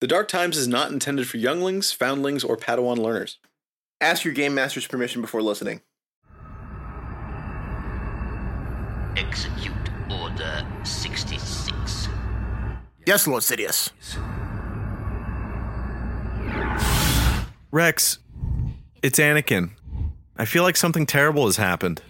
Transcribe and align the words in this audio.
The 0.00 0.06
Dark 0.06 0.28
Times 0.28 0.56
is 0.56 0.68
not 0.68 0.92
intended 0.92 1.26
for 1.26 1.38
younglings, 1.38 1.90
foundlings, 1.90 2.44
or 2.44 2.56
Padawan 2.56 2.98
learners. 2.98 3.38
Ask 4.00 4.24
your 4.24 4.32
game 4.32 4.54
master's 4.54 4.86
permission 4.86 5.20
before 5.20 5.42
listening. 5.42 5.80
Execute 9.16 9.72
Order 10.08 10.64
66. 10.84 12.08
Yes, 13.06 13.26
Lord 13.26 13.42
Sidious. 13.42 13.90
Rex, 17.72 18.20
it's 19.02 19.18
Anakin. 19.18 19.70
I 20.36 20.44
feel 20.44 20.62
like 20.62 20.76
something 20.76 21.06
terrible 21.06 21.46
has 21.46 21.56
happened. 21.56 22.02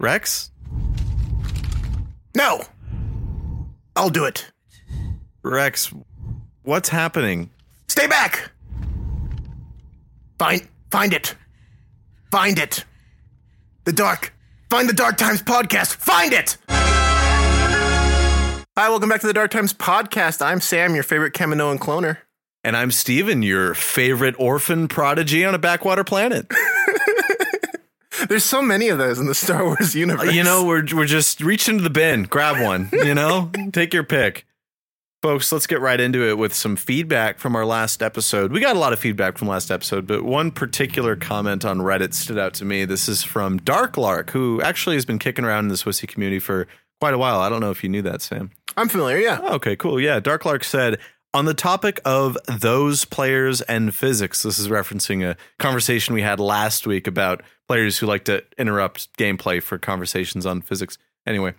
Rex? 0.00 0.49
No! 2.40 2.62
I'll 3.94 4.08
do 4.08 4.24
it. 4.24 4.50
Rex, 5.42 5.92
what's 6.62 6.88
happening? 6.88 7.50
Stay 7.86 8.06
back! 8.06 8.50
Find 10.38 10.66
find 10.90 11.12
it. 11.12 11.34
Find 12.32 12.58
it. 12.58 12.86
The 13.84 13.92
Dark. 13.92 14.32
Find 14.70 14.88
the 14.88 14.94
Dark 14.94 15.18
Times 15.18 15.42
podcast. 15.42 15.96
Find 15.96 16.32
it! 16.32 16.56
Hi, 18.74 18.88
welcome 18.88 19.10
back 19.10 19.20
to 19.20 19.26
the 19.26 19.34
Dark 19.34 19.50
Times 19.50 19.74
podcast. 19.74 20.40
I'm 20.40 20.62
Sam, 20.62 20.94
your 20.94 21.04
favorite 21.04 21.34
Kaminoan 21.34 21.78
cloner. 21.78 22.16
And 22.64 22.74
I'm 22.74 22.90
Steven, 22.90 23.42
your 23.42 23.74
favorite 23.74 24.34
orphan 24.38 24.88
prodigy 24.88 25.44
on 25.44 25.54
a 25.54 25.58
backwater 25.58 26.04
planet. 26.04 26.50
There's 28.28 28.44
so 28.44 28.62
many 28.62 28.88
of 28.88 28.98
those 28.98 29.18
in 29.18 29.26
the 29.26 29.34
Star 29.34 29.64
Wars 29.64 29.94
universe. 29.94 30.32
You 30.32 30.44
know, 30.44 30.64
we're 30.64 30.84
we're 30.94 31.06
just 31.06 31.40
reach 31.40 31.68
into 31.68 31.82
the 31.82 31.90
bin, 31.90 32.24
grab 32.24 32.62
one, 32.62 32.88
you 32.92 33.14
know? 33.14 33.50
Take 33.72 33.94
your 33.94 34.04
pick. 34.04 34.46
Folks, 35.22 35.52
let's 35.52 35.66
get 35.66 35.80
right 35.80 36.00
into 36.00 36.26
it 36.26 36.38
with 36.38 36.54
some 36.54 36.76
feedback 36.76 37.38
from 37.38 37.54
our 37.54 37.66
last 37.66 38.02
episode. 38.02 38.52
We 38.52 38.60
got 38.60 38.74
a 38.74 38.78
lot 38.78 38.94
of 38.94 38.98
feedback 38.98 39.36
from 39.36 39.48
last 39.48 39.70
episode, 39.70 40.06
but 40.06 40.24
one 40.24 40.50
particular 40.50 41.14
comment 41.14 41.62
on 41.62 41.78
Reddit 41.80 42.14
stood 42.14 42.38
out 42.38 42.54
to 42.54 42.64
me. 42.64 42.86
This 42.86 43.06
is 43.06 43.22
from 43.22 43.60
Darklark, 43.60 44.30
who 44.30 44.62
actually 44.62 44.96
has 44.96 45.04
been 45.04 45.18
kicking 45.18 45.44
around 45.44 45.66
in 45.66 45.68
the 45.68 45.74
Swissy 45.74 46.08
community 46.08 46.38
for 46.38 46.66
quite 47.02 47.12
a 47.12 47.18
while. 47.18 47.40
I 47.40 47.50
don't 47.50 47.60
know 47.60 47.70
if 47.70 47.82
you 47.82 47.90
knew 47.90 48.00
that, 48.00 48.22
Sam. 48.22 48.50
I'm 48.78 48.88
familiar, 48.88 49.18
yeah. 49.18 49.40
Oh, 49.42 49.56
okay, 49.56 49.76
cool. 49.76 50.00
Yeah, 50.00 50.20
Darklark 50.20 50.64
said 50.64 50.98
on 51.32 51.44
the 51.44 51.54
topic 51.54 52.00
of 52.04 52.36
those 52.46 53.04
players 53.04 53.60
and 53.62 53.94
physics. 53.94 54.42
This 54.42 54.58
is 54.58 54.68
referencing 54.68 55.24
a 55.24 55.36
conversation 55.58 56.14
we 56.14 56.22
had 56.22 56.40
last 56.40 56.86
week 56.86 57.06
about 57.06 57.42
players 57.70 57.98
who 57.98 58.06
like 58.06 58.24
to 58.24 58.42
interrupt 58.58 59.16
gameplay 59.16 59.62
for 59.62 59.78
conversations 59.78 60.44
on 60.44 60.60
physics. 60.60 60.98
Anyway, 61.24 61.54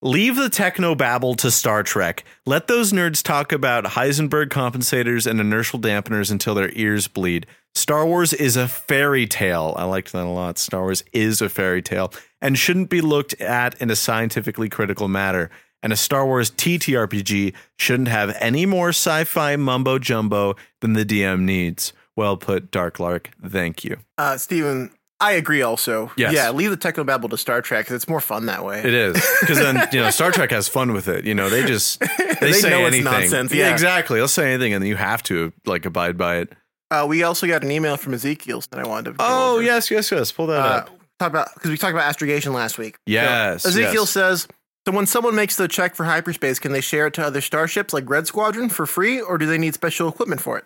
leave 0.00 0.34
the 0.34 0.48
techno 0.48 0.94
babble 0.94 1.34
to 1.34 1.50
Star 1.50 1.82
Trek. 1.82 2.24
Let 2.46 2.68
those 2.68 2.90
nerds 2.90 3.22
talk 3.22 3.52
about 3.52 3.84
Heisenberg 3.84 4.48
compensators 4.48 5.30
and 5.30 5.38
inertial 5.40 5.78
dampeners 5.78 6.30
until 6.30 6.54
their 6.54 6.70
ears 6.72 7.06
bleed. 7.06 7.46
Star 7.74 8.06
Wars 8.06 8.32
is 8.32 8.56
a 8.56 8.66
fairy 8.66 9.26
tale. 9.26 9.74
I 9.76 9.84
liked 9.84 10.12
that 10.12 10.24
a 10.24 10.30
lot. 10.30 10.56
Star 10.56 10.84
Wars 10.84 11.04
is 11.12 11.42
a 11.42 11.50
fairy 11.50 11.82
tale 11.82 12.14
and 12.40 12.56
shouldn't 12.56 12.88
be 12.88 13.02
looked 13.02 13.38
at 13.38 13.78
in 13.78 13.90
a 13.90 13.96
scientifically 13.96 14.70
critical 14.70 15.06
matter 15.06 15.50
and 15.82 15.92
a 15.92 15.96
Star 15.96 16.24
Wars 16.24 16.50
TTRPG 16.50 17.52
shouldn't 17.76 18.08
have 18.08 18.34
any 18.40 18.64
more 18.64 18.88
sci 18.88 19.24
fi 19.24 19.56
mumbo 19.56 19.98
jumbo 19.98 20.56
than 20.80 20.94
the 20.94 21.04
DM 21.04 21.40
needs. 21.40 21.92
Well 22.16 22.38
put, 22.38 22.70
Dark 22.70 22.98
Lark. 22.98 23.28
Thank 23.46 23.84
you. 23.84 23.98
Uh, 24.16 24.38
Steven, 24.38 24.90
I 25.22 25.32
agree 25.32 25.62
also. 25.62 26.10
Yes. 26.16 26.32
Yeah, 26.34 26.50
leave 26.50 26.70
the 26.70 26.76
technobabble 26.76 27.30
to 27.30 27.38
Star 27.38 27.62
Trek 27.62 27.86
'cause 27.86 27.94
it's 27.94 28.08
more 28.08 28.20
fun 28.20 28.46
that 28.46 28.64
way. 28.64 28.80
It 28.80 28.92
is 28.92 29.14
because 29.40 29.58
then 29.58 29.88
you 29.92 30.00
know 30.00 30.10
Star 30.10 30.30
Trek 30.32 30.50
has 30.50 30.68
fun 30.68 30.92
with 30.92 31.08
it. 31.08 31.24
You 31.24 31.34
know 31.34 31.48
they 31.48 31.64
just 31.64 32.00
they, 32.18 32.34
They 32.40 32.52
say 32.52 32.70
know 32.70 32.80
it's 32.86 32.96
anything. 32.96 33.04
nonsense, 33.04 33.54
yeah. 33.54 33.70
exactly. 33.72 34.18
They'll 34.18 34.28
say 34.28 34.52
anything, 34.52 34.74
and 34.74 34.82
then 34.82 34.88
you 34.88 34.96
have 34.96 35.22
to 35.24 35.52
like 35.64 35.86
abide 35.86 36.18
by 36.18 36.38
it. 36.38 36.52
Uh, 36.90 37.06
we 37.08 37.22
also 37.22 37.46
got 37.46 37.62
an 37.64 37.70
email 37.70 37.96
from 37.96 38.12
Ezekiel 38.14 38.62
that 38.70 38.78
I 38.78 38.86
wanted 38.86 39.12
to 39.12 39.16
Oh 39.20 39.54
over. 39.54 39.62
yes, 39.62 39.90
yes, 39.90 40.10
yes. 40.10 40.30
Pull 40.32 40.48
that 40.48 40.60
Uh, 40.60 40.68
up. 40.78 40.90
talk 41.18 41.30
about 41.30 41.54
because 41.54 41.70
we 41.70 41.78
talked 41.78 41.94
about 41.94 42.04
astrogation 42.06 42.52
last 42.52 42.76
week. 42.76 42.96
Yes, 43.06 43.62
So 43.62 43.70
Ezekiel 43.70 44.02
yes. 44.02 44.10
says, 44.10 44.48
so 44.86 44.92
when 44.92 45.06
someone 45.06 45.34
makes 45.36 45.56
the 45.56 45.68
check 45.68 45.94
for 45.94 46.04
hyperspace, 46.04 46.58
can 46.58 46.72
they 46.72 46.80
share 46.82 47.06
it 47.06 47.14
to 47.14 47.24
other 47.24 47.40
starships 47.40 47.94
like 47.94 48.10
Red 48.10 48.26
Squadron 48.26 48.68
for 48.68 48.84
free, 48.84 49.20
or 49.20 49.38
do 49.38 49.46
they 49.46 49.56
need 49.56 49.72
special 49.74 50.08
equipment 50.08 50.40
for 50.42 50.58
it? 50.58 50.64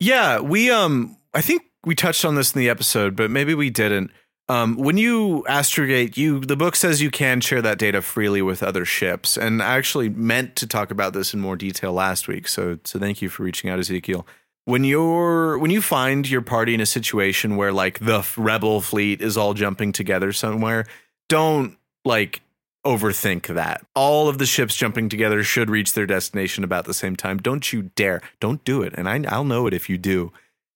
Yeah, 0.00 0.40
we 0.40 0.70
um 0.70 1.16
I 1.32 1.40
think 1.40 1.62
we 1.86 1.94
touched 1.94 2.24
on 2.24 2.34
this 2.34 2.54
in 2.54 2.58
the 2.58 2.68
episode, 2.68 3.16
but 3.16 3.30
maybe 3.30 3.54
we 3.54 3.70
didn't. 3.70 4.10
Um, 4.48 4.76
when 4.76 4.98
you 4.98 5.44
astrogate, 5.48 6.18
you 6.18 6.40
the 6.40 6.56
book 6.56 6.76
says 6.76 7.00
you 7.00 7.10
can 7.10 7.40
share 7.40 7.62
that 7.62 7.78
data 7.78 8.02
freely 8.02 8.42
with 8.42 8.62
other 8.62 8.84
ships, 8.84 9.38
and 9.38 9.62
I 9.62 9.76
actually 9.76 10.10
meant 10.10 10.54
to 10.56 10.66
talk 10.66 10.90
about 10.90 11.14
this 11.14 11.32
in 11.32 11.40
more 11.40 11.56
detail 11.56 11.94
last 11.94 12.28
week. 12.28 12.46
So, 12.46 12.78
so 12.84 12.98
thank 12.98 13.22
you 13.22 13.30
for 13.30 13.42
reaching 13.42 13.70
out, 13.70 13.78
Ezekiel. 13.78 14.26
When 14.66 14.84
you're 14.84 15.58
when 15.58 15.70
you 15.70 15.80
find 15.80 16.28
your 16.28 16.42
party 16.42 16.74
in 16.74 16.80
a 16.80 16.86
situation 16.86 17.56
where 17.56 17.72
like 17.72 18.00
the 18.00 18.26
rebel 18.36 18.82
fleet 18.82 19.22
is 19.22 19.38
all 19.38 19.54
jumping 19.54 19.92
together 19.92 20.32
somewhere, 20.32 20.86
don't 21.28 21.78
like 22.04 22.42
overthink 22.84 23.46
that. 23.54 23.84
All 23.94 24.28
of 24.28 24.36
the 24.36 24.46
ships 24.46 24.76
jumping 24.76 25.08
together 25.08 25.42
should 25.42 25.70
reach 25.70 25.94
their 25.94 26.06
destination 26.06 26.64
about 26.64 26.84
the 26.84 26.94
same 26.94 27.16
time. 27.16 27.38
Don't 27.38 27.72
you 27.72 27.90
dare. 27.96 28.20
Don't 28.40 28.62
do 28.64 28.82
it. 28.82 28.92
And 28.96 29.08
I, 29.08 29.24
I'll 29.28 29.44
know 29.44 29.66
it 29.66 29.74
if 29.74 29.88
you 29.88 29.96
do. 29.96 30.32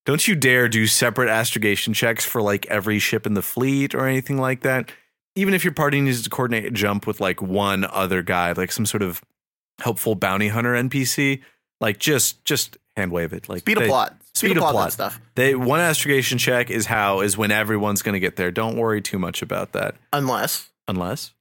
Don't 0.08 0.26
you 0.26 0.34
dare 0.34 0.70
do 0.70 0.86
separate 0.86 1.28
astrogation 1.28 1.92
checks 1.92 2.24
for 2.24 2.40
like 2.40 2.64
every 2.68 2.98
ship 2.98 3.26
in 3.26 3.34
the 3.34 3.42
fleet 3.42 3.94
or 3.94 4.06
anything 4.06 4.38
like 4.38 4.62
that. 4.62 4.90
Even 5.34 5.52
if 5.52 5.64
your 5.64 5.74
party 5.74 6.00
needs 6.00 6.22
to 6.22 6.30
coordinate 6.30 6.64
a 6.64 6.70
jump 6.70 7.06
with 7.06 7.20
like 7.20 7.42
one 7.42 7.84
other 7.84 8.22
guy, 8.22 8.52
like 8.52 8.72
some 8.72 8.86
sort 8.86 9.02
of 9.02 9.20
helpful 9.78 10.14
bounty 10.14 10.48
hunter 10.48 10.72
NPC, 10.72 11.42
like 11.78 11.98
just 11.98 12.42
just 12.46 12.78
hand 12.96 13.12
wave 13.12 13.34
it. 13.34 13.50
Like 13.50 13.58
Speed 13.58 13.76
of 13.76 13.86
plot. 13.86 14.16
Speed, 14.32 14.52
of 14.52 14.62
plot, 14.62 14.72
plot 14.72 14.92
stuff. 14.94 15.20
They 15.34 15.54
one 15.54 15.80
astrogation 15.80 16.38
check 16.38 16.70
is 16.70 16.86
how 16.86 17.20
is 17.20 17.36
when 17.36 17.50
everyone's 17.50 18.00
going 18.00 18.14
to 18.14 18.20
get 18.20 18.36
there. 18.36 18.50
Don't 18.50 18.78
worry 18.78 19.02
too 19.02 19.18
much 19.18 19.42
about 19.42 19.72
that. 19.72 19.94
Unless, 20.14 20.70
Unless 20.88 21.34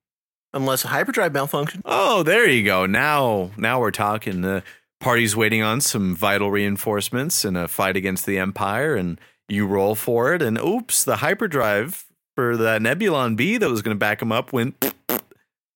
unless 0.54 0.84
a 0.84 0.90
hyperdrive 0.90 1.32
malfunction. 1.32 1.84
Oh, 1.86 2.22
there 2.22 2.50
you 2.50 2.66
go. 2.66 2.86
Now, 2.86 3.52
now 3.56 3.80
we're 3.80 3.92
talking. 3.92 4.42
The 4.42 4.62
party's 5.00 5.36
waiting 5.36 5.62
on 5.62 5.82
some 5.82 6.16
vital 6.16 6.52
reinforcements 6.52 7.46
in 7.46 7.56
a 7.56 7.68
fight 7.68 7.96
against 7.96 8.26
the 8.26 8.38
Empire, 8.38 8.96
and 8.96 9.20
you 9.48 9.66
roll 9.66 9.96
for 9.96 10.34
it, 10.34 10.42
and 10.42 10.58
oops, 10.60 11.04
the 11.04 11.18
hyperdrive 11.18 12.06
for 12.36 12.58
that 12.58 12.82
Nebulon 12.82 13.36
B 13.36 13.58
that 13.58 13.70
was 13.70 13.82
going 13.82 13.96
to 13.96 14.00
back 14.00 14.20
them 14.20 14.32
up 14.32 14.54
went. 14.54 14.76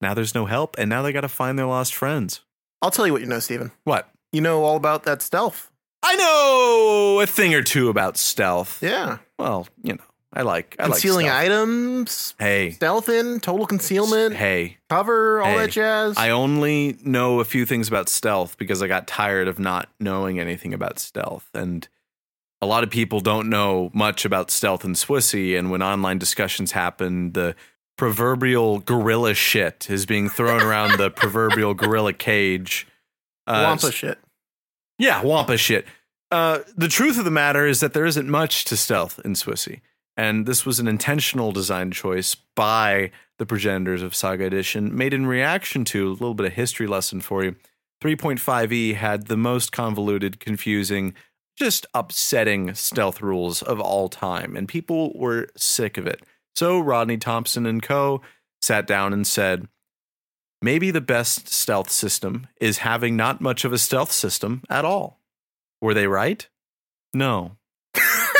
Now 0.01 0.15
there's 0.15 0.33
no 0.33 0.47
help, 0.47 0.75
and 0.79 0.89
now 0.89 1.03
they 1.03 1.13
got 1.13 1.21
to 1.21 1.27
find 1.27 1.59
their 1.59 1.67
lost 1.67 1.93
friends. 1.93 2.41
I'll 2.81 2.89
tell 2.89 3.05
you 3.05 3.13
what 3.13 3.21
you 3.21 3.27
know, 3.27 3.37
Steven. 3.37 3.71
What? 3.83 4.09
You 4.31 4.41
know 4.41 4.63
all 4.63 4.75
about 4.75 5.03
that 5.03 5.21
stealth. 5.21 5.69
I 6.01 6.15
know 6.15 7.19
a 7.21 7.27
thing 7.27 7.53
or 7.53 7.61
two 7.61 7.89
about 7.89 8.17
stealth. 8.17 8.81
Yeah. 8.81 9.19
Well, 9.37 9.67
you 9.83 9.93
know, 9.93 10.03
I 10.33 10.43
like 10.43 10.75
I 10.79 10.85
Concealing 10.87 11.25
like 11.25 11.35
items, 11.35 12.35
Hey, 12.39 12.71
stealth 12.71 13.09
in, 13.09 13.41
total 13.41 13.65
concealment, 13.65 14.33
hey. 14.35 14.77
cover, 14.89 15.41
all 15.41 15.47
Hey. 15.51 15.57
that 15.57 15.71
jazz. 15.71 16.17
I 16.17 16.29
only 16.29 16.97
know 17.03 17.41
a 17.41 17.43
few 17.45 17.65
things 17.65 17.89
about 17.89 18.07
stealth 18.07 18.57
because 18.57 18.81
I 18.81 18.87
got 18.87 19.07
tired 19.07 19.47
of 19.49 19.59
not 19.59 19.89
knowing 19.99 20.39
anything 20.39 20.73
about 20.73 20.99
stealth. 20.99 21.49
And 21.53 21.85
a 22.61 22.65
lot 22.65 22.83
of 22.83 22.89
people 22.89 23.19
don't 23.19 23.49
know 23.49 23.91
much 23.93 24.23
about 24.23 24.51
stealth 24.51 24.85
in 24.85 24.93
Swissy. 24.93 25.57
And 25.59 25.69
when 25.69 25.81
online 25.81 26.17
discussions 26.17 26.71
happen, 26.71 27.33
the 27.33 27.53
proverbial 27.97 28.79
gorilla 28.79 29.33
shit 29.33 29.87
is 29.89 30.05
being 30.05 30.29
thrown 30.29 30.61
around 30.61 30.97
the 30.97 31.09
proverbial 31.15 31.73
gorilla 31.73 32.13
cage. 32.13 32.87
Uh, 33.47 33.63
Wampa 33.67 33.91
shit. 33.91 34.17
yeah, 34.97 35.21
Wampa 35.23 35.57
shit. 35.57 35.85
Uh, 36.31 36.59
the 36.77 36.87
truth 36.87 37.19
of 37.19 37.25
the 37.25 37.31
matter 37.31 37.67
is 37.67 37.81
that 37.81 37.91
there 37.93 38.05
isn't 38.05 38.29
much 38.29 38.63
to 38.65 38.77
stealth 38.77 39.19
in 39.25 39.33
Swissy. 39.33 39.81
And 40.17 40.45
this 40.45 40.65
was 40.65 40.79
an 40.79 40.87
intentional 40.87 41.51
design 41.51 41.91
choice 41.91 42.35
by 42.55 43.11
the 43.39 43.45
progenitors 43.45 44.03
of 44.03 44.13
Saga 44.13 44.45
Edition, 44.45 44.95
made 44.95 45.13
in 45.13 45.25
reaction 45.25 45.83
to 45.85 46.09
a 46.09 46.11
little 46.11 46.33
bit 46.33 46.45
of 46.45 46.53
history 46.53 46.87
lesson 46.87 47.21
for 47.21 47.43
you. 47.43 47.55
3.5e 48.03 48.95
had 48.95 49.27
the 49.27 49.37
most 49.37 49.71
convoluted, 49.71 50.39
confusing, 50.39 51.13
just 51.57 51.85
upsetting 51.93 52.73
stealth 52.73 53.21
rules 53.21 53.61
of 53.61 53.79
all 53.79 54.09
time, 54.09 54.55
and 54.55 54.67
people 54.67 55.11
were 55.15 55.47
sick 55.55 55.97
of 55.97 56.07
it. 56.07 56.21
So 56.55 56.79
Rodney 56.79 57.17
Thompson 57.17 57.65
and 57.65 57.81
co. 57.81 58.21
sat 58.61 58.85
down 58.87 59.13
and 59.13 59.25
said, 59.25 59.67
maybe 60.61 60.91
the 60.91 61.01
best 61.01 61.49
stealth 61.49 61.89
system 61.89 62.47
is 62.59 62.79
having 62.79 63.15
not 63.15 63.41
much 63.41 63.65
of 63.65 63.73
a 63.73 63.77
stealth 63.77 64.11
system 64.11 64.61
at 64.69 64.85
all. 64.85 65.19
Were 65.81 65.93
they 65.93 66.07
right? 66.07 66.47
No. 67.13 67.57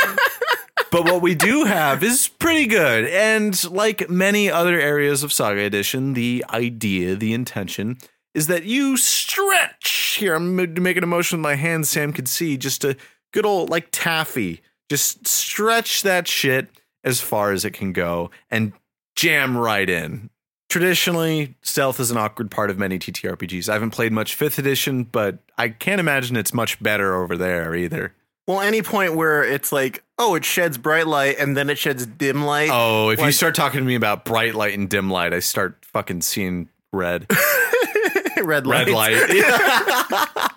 but 0.92 1.06
what 1.06 1.22
we 1.22 1.34
do 1.34 1.64
have 1.64 2.04
is 2.04 2.28
pretty 2.28 2.68
good. 2.68 3.06
And 3.06 3.72
like 3.72 4.10
many 4.10 4.52
other 4.52 4.80
areas 4.80 5.24
of 5.24 5.34
Saga 5.34 5.62
Edition, 5.62 6.14
the 6.14 6.46
idea, 6.50 7.16
the 7.16 7.34
intention 7.34 7.98
is 8.34 8.48
that 8.48 8.66
you 8.66 8.98
stretch. 8.98 10.18
Here, 10.20 10.36
I'm 10.36 10.56
making 10.56 11.04
a 11.04 11.08
motion 11.08 11.40
with 11.40 11.44
my 11.44 11.56
hands 11.56 11.90
Sam 11.90 12.14
could 12.14 12.28
see. 12.28 12.58
Just 12.58 12.84
a 12.84 12.96
good 13.34 13.46
old 13.46 13.70
like 13.70 13.88
taffy. 13.92 14.62
Just 14.90 15.26
stretch 15.28 16.04
that 16.04 16.28
shit 16.28 16.68
as 17.04 17.22
far 17.22 17.52
as 17.52 17.66
it 17.66 17.72
can 17.72 17.94
go 17.94 18.30
and 18.50 18.74
jam 19.16 19.58
right 19.58 19.90
in. 19.90 20.30
traditionally, 20.72 21.56
stealth 21.62 22.00
is 22.00 22.12
an 22.12 22.18
awkward 22.18 22.50
part 22.50 22.70
of 22.70 22.80
many 22.80 22.98
TTRPGs. 22.98 23.68
I 23.68 23.74
haven't 23.74 23.92
played 23.92 24.14
much 24.14 24.36
fifth 24.36 24.58
edition, 24.58 25.04
but 25.04 25.40
I 25.58 25.68
can't 25.70 26.00
imagine 26.00 26.38
it's 26.38 26.54
much 26.54 26.82
better 26.82 27.14
over 27.14 27.36
there 27.36 27.76
either. 27.76 28.16
Well, 28.48 28.62
any 28.62 28.82
point 28.82 29.16
where 29.16 29.44
it's 29.44 29.72
like, 29.72 30.04
oh, 30.18 30.36
it 30.36 30.44
sheds 30.44 30.78
bright 30.78 31.08
light 31.08 31.38
and 31.40 31.56
then 31.56 31.70
it 31.70 31.78
sheds 31.78 32.06
dim 32.06 32.44
light. 32.44 32.70
Oh, 32.72 33.10
if 33.10 33.20
you 33.22 33.32
start 33.32 33.56
talking 33.56 33.80
to 33.80 33.86
me 33.86 33.96
about 33.96 34.26
bright 34.26 34.56
light 34.56 34.78
and 34.78 34.90
dim 34.90 35.10
light, 35.10 35.34
I 35.34 35.40
start 35.40 35.86
fucking 35.86 36.22
seeing 36.22 36.70
red. 36.92 37.28
red 38.42 38.66
light. 38.66 38.88
red 38.88 38.90
light. 38.90 39.16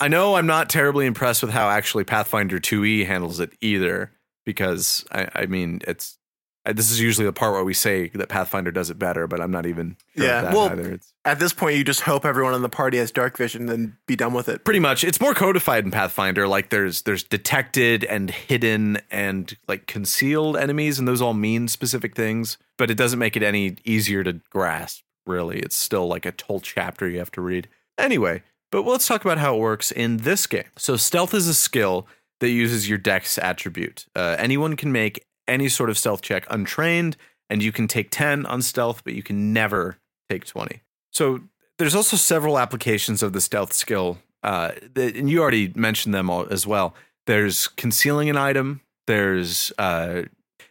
I 0.00 0.08
know 0.08 0.34
I'm 0.34 0.46
not 0.46 0.70
terribly 0.70 1.06
impressed 1.06 1.42
with 1.42 1.52
how 1.52 1.68
actually 1.68 2.04
Pathfinder 2.04 2.58
2e 2.58 3.06
handles 3.06 3.38
it 3.38 3.52
either, 3.60 4.12
because 4.46 5.04
I, 5.12 5.28
I 5.34 5.46
mean, 5.46 5.80
it's 5.86 6.16
this 6.66 6.90
is 6.90 7.00
usually 7.00 7.24
the 7.26 7.32
part 7.32 7.52
where 7.54 7.64
we 7.64 7.72
say 7.74 8.08
that 8.10 8.28
Pathfinder 8.28 8.70
does 8.70 8.90
it 8.90 8.98
better, 8.98 9.26
but 9.26 9.40
I'm 9.40 9.50
not 9.50 9.64
even 9.66 9.96
sure 10.16 10.26
Yeah, 10.26 10.42
that 10.42 10.52
well- 10.54 10.70
either. 10.70 10.92
It's 10.92 11.12
At 11.24 11.38
this 11.38 11.52
point, 11.52 11.76
you 11.76 11.84
just 11.84 12.02
hope 12.02 12.24
everyone 12.24 12.54
in 12.54 12.62
the 12.62 12.68
party 12.68 12.98
has 12.98 13.10
dark 13.10 13.36
vision, 13.36 13.68
and 13.68 13.94
be 14.06 14.16
done 14.16 14.32
with 14.34 14.48
it. 14.48 14.64
pretty 14.64 14.80
much 14.80 15.02
it's 15.04 15.20
more 15.20 15.34
codified 15.34 15.84
in 15.84 15.90
Pathfinder. 15.90 16.46
Like 16.48 16.70
there's 16.70 17.02
there's 17.02 17.22
detected 17.22 18.04
and 18.04 18.30
hidden 18.30 18.98
and 19.10 19.56
like 19.68 19.86
concealed 19.86 20.56
enemies, 20.56 20.98
and 20.98 21.06
those 21.08 21.22
all 21.22 21.34
mean 21.34 21.68
specific 21.68 22.14
things, 22.14 22.58
but 22.78 22.90
it 22.90 22.94
doesn't 22.96 23.18
make 23.18 23.36
it 23.36 23.42
any 23.42 23.76
easier 23.84 24.22
to 24.24 24.34
grasp. 24.50 25.02
Really, 25.26 25.58
it's 25.60 25.76
still 25.76 26.06
like 26.08 26.24
a 26.26 26.32
whole 26.46 26.60
chapter 26.60 27.08
you 27.08 27.18
have 27.18 27.30
to 27.32 27.40
read. 27.40 27.68
Anyway, 27.98 28.42
but 28.72 28.82
let's 28.86 29.06
talk 29.06 29.24
about 29.24 29.38
how 29.38 29.54
it 29.56 29.58
works 29.60 29.92
in 29.92 30.18
this 30.18 30.46
game. 30.46 30.64
So 30.76 30.96
stealth 30.96 31.34
is 31.34 31.46
a 31.48 31.54
skill 31.54 32.06
that 32.40 32.48
uses 32.50 32.88
your 32.88 32.98
dex 32.98 33.36
attribute. 33.38 34.06
Uh, 34.16 34.36
anyone 34.38 34.74
can 34.76 34.90
make 34.92 35.24
any 35.48 35.68
sort 35.68 35.90
of 35.90 35.98
stealth 35.98 36.22
check 36.22 36.46
untrained, 36.50 37.16
and 37.48 37.62
you 37.62 37.72
can 37.72 37.88
take 37.88 38.10
10 38.10 38.46
on 38.46 38.62
stealth, 38.62 39.02
but 39.04 39.14
you 39.14 39.22
can 39.22 39.52
never 39.52 39.98
take 40.28 40.44
20. 40.44 40.82
So 41.12 41.40
there's 41.78 41.94
also 41.94 42.16
several 42.16 42.58
applications 42.58 43.22
of 43.22 43.32
the 43.32 43.40
stealth 43.40 43.72
skill, 43.72 44.18
uh, 44.42 44.72
and 44.94 45.28
you 45.28 45.40
already 45.40 45.72
mentioned 45.74 46.14
them 46.14 46.30
all 46.30 46.46
as 46.50 46.66
well. 46.66 46.94
There's 47.26 47.68
concealing 47.68 48.30
an 48.30 48.36
item. 48.36 48.80
There's 49.06 49.72
uh, 49.78 50.22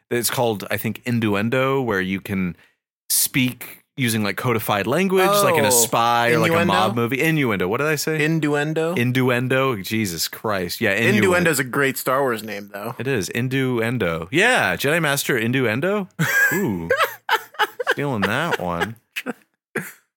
it's 0.09 0.29
called 0.29 0.65
I 0.71 0.77
think 0.77 1.01
innuendo, 1.05 1.81
where 1.81 2.01
you 2.01 2.21
can 2.21 2.55
speak 3.09 3.78
using 3.99 4.23
like 4.23 4.37
codified 4.37 4.87
language, 4.87 5.27
like 5.27 5.55
in 5.55 5.65
a 5.65 5.67
Oh, 5.67 5.71
spy 5.71 6.31
or 6.31 6.39
like 6.39 6.51
a 6.51 6.65
mob 6.65 6.95
movie. 6.95 7.21
Innuendo. 7.21 7.67
What 7.67 7.77
did 7.77 7.87
I 7.87 7.95
say? 7.95 8.23
Innuendo. 8.23 8.95
Innuendo. 8.95 9.75
Jesus 9.81 10.27
Christ. 10.27 10.81
Yeah. 10.81 10.91
Innuendo 10.93 11.49
is 11.51 11.59
a 11.59 11.63
great 11.63 11.97
Star 11.97 12.21
Wars 12.21 12.41
name, 12.43 12.69
though. 12.73 12.95
It 12.97 13.07
is 13.07 13.29
Innuendo. 13.29 14.27
Yeah, 14.31 14.75
Jedi 14.75 15.01
Master 15.01 15.37
Innuendo. 15.37 16.07
Ooh, 16.53 16.89
stealing 17.91 18.21
that 18.21 18.59
one. 18.59 18.95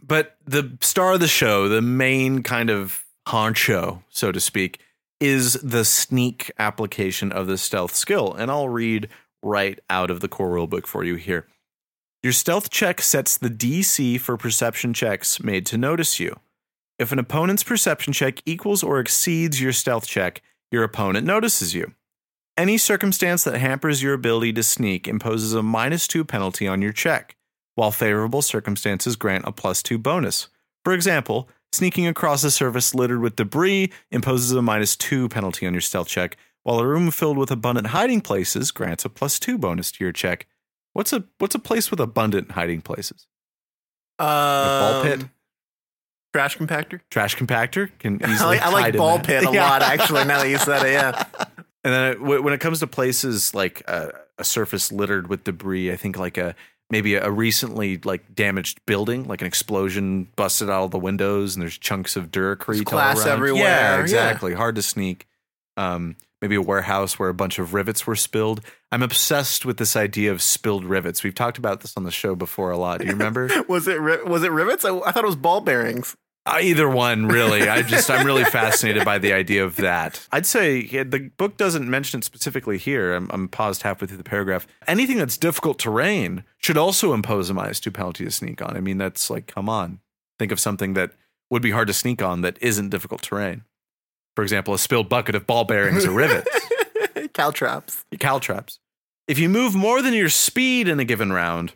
But 0.05 0.37
the 0.45 0.77
star 0.81 1.13
of 1.15 1.21
the 1.21 1.29
show, 1.29 1.69
the 1.69 1.81
main 1.83 2.43
kind 2.43 2.71
of 2.71 3.05
honcho, 3.29 4.03
so 4.11 4.33
to 4.33 4.41
speak, 4.41 4.81
is 5.21 5.55
the 5.63 5.85
sneak 5.85 6.51
application 6.59 7.31
of 7.31 7.47
the 7.47 7.57
stealth 7.57 7.95
skill, 7.95 8.35
and 8.35 8.51
I'll 8.51 8.69
read 8.69 9.09
right 9.43 9.79
out 9.89 10.11
of 10.11 10.21
the 10.21 10.29
core 10.29 10.51
rulebook 10.51 10.87
for 10.87 11.05
you 11.05 11.15
here. 11.15 11.47
Your 12.23 12.33
stealth 12.33 12.71
check 12.71 13.01
sets 13.01 13.37
the 13.37 13.51
DC 13.51 14.21
for 14.21 14.37
perception 14.37 14.95
checks 14.95 15.43
made 15.43 15.67
to 15.67 15.77
notice 15.77 16.21
you. 16.21 16.39
If 16.97 17.11
an 17.11 17.19
opponent's 17.19 17.65
perception 17.65 18.13
check 18.13 18.41
equals 18.47 18.85
or 18.85 19.01
exceeds 19.01 19.61
your 19.61 19.73
stealth 19.73 20.07
check, 20.07 20.41
your 20.71 20.85
opponent 20.85 21.27
notices 21.27 21.75
you. 21.75 21.95
Any 22.57 22.79
circumstance 22.79 23.43
that 23.43 23.59
hampers 23.59 24.05
your 24.05 24.15
ability 24.15 24.53
to 24.53 24.63
sneak 24.63 25.09
imposes 25.09 25.53
a 25.53 25.65
minus 25.65 26.07
two 26.07 26.25
penalty 26.25 26.69
on 26.69 26.81
your 26.81 26.93
check, 26.93 27.35
while 27.75 27.91
favorable 27.91 28.41
circumstances 28.41 29.17
grant 29.17 29.45
a 29.45 29.51
plus 29.51 29.83
two 29.83 29.99
bonus. 29.99 30.47
For 30.85 30.93
example, 30.93 31.49
sneaking 31.73 32.07
across 32.07 32.45
a 32.45 32.53
surface 32.53 32.95
littered 32.95 33.21
with 33.21 33.35
debris 33.35 33.91
imposes 34.13 34.53
a 34.53 34.63
minus 34.63 34.95
two 34.95 35.29
penalty 35.29 35.67
on 35.67 35.75
your 35.75 35.81
stealth 35.81 36.07
check, 36.07 36.37
while 36.63 36.79
a 36.79 36.87
room 36.87 37.11
filled 37.11 37.37
with 37.37 37.51
abundant 37.51 37.89
hiding 37.89 38.21
places 38.21 38.71
grants 38.71 39.05
a 39.05 39.09
plus 39.09 39.41
two 39.41 39.59
bonus 39.59 39.91
to 39.91 40.05
your 40.05 40.13
check. 40.13 40.47
What's 40.93 41.13
a 41.13 41.25
what's 41.39 41.55
a 41.55 41.59
place 41.59 41.91
with 41.91 42.01
abundant 42.01 42.53
hiding 42.53 42.83
places? 42.83 43.27
Um, 44.19 44.27
ball 44.29 45.03
pit? 45.03 45.21
Trash 46.35 46.57
compactor. 46.59 47.01
Trash 47.11 47.37
compactor 47.37 47.91
can 47.99 48.15
easily 48.31 48.59
I 48.59 48.71
like 48.71 48.97
ball 48.97 49.19
pit 49.19 49.45
a 49.47 49.51
Yeah. 49.53 49.69
lot, 49.69 49.83
actually. 49.83 50.25
Now 50.25 50.39
that 50.43 50.49
you 50.49 50.59
said 50.59 50.85
it, 50.87 50.93
yeah. 50.93 51.25
And 51.85 51.93
then 51.93 52.13
it, 52.13 52.21
when 52.23 52.53
it 52.55 52.61
comes 52.61 52.79
to 52.79 52.87
places 52.87 53.57
like 53.57 53.83
uh, 53.89 54.11
a 54.39 54.45
surface 54.45 54.93
littered 54.93 55.27
with 55.27 55.43
debris, 55.43 55.91
I 55.91 55.97
think 55.97 56.17
like 56.17 56.39
a 56.39 56.55
maybe 56.91 57.17
a 57.17 57.29
recently 57.29 57.99
like 58.05 58.37
damaged 58.37 58.79
building, 58.87 59.25
like 59.25 59.41
an 59.41 59.49
explosion 59.49 60.29
busted 60.37 60.71
out 60.71 60.85
of 60.85 60.91
the 60.93 60.99
windows, 61.01 61.57
and 61.57 61.63
there's 61.63 61.77
chunks 61.77 62.15
of 62.15 62.31
duracrete 62.31 62.85
glass 62.85 63.27
everywhere, 63.27 63.65
Yeah, 63.65 63.97
yeah. 63.97 64.01
exactly. 64.01 64.55
Hard 64.55 64.77
to 64.77 64.83
sneak. 64.83 65.27
Um, 65.77 66.15
maybe 66.43 66.57
a 66.57 66.61
warehouse 66.61 67.19
where 67.19 67.29
a 67.29 67.35
bunch 67.35 67.59
of 67.59 67.73
rivets 67.73 68.07
were 68.07 68.17
spilled. 68.17 68.61
I'm 68.91 69.03
obsessed 69.03 69.65
with 69.65 69.79
this 69.79 69.97
idea 69.97 70.33
of 70.33 70.43
spilled 70.43 70.85
rivets. 70.85 71.23
We've 71.23 71.35
talked 71.35 71.57
about 71.57 71.81
this 71.81 71.97
on 71.97 72.03
the 72.03 72.11
show 72.11 72.35
before 72.35 72.73
a 72.73 72.77
lot. 72.77 72.99
Do 72.99 73.07
you 73.07 73.13
remember? 73.13 73.49
Was 73.69 73.89
it 73.89 74.03
was 74.27 74.43
it 74.43 74.51
rivets? 74.51 74.85
I, 74.85 74.99
I 74.99 75.13
thought 75.13 75.25
it 75.25 75.29
was 75.29 75.37
ball 75.37 75.61
bearings. 75.61 76.17
Uh, 76.45 76.59
either 76.61 76.89
one, 76.89 77.27
really. 77.27 77.69
I 77.69 77.83
just 77.83 78.11
I'm 78.11 78.27
really 78.27 78.45
fascinated 78.45 79.05
by 79.05 79.19
the 79.19 79.33
idea 79.33 79.65
of 79.65 79.77
that. 79.77 80.27
I'd 80.33 80.45
say 80.45 80.89
yeah, 80.91 81.05
the 81.05 81.31
book 81.37 81.57
doesn't 81.57 81.89
mention 81.89 82.19
it 82.19 82.25
specifically 82.25 82.79
here. 82.79 83.15
I'm, 83.15 83.31
I'm 83.33 83.49
paused 83.49 83.83
halfway 83.83 84.09
through 84.09 84.17
the 84.17 84.25
paragraph. 84.25 84.67
Anything 84.89 85.19
that's 85.19 85.39
difficult 85.39 85.79
terrain 85.79 86.43
should 86.59 86.77
also 86.77 87.15
impose 87.15 87.49
a 87.49 87.55
minus 87.55 87.79
two 87.79 87.93
penalty 87.93 88.25
to 88.25 88.31
sneak 88.31 88.61
on. 88.61 88.77
I 88.77 88.81
mean, 88.81 88.99
that's 88.99 89.31
like, 89.31 89.47
come 89.47 89.69
on. 89.69 90.01
Think 90.39 90.51
of 90.51 90.59
something 90.59 90.95
that 90.95 91.13
would 91.51 91.63
be 91.63 91.71
hard 91.71 91.87
to 91.87 91.95
sneak 91.95 92.23
on 92.23 92.41
that 92.41 92.59
isn't 92.61 92.91
difficult 92.91 93.23
terrain. 93.23 93.63
For 94.37 94.43
example, 94.43 94.75
a 94.75 94.79
spilled 94.79 95.09
bucket 95.09 95.35
of 95.35 95.47
ball 95.47 95.65
bearings 95.65 96.05
or 96.07 96.13
rivets, 96.13 96.49
Caltrops. 97.35 98.05
caltrops. 98.19 98.79
If 99.29 99.39
you 99.39 99.49
move 99.49 99.75
more 99.75 100.03
than 100.03 100.15
your 100.15 100.29
speed 100.29 100.89
in 100.89 100.99
a 101.01 101.05
given 101.05 101.33
round, 101.33 101.75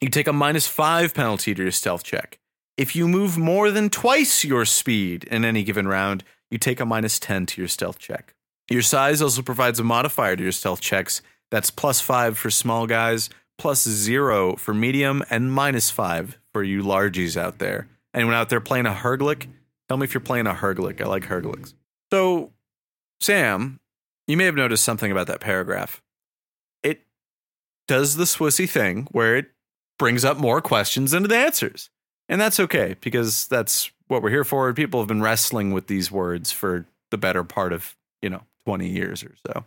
you 0.00 0.08
take 0.08 0.26
a 0.26 0.32
minus 0.32 0.66
five 0.66 1.14
penalty 1.14 1.54
to 1.54 1.62
your 1.62 1.70
stealth 1.72 2.02
check. 2.02 2.38
If 2.76 2.96
you 2.96 3.06
move 3.08 3.38
more 3.38 3.70
than 3.70 3.88
twice 3.90 4.44
your 4.44 4.64
speed 4.64 5.24
in 5.24 5.44
any 5.44 5.62
given 5.62 5.86
round, 5.86 6.24
you 6.50 6.58
take 6.58 6.80
a 6.80 6.84
minus 6.84 7.18
10 7.20 7.46
to 7.46 7.60
your 7.60 7.68
stealth 7.68 7.98
check. 7.98 8.34
Your 8.68 8.82
size 8.82 9.22
also 9.22 9.42
provides 9.42 9.78
a 9.78 9.84
modifier 9.84 10.36
to 10.36 10.42
your 10.42 10.52
stealth 10.52 10.80
checks. 10.80 11.22
That's 11.50 11.70
plus 11.70 12.00
five 12.00 12.36
for 12.36 12.50
small 12.50 12.86
guys, 12.86 13.30
plus 13.58 13.86
zero 13.86 14.56
for 14.56 14.74
medium, 14.74 15.22
and 15.30 15.52
minus 15.52 15.90
five 15.90 16.38
for 16.52 16.62
you 16.64 16.82
largies 16.82 17.36
out 17.36 17.58
there. 17.58 17.88
Anyone 18.12 18.34
out 18.34 18.48
there 18.48 18.60
playing 18.60 18.86
a 18.86 18.92
Herglic? 18.92 19.46
Tell 19.88 19.96
me 19.96 20.04
if 20.04 20.14
you're 20.14 20.20
playing 20.20 20.46
a 20.46 20.54
Herglic. 20.54 21.00
I 21.00 21.06
like 21.06 21.24
Herglics. 21.24 21.74
So, 22.12 22.52
Sam, 23.20 23.80
you 24.26 24.36
may 24.36 24.44
have 24.44 24.54
noticed 24.54 24.84
something 24.84 25.10
about 25.10 25.26
that 25.26 25.40
paragraph. 25.40 26.02
It 26.82 27.02
does 27.88 28.16
the 28.16 28.24
Swissy 28.24 28.68
thing 28.68 29.08
where 29.10 29.36
it 29.36 29.46
brings 29.98 30.24
up 30.24 30.36
more 30.38 30.60
questions 30.60 31.10
than 31.12 31.24
it 31.24 31.32
answers. 31.32 31.90
And 32.28 32.40
that's 32.40 32.58
okay 32.58 32.96
because 33.00 33.46
that's 33.48 33.90
what 34.08 34.22
we're 34.22 34.30
here 34.30 34.44
for. 34.44 34.72
People 34.72 35.00
have 35.00 35.08
been 35.08 35.22
wrestling 35.22 35.72
with 35.72 35.86
these 35.88 36.10
words 36.10 36.52
for 36.52 36.86
the 37.10 37.18
better 37.18 37.44
part 37.44 37.72
of, 37.72 37.96
you 38.22 38.30
know, 38.30 38.42
20 38.64 38.88
years 38.88 39.22
or 39.22 39.34
so. 39.46 39.64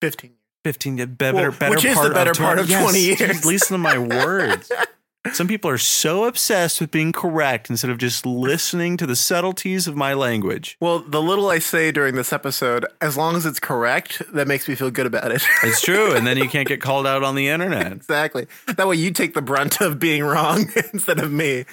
15. 0.00 0.32
15 0.64 0.96
better, 1.14 1.36
Well, 1.36 1.50
better 1.52 1.70
which 1.70 1.84
is 1.84 2.00
the 2.00 2.10
better 2.10 2.32
of 2.32 2.38
part 2.38 2.58
of 2.58 2.66
20 2.68 2.98
Yes, 2.98 3.20
years. 3.20 3.44
Listen 3.44 3.74
to 3.74 3.78
my 3.78 3.98
words. 3.98 4.72
Some 5.32 5.48
people 5.48 5.70
are 5.70 5.78
so 5.78 6.24
obsessed 6.24 6.80
with 6.80 6.90
being 6.90 7.12
correct 7.12 7.70
instead 7.70 7.90
of 7.90 7.98
just 7.98 8.24
listening 8.26 8.96
to 8.98 9.06
the 9.06 9.16
subtleties 9.16 9.86
of 9.86 9.96
my 9.96 10.14
language. 10.14 10.76
Well, 10.80 11.00
the 11.00 11.22
little 11.22 11.48
I 11.48 11.58
say 11.58 11.90
during 11.92 12.14
this 12.14 12.32
episode, 12.32 12.86
as 13.00 13.16
long 13.16 13.36
as 13.36 13.46
it's 13.46 13.60
correct, 13.60 14.22
that 14.32 14.46
makes 14.48 14.68
me 14.68 14.74
feel 14.74 14.90
good 14.90 15.06
about 15.06 15.32
it. 15.32 15.42
It's 15.62 15.80
true. 15.80 16.12
And 16.14 16.26
then 16.26 16.36
you 16.36 16.48
can't 16.48 16.68
get 16.68 16.80
called 16.80 17.06
out 17.06 17.22
on 17.22 17.34
the 17.34 17.48
internet. 17.48 17.92
exactly. 17.92 18.46
That 18.76 18.86
way 18.86 18.96
you 18.96 19.10
take 19.10 19.34
the 19.34 19.42
brunt 19.42 19.80
of 19.80 19.98
being 19.98 20.22
wrong 20.22 20.70
instead 20.92 21.18
of 21.18 21.32
me. 21.32 21.64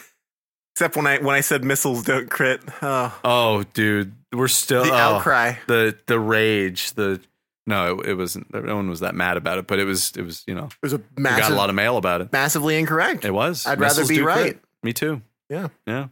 Except 0.75 0.95
when 0.95 1.05
I 1.05 1.19
when 1.19 1.35
I 1.35 1.41
said 1.41 1.63
missiles 1.63 2.03
don't 2.03 2.29
crit. 2.31 2.61
Oh, 2.81 3.19
Oh, 3.23 3.63
dude. 3.73 4.13
We're 4.31 4.47
still 4.47 4.83
the 4.83 4.91
oh, 4.91 4.95
outcry. 4.95 5.53
The 5.67 5.95
the 6.07 6.19
rage, 6.19 6.93
the 6.93 7.21
no, 7.65 7.99
it, 7.99 8.09
it 8.09 8.13
wasn't 8.15 8.53
no 8.53 8.75
one 8.75 8.89
was 8.89 8.99
that 9.01 9.15
mad 9.15 9.37
about 9.37 9.57
it, 9.57 9.67
but 9.67 9.79
it 9.79 9.85
was 9.85 10.11
it 10.17 10.21
was, 10.23 10.43
you 10.47 10.53
know, 10.55 10.65
It 10.65 10.73
was 10.81 10.93
a 10.93 11.01
massive, 11.17 11.39
got 11.43 11.51
a 11.51 11.55
lot 11.55 11.69
of 11.69 11.75
mail 11.75 11.97
about 11.97 12.21
it. 12.21 12.31
massively 12.31 12.77
incorrect. 12.77 13.25
It 13.25 13.31
was. 13.33 13.65
I'd 13.65 13.79
rather 13.79 14.05
be 14.05 14.15
do 14.15 14.23
crit. 14.23 14.35
right. 14.35 14.59
Me 14.83 14.93
too. 14.93 15.21
Yeah. 15.49 15.69
Yeah. 15.87 16.07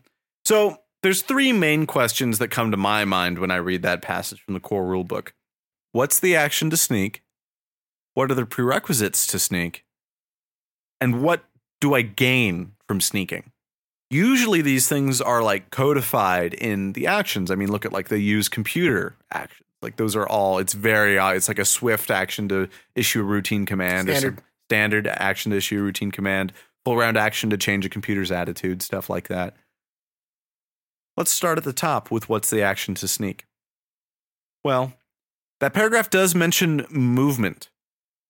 So 0.46 0.78
there's 1.04 1.22
three 1.24 1.52
main 1.52 1.86
questions 1.88 2.40
that 2.40 2.50
come 2.50 2.72
to 2.72 2.78
my 2.78 3.06
mind 3.06 3.40
when 3.40 3.52
I 3.52 3.58
read 3.58 3.82
that 3.84 4.02
passage 4.02 4.40
from 4.42 4.54
the 4.54 4.60
core 4.60 4.86
rule 4.86 5.04
book. 5.04 5.34
What's 5.92 6.20
the 6.20 6.36
action 6.36 6.70
to 6.70 6.78
sneak? 6.78 7.22
What 8.14 8.32
are 8.32 8.36
the 8.36 8.46
prerequisites 8.46 9.26
to 9.28 9.40
sneak? 9.40 9.84
And 11.00 11.22
what 11.24 11.44
do 11.80 11.94
I 11.96 12.02
gain 12.02 12.74
from 12.88 13.02
sneaking? 13.02 13.52
Usually 14.10 14.62
these 14.62 14.88
things 14.88 15.22
are 15.22 15.42
like 15.42 15.72
codified 15.72 16.54
in 16.54 16.94
the 16.94 17.08
actions. 17.08 17.50
I 17.50 17.56
mean, 17.56 17.72
look 17.72 17.86
at 17.86 17.94
like 17.94 18.10
the 18.10 18.20
use 18.20 18.50
computer 18.50 19.16
actions. 19.32 19.61
Like 19.82 19.96
those 19.96 20.16
are 20.16 20.28
all 20.28 20.60
it's 20.60 20.74
very 20.74 21.18
uh, 21.18 21.32
it's 21.32 21.48
like 21.48 21.60
a 21.60 21.66
swift 21.66 22.12
action 22.12 22.48
to 22.50 22.70
issue 22.96 23.22
a 23.22 23.24
routine 23.24 23.66
command 23.66 24.10
or 24.10 24.16
Standard. 24.16 24.38
some 24.38 24.46
standard 24.70 25.08
action 25.08 25.52
to 25.52 25.58
issue 25.58 25.80
a 25.80 25.84
routine 25.84 26.12
command 26.12 26.54
full 26.86 26.98
round 26.98 27.18
action 27.18 27.50
to 27.50 27.58
change 27.58 27.86
a 27.86 27.90
computer's 27.90 28.32
attitude, 28.32 28.82
stuff 28.82 29.10
like 29.10 29.28
that. 29.28 29.56
Let's 31.18 31.32
start 31.32 31.58
at 31.58 31.64
the 31.64 31.74
top 31.74 32.10
with 32.10 32.30
what's 32.30 32.50
the 32.50 32.62
action 32.62 32.96
to 32.96 33.08
sneak. 33.08 33.46
Well, 34.64 34.94
that 35.60 35.74
paragraph 35.74 36.10
does 36.10 36.34
mention 36.34 36.86
movement, 36.90 37.70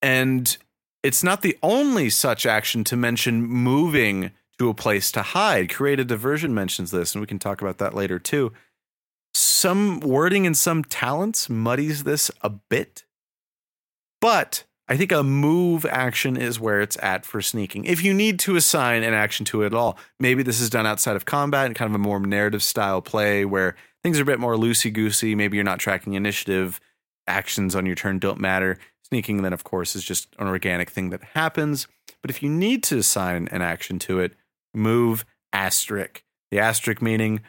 and 0.02 0.58
it's 1.04 1.24
not 1.24 1.42
the 1.42 1.58
only 1.62 2.10
such 2.10 2.46
action 2.46 2.84
to 2.86 2.98
mention 2.98 3.44
moving 3.44 4.32
to 4.58 4.70
a 4.70 4.74
place 4.74 5.12
to 5.12 5.22
hide. 5.22 5.74
Create 5.74 6.00
a 6.00 6.06
Diversion 6.06 6.54
mentions 6.54 6.92
this, 6.92 7.14
and 7.14 7.22
we 7.22 7.28
can 7.28 7.40
talk 7.40 7.62
about 7.62 7.78
that 7.78 7.94
later 7.94 8.20
too. 8.20 8.52
Some 9.34 10.00
wording 10.00 10.46
and 10.46 10.58
some 10.58 10.84
talents 10.84 11.50
muddies 11.50 12.04
this 12.04 12.32
a 12.42 12.50
bit, 12.50 13.06
but 14.20 14.66
I 14.92 14.98
think 14.98 15.14
a 15.14 15.24
move 15.24 15.86
action 15.86 16.36
is 16.36 16.60
where 16.60 16.82
it's 16.82 16.98
at 17.02 17.26
for 17.26 17.42
sneaking. 17.42 17.86
If 17.86 18.04
you 18.04 18.14
need 18.14 18.40
to 18.40 18.58
assign 18.58 19.04
an 19.04 19.14
action 19.14 19.46
to 19.46 19.64
it 19.64 19.68
at 19.68 19.74
all, 19.74 19.98
maybe 20.20 20.44
this 20.44 20.60
is 20.60 20.70
done 20.70 20.86
outside 20.86 21.16
of 21.16 21.26
combat 21.26 21.68
and 21.68 21.76
kind 21.76 21.90
of 21.90 21.96
a 21.96 22.04
more 22.04 22.20
narrative 22.20 22.62
style 22.62 23.02
play 23.02 23.46
where 23.46 23.78
things 24.04 24.20
are 24.20 24.24
a 24.24 24.26
bit 24.26 24.40
more 24.40 24.56
loosey 24.56 24.92
goosey. 24.92 25.34
Maybe 25.34 25.56
you're 25.56 25.64
not 25.64 25.80
tracking 25.80 26.14
initiative, 26.14 26.82
actions 27.26 27.74
on 27.74 27.86
your 27.86 27.96
turn 27.96 28.20
don't 28.20 28.40
matter. 28.40 28.78
Sneaking, 29.08 29.44
then, 29.44 29.54
of 29.54 29.64
course, 29.64 29.96
is 29.96 30.04
just 30.04 30.28
an 30.40 30.48
organic 30.48 30.90
thing 30.90 31.10
that 31.12 31.24
happens. 31.36 31.88
But 32.22 32.30
if 32.30 32.44
you 32.44 32.50
need 32.50 32.84
to 32.84 32.98
assign 32.98 33.48
an 33.50 33.62
action 33.62 33.98
to 34.00 34.20
it, 34.20 34.34
move 34.74 35.24
asterisk. 35.54 36.24
The 36.50 36.60
asterisk 36.60 37.02
meaning 37.02 37.42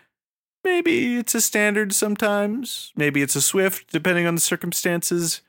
maybe 0.64 1.16
it's 1.16 1.34
a 1.34 1.40
standard 1.40 1.92
sometimes, 1.94 2.92
maybe 2.96 3.22
it's 3.22 3.36
a 3.36 3.42
swift, 3.42 3.90
depending 3.92 4.26
on 4.26 4.34
the 4.34 4.40
circumstances. 4.40 5.42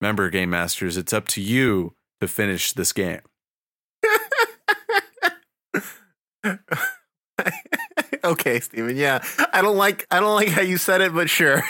Remember, 0.00 0.30
Game 0.30 0.50
Masters, 0.50 0.96
it's 0.96 1.12
up 1.12 1.28
to 1.28 1.40
you 1.40 1.94
to 2.20 2.28
finish 2.28 2.72
this 2.72 2.92
game. 2.92 3.20
okay, 8.24 8.60
Steven. 8.60 8.96
Yeah, 8.96 9.22
I 9.52 9.62
don't 9.62 9.76
like 9.76 10.06
I 10.10 10.20
don't 10.20 10.34
like 10.34 10.48
how 10.48 10.62
you 10.62 10.76
said 10.76 11.00
it, 11.00 11.14
but 11.14 11.30
sure. 11.30 11.62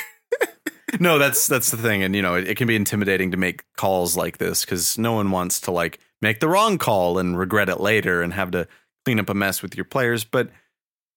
no, 1.00 1.18
that's 1.18 1.46
that's 1.46 1.70
the 1.70 1.76
thing, 1.76 2.02
and 2.02 2.16
you 2.16 2.22
know 2.22 2.34
it, 2.34 2.49
it 2.49 2.56
can 2.56 2.66
be 2.66 2.76
intimidating 2.76 3.30
to 3.32 3.37
make 3.37 3.64
calls 3.76 4.16
like 4.16 4.38
this 4.38 4.64
because 4.64 4.96
no 4.99 5.12
one 5.12 5.30
wants 5.30 5.61
to 5.62 5.70
like 5.70 5.99
make 6.20 6.40
the 6.40 6.49
wrong 6.49 6.78
call 6.78 7.18
and 7.18 7.38
regret 7.38 7.68
it 7.68 7.80
later 7.80 8.22
and 8.22 8.32
have 8.32 8.50
to 8.52 8.66
clean 9.04 9.20
up 9.20 9.28
a 9.28 9.34
mess 9.34 9.62
with 9.62 9.76
your 9.76 9.84
players. 9.84 10.25
But 10.25 10.50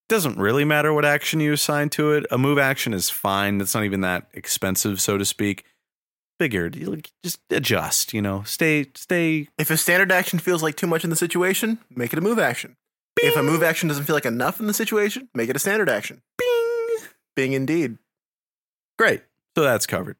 doesn't 0.07 0.37
really 0.37 0.65
matter 0.65 0.93
what 0.93 1.05
action 1.05 1.39
you 1.39 1.53
assign 1.53 1.89
to 1.89 2.11
it. 2.11 2.25
A 2.31 2.37
move 2.37 2.57
action 2.57 2.93
is 2.93 3.09
fine. 3.09 3.59
It's 3.61 3.73
not 3.73 3.83
even 3.83 4.01
that 4.01 4.27
expensive, 4.33 5.01
so 5.01 5.17
to 5.17 5.25
speak. 5.25 5.65
Figured, 6.39 6.75
you 6.75 7.01
just 7.23 7.39
adjust. 7.49 8.13
You 8.13 8.21
know, 8.21 8.43
stay 8.43 8.87
stay. 8.95 9.47
If 9.57 9.69
a 9.69 9.77
standard 9.77 10.11
action 10.11 10.39
feels 10.39 10.61
like 10.61 10.75
too 10.75 10.87
much 10.87 11.03
in 11.03 11.09
the 11.09 11.15
situation, 11.15 11.79
make 11.89 12.11
it 12.11 12.19
a 12.19 12.21
move 12.21 12.39
action. 12.39 12.75
If 13.17 13.37
a 13.37 13.43
move 13.43 13.63
action 13.63 13.87
doesn't 13.87 14.03
feel 14.03 14.15
like 14.15 14.25
enough 14.25 14.59
in 14.59 14.67
the 14.67 14.73
situation, 14.73 15.29
make 15.33 15.49
it 15.49 15.55
a 15.55 15.59
standard 15.59 15.89
action. 15.89 16.21
Bing. 16.37 17.07
Bing 17.35 17.53
indeed. 17.53 17.97
Great. 18.99 19.23
So 19.57 19.63
that's 19.63 19.87
covered. 19.87 20.17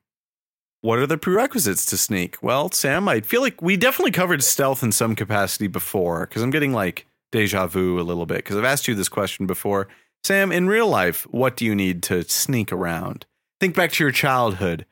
What 0.82 1.00
are 1.00 1.08
the 1.08 1.18
prerequisites 1.18 1.86
to 1.88 1.98
sneak? 1.98 2.38
Well, 2.42 2.72
Sam, 2.72 3.10
I 3.10 3.22
feel 3.22 3.42
like 3.42 3.62
we 3.62 3.76
definitely 3.76 4.12
covered 4.12 4.44
stealth 4.44 4.84
in 4.84 4.92
some 4.92 5.16
capacity 5.16 5.68
before 5.68 6.28
because 6.28 6.42
I'm 6.42 6.52
getting 6.52 6.74
like 6.74 7.08
deja 7.32 7.68
vu 7.68 8.00
a 8.00 8.04
little 8.04 8.26
bit 8.26 8.38
because 8.38 8.58
I've 8.58 8.64
asked 8.64 8.88
you 8.88 8.96
this 8.96 9.10
question 9.10 9.46
before. 9.46 9.88
Sam, 10.24 10.52
in 10.52 10.68
real 10.68 10.88
life, 10.88 11.28
what 11.32 11.56
do 11.56 11.66
you 11.66 11.76
need 11.76 12.02
to 12.04 12.24
sneak 12.24 12.72
around? 12.72 13.26
Think 13.60 13.76
back 13.76 13.92
to 13.94 14.04
your 14.04 14.12
childhood, 14.12 14.86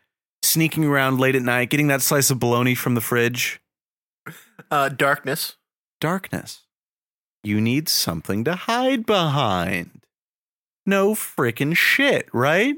sneaking 0.43 0.85
around 0.85 1.19
late 1.19 1.35
at 1.35 1.41
night, 1.41 1.69
getting 1.69 1.87
that 1.87 2.01
slice 2.01 2.29
of 2.29 2.39
bologna 2.39 2.75
from 2.75 2.95
the 2.95 3.01
fridge. 3.01 3.59
Uh, 4.69 4.89
darkness. 4.89 5.55
Darkness. 5.99 6.61
You 7.43 7.59
need 7.59 7.89
something 7.89 8.43
to 8.43 8.55
hide 8.55 9.05
behind. 9.05 10.05
No 10.85 11.13
frickin' 11.13 11.75
shit, 11.75 12.27
right? 12.33 12.77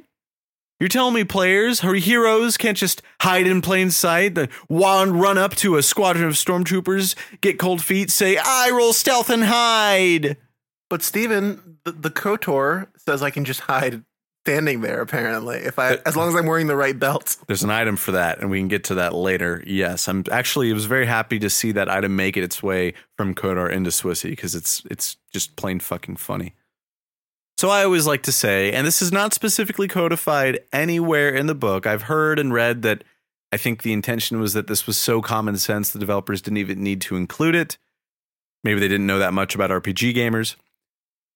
You're 0.80 0.90
telling 0.90 1.14
me 1.14 1.24
players, 1.24 1.84
or 1.86 1.96
heroes, 1.96 2.58
can't 2.58 2.78
just 2.78 3.02
hide 3.22 3.48
in 3.48 3.62
plain 3.62 3.92
sight, 3.92 4.36
the 4.36 4.50
wand 4.68 5.22
run 5.22 5.38
up 5.38 5.56
to 5.58 5.78
a 5.78 5.84
squadron 5.84 6.26
of 6.26 6.34
stormtroopers, 6.34 7.16
get 7.40 7.58
cold 7.58 7.82
feet, 7.82 8.12
say, 8.12 8.38
I 8.38 8.72
roll 8.72 8.92
stealth 8.92 9.30
and 9.30 9.46
hide. 9.46 10.36
But 10.90 11.02
Steven, 11.02 11.78
the, 11.86 11.94
the 11.94 12.10
Kotor 12.10 12.88
says 12.98 13.24
I 13.24 13.30
can 13.30 13.46
just 13.46 13.62
hide 13.62 14.04
standing 14.46 14.82
there, 14.82 15.02
apparently, 15.02 15.58
if 15.60 15.80
I 15.80 15.96
as 16.06 16.16
long 16.16 16.28
as 16.30 16.36
I'm 16.36 16.46
wearing 16.46 16.68
the 16.68 16.76
right 16.76 16.98
belt. 16.98 17.38
There's 17.48 17.64
an 17.64 17.72
item 17.72 17.96
for 17.96 18.12
that, 18.12 18.40
and 18.40 18.52
we 18.52 18.60
can 18.60 18.68
get 18.68 18.84
to 18.86 18.96
that 18.96 19.14
later. 19.14 19.64
Yes, 19.66 20.08
I'm 20.08 20.24
actually 20.30 20.70
I 20.70 20.74
was 20.74 20.86
very 20.86 21.06
happy 21.06 21.40
to 21.40 21.50
see 21.50 21.72
that 21.72 21.90
item 21.90 22.16
make 22.16 22.38
it 22.38 22.44
its 22.44 22.62
way 22.62 22.94
from 23.18 23.34
Kotor 23.34 23.72
into 23.72 23.90
Swissy 23.90 24.32
because 24.32 24.54
it's 24.54 24.84
it's 24.92 25.18
just 25.34 25.56
plain 25.56 25.80
fucking 25.80 26.18
funny. 26.18 26.54
So 27.58 27.70
I 27.70 27.84
always 27.84 28.06
like 28.06 28.24
to 28.24 28.32
say, 28.32 28.72
and 28.72 28.86
this 28.86 29.02
is 29.02 29.12
not 29.12 29.34
specifically 29.34 29.88
codified 29.88 30.60
anywhere 30.74 31.30
in 31.30 31.48
the 31.48 31.56
book. 31.56 31.88
I've 31.88 32.04
heard 32.04 32.38
and 32.38 32.54
read 32.54 32.82
that 32.82 33.04
I 33.52 33.58
think 33.58 33.84
the 33.84 33.94
intention 33.94 34.40
was 34.40 34.54
that 34.54 34.68
this 34.68 34.86
was 34.86 34.98
so 34.98 35.22
common 35.22 35.58
sense 35.58 35.90
the 35.90 36.00
developers 36.00 36.42
didn't 36.42 36.58
even 36.58 36.84
need 36.84 37.00
to 37.02 37.16
include 37.16 37.56
it. 37.56 37.78
Maybe 38.64 38.80
they 38.80 38.90
didn't 38.90 39.08
know 39.08 39.20
that 39.20 39.34
much 39.34 39.56
about 39.56 39.70
RPG 39.70 40.14
gamers. 40.14 40.56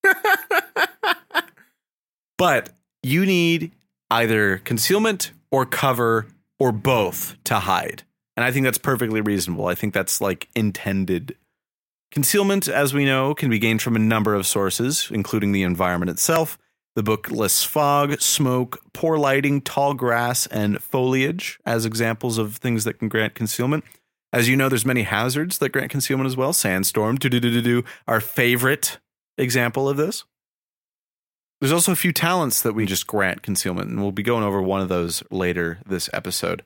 but 2.37 2.71
you 3.01 3.25
need 3.25 3.71
either 4.09 4.57
concealment 4.57 5.31
or 5.51 5.65
cover 5.65 6.27
or 6.59 6.71
both 6.73 7.37
to 7.45 7.55
hide. 7.55 8.03
And 8.35 8.43
I 8.43 8.51
think 8.51 8.65
that's 8.65 8.77
perfectly 8.77 9.21
reasonable. 9.21 9.67
I 9.67 9.75
think 9.75 9.93
that's 9.93 10.19
like 10.19 10.49
intended. 10.55 11.35
Concealment, 12.11 12.67
as 12.67 12.93
we 12.93 13.05
know, 13.05 13.35
can 13.35 13.49
be 13.49 13.59
gained 13.59 13.81
from 13.81 13.95
a 13.95 13.99
number 13.99 14.33
of 14.33 14.47
sources, 14.47 15.09
including 15.11 15.51
the 15.51 15.63
environment 15.63 16.09
itself. 16.09 16.57
The 16.95 17.03
book 17.03 17.29
lists 17.29 17.63
fog, 17.63 18.19
smoke, 18.19 18.79
poor 18.93 19.17
lighting, 19.17 19.61
tall 19.61 19.93
grass, 19.93 20.47
and 20.47 20.81
foliage 20.81 21.59
as 21.65 21.85
examples 21.85 22.37
of 22.37 22.57
things 22.57 22.83
that 22.83 22.97
can 22.99 23.09
grant 23.09 23.35
concealment. 23.35 23.83
As 24.33 24.49
you 24.49 24.55
know, 24.55 24.69
there's 24.69 24.85
many 24.85 25.03
hazards 25.03 25.59
that 25.59 25.69
grant 25.69 25.91
concealment 25.91 26.27
as 26.27 26.35
well. 26.35 26.51
Sandstorm, 26.51 27.17
do 27.17 27.83
our 28.07 28.19
favorite 28.19 28.97
example 29.37 29.87
of 29.87 29.97
this. 29.97 30.23
There's 31.61 31.71
also 31.71 31.91
a 31.91 31.95
few 31.95 32.13
talents 32.13 32.61
that 32.61 32.73
we 32.73 32.85
just 32.85 33.05
grant 33.05 33.43
concealment, 33.43 33.89
and 33.89 34.01
we'll 34.01 34.11
be 34.11 34.23
going 34.23 34.43
over 34.43 34.61
one 34.61 34.81
of 34.81 34.89
those 34.89 35.23
later 35.29 35.79
this 35.85 36.09
episode. 36.13 36.63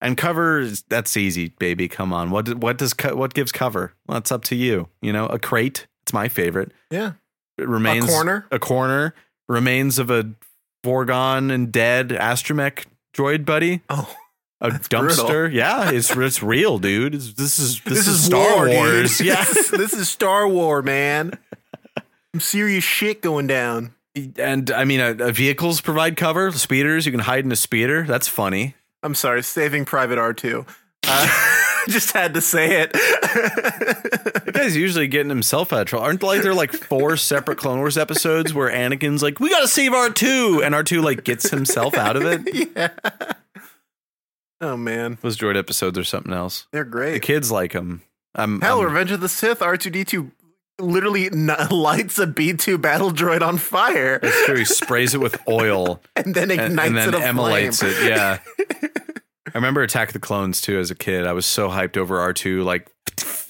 And 0.00 0.16
cover, 0.16 0.64
that's 0.88 1.16
easy, 1.16 1.48
baby. 1.58 1.88
Come 1.88 2.12
on, 2.12 2.30
what 2.30 2.54
what 2.56 2.78
does 2.78 2.94
what 3.02 3.34
gives 3.34 3.50
cover? 3.50 3.94
Well, 4.06 4.18
it's 4.18 4.30
up 4.30 4.44
to 4.44 4.54
you. 4.54 4.88
You 5.02 5.12
know, 5.12 5.26
a 5.26 5.38
crate. 5.38 5.86
It's 6.02 6.12
my 6.12 6.28
favorite. 6.28 6.70
Yeah, 6.90 7.12
it 7.56 7.68
remains 7.68 8.04
a 8.04 8.08
corner. 8.08 8.46
A 8.52 8.58
corner 8.58 9.14
remains 9.48 9.98
of 9.98 10.10
a 10.10 10.30
foregone 10.84 11.50
and 11.50 11.72
dead 11.72 12.10
astromech 12.10 12.84
droid 13.12 13.44
buddy. 13.44 13.82
Oh, 13.90 14.14
a 14.60 14.70
dumpster. 14.70 15.16
brutal. 15.16 15.52
Yeah, 15.52 15.90
it's 15.90 16.14
it's 16.16 16.42
real, 16.42 16.78
dude. 16.78 17.14
It's, 17.14 17.32
this 17.34 17.58
is 17.58 17.80
this, 17.80 17.98
this, 17.98 18.08
is, 18.08 18.20
is 18.20 18.24
Star 18.24 18.66
war. 18.66 18.68
Wars. 18.68 19.20
Yeah, 19.20 19.44
this 19.44 19.92
is 19.92 20.08
Star 20.08 20.46
War, 20.46 20.82
man. 20.82 21.32
Some 22.34 22.40
serious 22.40 22.84
shit 22.84 23.20
going 23.20 23.46
down. 23.46 23.94
and 24.36 24.70
I 24.70 24.84
mean, 24.84 25.00
uh, 25.00 25.14
uh, 25.18 25.32
vehicles 25.32 25.80
provide 25.80 26.16
cover. 26.16 26.52
Speeders, 26.52 27.06
you 27.06 27.12
can 27.12 27.20
hide 27.20 27.44
in 27.44 27.52
a 27.52 27.56
speeder. 27.56 28.04
That's 28.04 28.28
funny. 28.28 28.74
I'm 29.02 29.14
sorry, 29.14 29.42
Saving 29.42 29.84
Private 29.84 30.18
R2. 30.18 30.66
Uh, 31.06 31.84
just 31.88 32.12
had 32.12 32.34
to 32.34 32.40
say 32.40 32.82
it. 32.82 32.92
The 32.92 34.50
guy's 34.52 34.76
usually 34.76 35.06
getting 35.06 35.30
himself 35.30 35.72
out 35.72 35.82
of 35.82 35.86
trouble. 35.86 36.04
Aren't 36.06 36.22
like 36.22 36.42
there 36.42 36.54
like 36.54 36.72
four 36.72 37.16
separate 37.16 37.58
Clone 37.58 37.78
Wars 37.78 37.96
episodes 37.96 38.52
where 38.52 38.70
Anakin's 38.70 39.22
like, 39.22 39.38
"We 39.40 39.50
got 39.50 39.60
to 39.60 39.68
save 39.68 39.92
R 39.94 40.10
2 40.10 40.62
and 40.64 40.74
R 40.74 40.82
two 40.82 41.00
like 41.00 41.24
gets 41.24 41.50
himself 41.50 41.94
out 41.94 42.16
of 42.16 42.24
it. 42.24 42.70
yeah. 42.76 42.90
Oh 44.60 44.76
man, 44.76 45.18
Those 45.22 45.36
droid 45.38 45.56
episodes 45.56 45.96
are 45.96 46.04
something 46.04 46.32
else. 46.32 46.66
they're 46.72 46.84
great. 46.84 47.12
The 47.12 47.20
kids 47.20 47.50
like 47.52 47.72
them. 47.72 48.02
I'm, 48.34 48.60
Hell, 48.60 48.78
I'm- 48.80 48.86
Revenge 48.86 49.12
of 49.12 49.20
the 49.20 49.28
Sith 49.28 49.60
R2D2 49.60 50.32
literally 50.80 51.26
n- 51.26 51.46
lights 51.70 52.18
a 52.18 52.26
B2 52.26 52.80
battle 52.80 53.10
droid 53.10 53.42
on 53.42 53.58
fire 53.58 54.20
It's 54.22 54.46
true. 54.46 54.56
He 54.56 54.64
sprays 54.64 55.14
it 55.14 55.18
with 55.20 55.40
oil 55.48 56.00
and 56.16 56.34
then 56.34 56.50
and, 56.50 56.60
ignites 56.60 56.88
and 56.88 56.96
then 56.96 57.14
it 57.14 57.20
emulates 57.22 57.80
flame. 57.80 57.92
it. 57.96 58.08
Yeah. 58.10 58.38
I 59.48 59.50
remember 59.54 59.82
Attack 59.82 60.08
of 60.10 60.12
the 60.12 60.20
Clones 60.20 60.60
too 60.60 60.78
as 60.78 60.90
a 60.90 60.94
kid. 60.94 61.26
I 61.26 61.32
was 61.32 61.46
so 61.46 61.68
hyped 61.70 61.96
over 61.96 62.16
R2, 62.18 62.64
like 62.64 62.86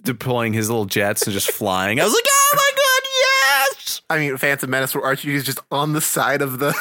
deploying 0.02 0.52
his 0.52 0.70
little 0.70 0.84
jets 0.86 1.22
and 1.24 1.32
just 1.34 1.50
flying. 1.50 2.00
I 2.00 2.04
was 2.04 2.14
like, 2.14 2.24
oh 2.26 2.52
my 2.54 2.70
god, 2.76 3.08
yes! 3.74 4.00
I 4.08 4.18
mean, 4.20 4.36
Phantom 4.36 4.70
Menace 4.70 4.94
where 4.94 5.02
R2D2 5.04 5.28
is 5.34 5.44
just 5.44 5.58
on 5.72 5.92
the 5.94 6.00
side 6.00 6.40
of 6.40 6.60
the 6.60 6.72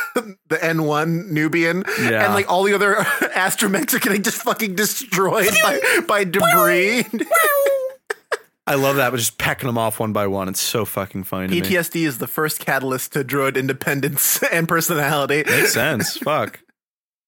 the 0.49 0.57
N1 0.57 1.29
Nubian, 1.31 1.83
Yeah. 1.99 2.25
and 2.25 2.33
like 2.35 2.49
all 2.49 2.63
the 2.63 2.73
other 2.73 2.93
astromechs 2.93 3.93
are 3.95 3.99
getting 3.99 4.21
just 4.21 4.43
fucking 4.43 4.75
destroyed 4.75 5.49
by, 5.63 5.79
by 6.07 6.23
debris. 6.23 7.03
I 8.67 8.75
love 8.75 8.97
that, 8.97 9.11
but 9.11 9.17
just 9.17 9.37
pecking 9.37 9.67
them 9.67 9.77
off 9.77 9.97
one 9.99 10.11
by 10.11 10.27
one. 10.27 10.49
It's 10.49 10.59
so 10.61 10.83
fucking 10.83 11.23
funny. 11.23 11.61
PTSD 11.61 12.05
is 12.05 12.17
the 12.17 12.27
first 12.27 12.59
catalyst 12.59 13.13
to 13.13 13.23
droid 13.23 13.55
independence 13.55 14.43
and 14.51 14.67
personality. 14.67 15.43
Makes 15.47 15.73
sense. 15.73 16.17
Fuck. 16.17 16.59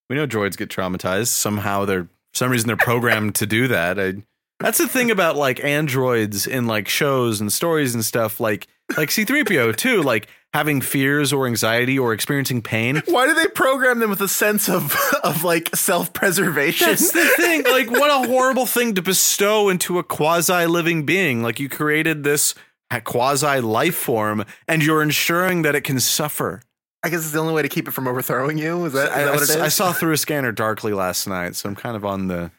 We 0.10 0.18
know 0.18 0.28
droids 0.28 0.58
get 0.58 0.70
traumatized. 0.70 1.28
Somehow 1.28 1.86
they're 1.86 2.04
for 2.04 2.10
some 2.38 2.52
reason 2.52 2.68
they're 2.68 2.78
programmed 2.78 3.36
to 3.36 3.46
do 3.46 3.70
that. 3.70 3.98
I 4.00 4.16
That's 4.60 4.78
the 4.78 4.88
thing 4.88 5.10
about 5.12 5.36
like 5.38 5.64
androids 5.64 6.46
in 6.46 6.68
like 6.68 6.88
shows 6.88 7.40
and 7.40 7.52
stories 7.52 7.94
and 7.94 8.04
stuff 8.04 8.40
like 8.40 8.68
like 8.98 9.10
C3PO 9.10 9.76
too, 9.76 10.02
like 10.02 10.28
having 10.54 10.82
fears 10.82 11.32
or 11.32 11.46
anxiety 11.46 11.98
or 12.00 12.14
experiencing 12.14 12.62
pain. 12.62 13.02
Why 13.06 13.28
do 13.28 13.34
they 13.34 13.48
program 13.48 14.00
them 14.00 14.10
with 14.10 14.22
a 14.22 14.28
sense 14.28 14.68
of 14.68 14.96
of 15.24 15.44
like 15.44 15.76
self 15.76 16.12
preservation? 16.14 16.88
That's 16.88 17.12
the 17.12 17.26
thing. 17.38 17.64
Like, 17.64 17.90
what 17.90 18.10
a 18.10 18.28
horrible 18.28 18.66
thing 18.66 18.96
to 18.96 19.02
bestow 19.02 19.70
into 19.70 20.00
a 20.00 20.04
quasi 20.04 20.66
living 20.66 21.06
being. 21.06 21.44
Like, 21.44 21.60
you 21.60 21.70
created 21.70 22.24
this 22.24 22.56
quasi 23.04 23.62
life 23.62 23.96
form 23.96 24.46
and 24.68 24.84
you're 24.84 25.04
ensuring 25.04 25.62
that 25.62 25.76
it 25.76 25.82
can 25.82 26.00
suffer. 26.00 26.62
I 27.04 27.10
guess 27.10 27.20
it's 27.20 27.32
the 27.32 27.40
only 27.40 27.54
way 27.54 27.62
to 27.62 27.70
keep 27.70 27.88
it 27.88 27.92
from 27.92 28.08
overthrowing 28.08 28.58
you. 28.58 28.86
Is 28.86 28.94
that, 28.94 29.10
is 29.10 29.16
I, 29.16 29.24
that 29.24 29.34
what 29.34 29.44
it 29.44 29.50
is? 29.50 29.56
I 29.56 29.70
saw 29.70 29.94
through 29.94 30.12
a 30.12 30.18
scanner 30.18 30.52
darkly 30.52 30.92
last 30.92 31.28
night, 31.28 31.56
so 31.56 31.70
I'm 31.70 31.76
kind 31.76 31.96
of 31.96 32.04
on 32.04 32.28
the 32.28 32.52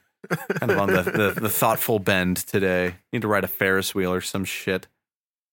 kind 0.58 0.70
of 0.70 0.78
on 0.78 0.88
the, 0.88 1.02
the, 1.02 1.40
the 1.40 1.49
thoughtful 1.49 1.99
bend 1.99 2.38
today. 2.38 2.96
Need 3.12 3.22
to 3.22 3.28
ride 3.28 3.44
a 3.44 3.49
Ferris 3.49 3.94
wheel 3.94 4.12
or 4.12 4.20
some 4.20 4.44
shit. 4.44 4.87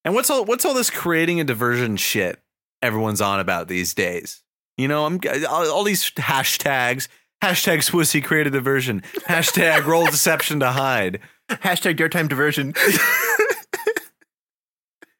And 0.05 0.13
what's 0.13 0.29
all 0.29 0.46
what's 0.46 0.65
all 0.65 0.74
this 0.74 0.89
creating 0.89 1.39
a 1.39 1.43
diversion 1.43 1.98
shit 1.98 2.39
everyone's 2.81 3.22
on 3.22 3.39
about 3.39 3.67
these 3.67 3.93
days? 3.93 4.43
You 4.77 4.88
know, 4.88 5.05
I'm 5.05 5.19
all, 5.50 5.69
all 5.69 5.84
these 5.84 6.12
hashtags. 6.12 7.07
Hashtag 7.43 7.79
Swissy 7.79 8.24
created 8.24 8.53
diversion. 8.53 9.01
Hashtag 9.27 9.86
roll 9.86 10.05
deception 10.12 10.60
to 10.62 10.72
hide. 10.72 11.19
Hashtag 11.50 11.98
dare 11.98 12.10
time 12.10 12.27
diversion. 12.27 12.74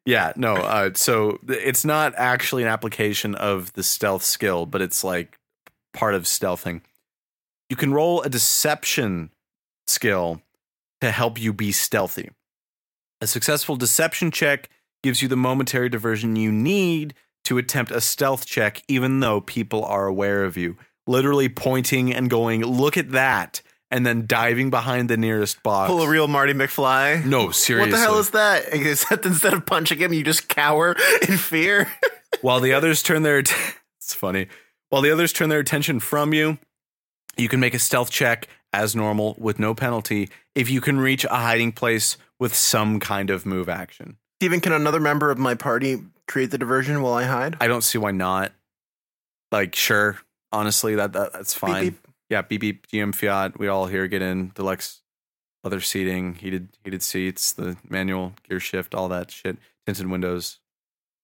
Yeah, 0.08 0.32
no. 0.38 0.56
Uh, 0.56 0.92
so 0.94 1.38
it's 1.50 1.84
not 1.84 2.14
actually 2.16 2.64
an 2.64 2.70
application 2.70 3.36
of 3.36 3.74
the 3.74 3.84
stealth 3.84 4.24
skill, 4.24 4.66
but 4.66 4.82
it's 4.82 5.04
like 5.04 5.38
part 5.94 6.16
of 6.16 6.24
stealthing. 6.24 6.80
You 7.70 7.76
can 7.76 7.94
roll 7.94 8.22
a 8.22 8.30
deception 8.30 9.32
skill 9.88 10.42
to 11.02 11.12
help 11.12 11.40
you 11.40 11.54
be 11.54 11.72
stealthy. 11.72 12.30
A 13.22 13.28
successful 13.28 13.76
deception 13.76 14.32
check 14.32 14.70
gives 15.04 15.22
you 15.22 15.28
the 15.28 15.36
momentary 15.36 15.90
diversion 15.90 16.36
you 16.36 16.52
need 16.52 17.14
to 17.46 17.58
attempt 17.58 17.92
a 17.92 18.02
stealth 18.02 18.46
check, 18.46 18.84
even 18.88 19.20
though 19.20 19.42
people 19.42 19.84
are 19.86 20.08
aware 20.08 20.44
of 20.44 20.58
you. 20.58 20.78
Literally 21.08 21.50
pointing 21.50 22.14
and 22.14 22.30
going, 22.30 22.64
look 22.64 22.98
at 22.98 23.12
that, 23.12 23.62
and 23.90 24.06
then 24.06 24.26
diving 24.28 24.70
behind 24.70 25.10
the 25.10 25.16
nearest 25.16 25.64
box. 25.64 25.90
Pull 25.90 26.02
a 26.02 26.10
real 26.10 26.28
Marty 26.28 26.54
McFly. 26.54 27.24
no, 27.26 27.52
seriously. 27.52 27.92
What 27.92 27.98
the 27.98 28.02
hell 28.02 28.20
is 28.20 28.32
that? 28.32 28.66
Except 28.74 29.26
instead 29.26 29.54
of 29.54 29.66
punching 29.66 30.00
him, 30.00 30.12
you 30.12 30.24
just 30.24 30.50
cower 30.50 30.96
in 31.28 31.38
fear. 31.38 31.90
while 32.42 32.60
the 32.60 32.74
others 32.74 33.02
turn 33.02 33.24
their 33.24 33.40
att- 33.40 33.54
it's 33.98 34.14
funny 34.14 34.48
while 34.90 35.02
the 35.02 35.12
others 35.12 35.34
turn 35.34 35.50
their 35.50 35.60
attention 35.60 36.00
from 36.00 36.34
you 36.34 36.58
you 37.38 37.48
can 37.50 37.60
make 37.60 37.74
a 37.74 37.80
stealth 37.80 38.10
check 38.10 38.48
as 38.74 38.96
normal 38.96 39.36
with 39.38 39.60
no 39.60 39.74
penalty 39.74 40.30
if 40.56 40.70
you 40.70 40.82
can 40.82 41.00
reach 41.00 41.24
a 41.26 41.30
hiding 41.30 41.72
place 41.72 42.18
with 42.40 42.54
some 42.54 43.00
kind 43.00 43.30
of 43.30 43.46
move 43.46 43.70
action. 43.70 44.18
Steven, 44.40 44.60
can 44.60 44.72
another 44.72 45.00
member 45.00 45.32
of 45.32 45.38
my 45.38 45.56
party 45.56 45.98
create 46.28 46.52
the 46.52 46.58
diversion 46.58 47.02
while 47.02 47.14
I 47.14 47.24
hide? 47.24 47.58
i 47.60 47.68
don't 47.68 47.82
see 47.82 47.98
why 47.98 48.12
not. 48.12 48.52
Like 49.52 49.76
sure. 49.76 50.20
Honestly 50.52 50.96
that, 50.96 51.14
that 51.14 51.34
that's 51.34 51.54
fine. 51.54 51.84
beep. 51.84 52.08
yeah 52.30 52.42
beep 52.42 52.62
beep. 52.62 52.88
Gm 52.88 53.14
fiat 53.16 53.58
we 53.60 53.68
all 53.68 53.88
here 53.88 54.08
get 54.08 54.22
in. 54.22 54.52
Deluxe 54.56 55.02
leather 55.64 55.82
seating 55.82 56.36
heated 56.36 56.70
heated 56.84 57.02
seats 57.02 57.52
the 57.54 57.78
manual 57.90 58.34
gear 58.48 58.60
shift 58.60 58.94
all 58.94 59.08
that 59.10 59.32
shit. 59.32 59.58
Tinted 59.86 60.08
windows 60.08 60.60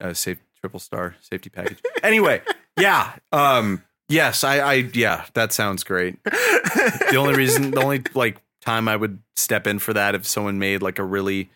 uh, 0.01 0.13
safe 0.13 0.39
triple 0.59 0.79
star 0.79 1.15
safety 1.21 1.49
package. 1.49 1.79
Anyway 2.03 2.41
yeah 2.79 3.13
um 3.31 3.83
yes 4.13 4.43
i 4.43 4.59
i 4.59 4.73
yeah 4.93 5.25
that 5.33 5.51
sounds 5.51 5.83
great. 5.83 6.23
The 6.23 7.15
only 7.17 7.35
reason 7.35 7.71
the 7.71 7.81
only 7.81 8.03
like 8.13 8.41
time 8.61 8.87
i 8.87 8.95
would 8.95 9.19
step 9.35 9.67
in 9.67 9.79
for 9.79 9.93
that 9.93 10.15
if 10.15 10.25
someone 10.25 10.57
made 10.59 10.81
like 10.81 10.99
a 10.99 11.03
really 11.03 11.49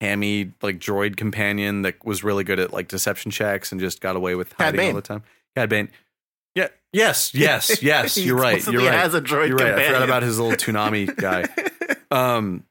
hammy 0.00 0.52
like 0.62 0.78
droid 0.78 1.16
companion 1.16 1.82
that 1.82 2.04
was 2.04 2.24
really 2.24 2.44
good 2.44 2.58
at 2.58 2.72
like 2.72 2.88
deception 2.88 3.30
checks 3.30 3.72
and 3.72 3.80
just 3.80 4.00
got 4.00 4.16
away 4.16 4.34
with 4.34 4.56
Cad 4.56 4.74
hiding 4.74 4.88
all 4.90 4.94
the 4.94 5.02
time. 5.02 5.22
Cad 5.56 5.68
bane. 5.68 5.88
Yeah 6.54 6.68
yes 6.92 7.34
yes 7.34 7.82
yes 7.82 8.18
you're 8.18 8.36
right 8.36 8.64
you're 8.66 8.82
right. 8.82 8.92
has 8.92 9.14
a 9.14 9.20
droid 9.20 9.48
you're 9.48 9.56
right 9.56 9.74
i 9.74 9.86
forgot 9.86 10.02
about 10.02 10.22
his 10.22 10.38
little 10.38 10.56
toonami 10.56 11.14
guy. 11.16 11.46
Um 12.12 12.64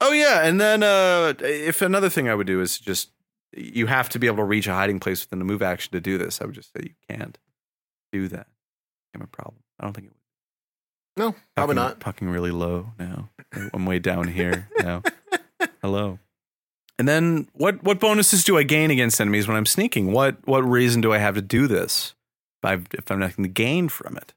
oh 0.00 0.10
yeah 0.10 0.44
and 0.44 0.60
then 0.60 0.82
uh 0.82 1.32
if 1.38 1.80
another 1.80 2.08
thing 2.08 2.28
i 2.28 2.34
would 2.34 2.48
do 2.48 2.60
is 2.60 2.76
just 2.76 3.10
you 3.56 3.86
have 3.86 4.08
to 4.08 4.18
be 4.18 4.26
able 4.26 4.38
to 4.38 4.44
reach 4.44 4.66
a 4.66 4.72
hiding 4.72 4.98
place 4.98 5.24
within 5.24 5.40
a 5.40 5.44
move 5.44 5.62
action 5.62 5.92
to 5.92 6.00
do 6.00 6.18
this. 6.18 6.40
I 6.40 6.46
would 6.46 6.54
just 6.54 6.72
say 6.72 6.80
you 6.84 6.94
can't 7.08 7.38
do 8.12 8.26
that 8.28 8.48
became 9.12 9.24
a 9.24 9.26
problem. 9.36 9.62
I 9.78 9.84
don't 9.84 9.92
think 9.92 10.06
it 10.08 10.10
would. 10.10 10.16
No, 11.24 11.34
probably 11.56 11.74
Pucking- 11.74 11.88
not. 11.88 12.00
Talking 12.00 12.28
really 12.30 12.50
low 12.50 12.92
now. 12.98 13.28
I'm 13.74 13.84
way 13.86 13.98
down 13.98 14.28
here 14.28 14.68
now. 14.80 15.02
Hello. 15.82 16.18
And 16.98 17.08
then 17.08 17.48
what 17.54 17.82
what 17.82 17.98
bonuses 17.98 18.44
do 18.44 18.58
i 18.58 18.62
gain 18.62 18.90
against 18.90 19.20
enemies 19.20 19.48
when 19.48 19.56
i'm 19.56 19.66
sneaking? 19.66 20.12
What 20.12 20.36
what 20.46 20.60
reason 20.60 21.00
do 21.00 21.12
i 21.12 21.18
have 21.18 21.34
to 21.34 21.40
do 21.42 21.66
this 21.66 22.14
if, 22.62 22.68
I've, 22.68 22.86
if 22.92 23.10
i'm 23.10 23.18
nothing 23.18 23.42
to 23.42 23.48
gain 23.48 23.88
from 23.88 24.16
it? 24.18 24.34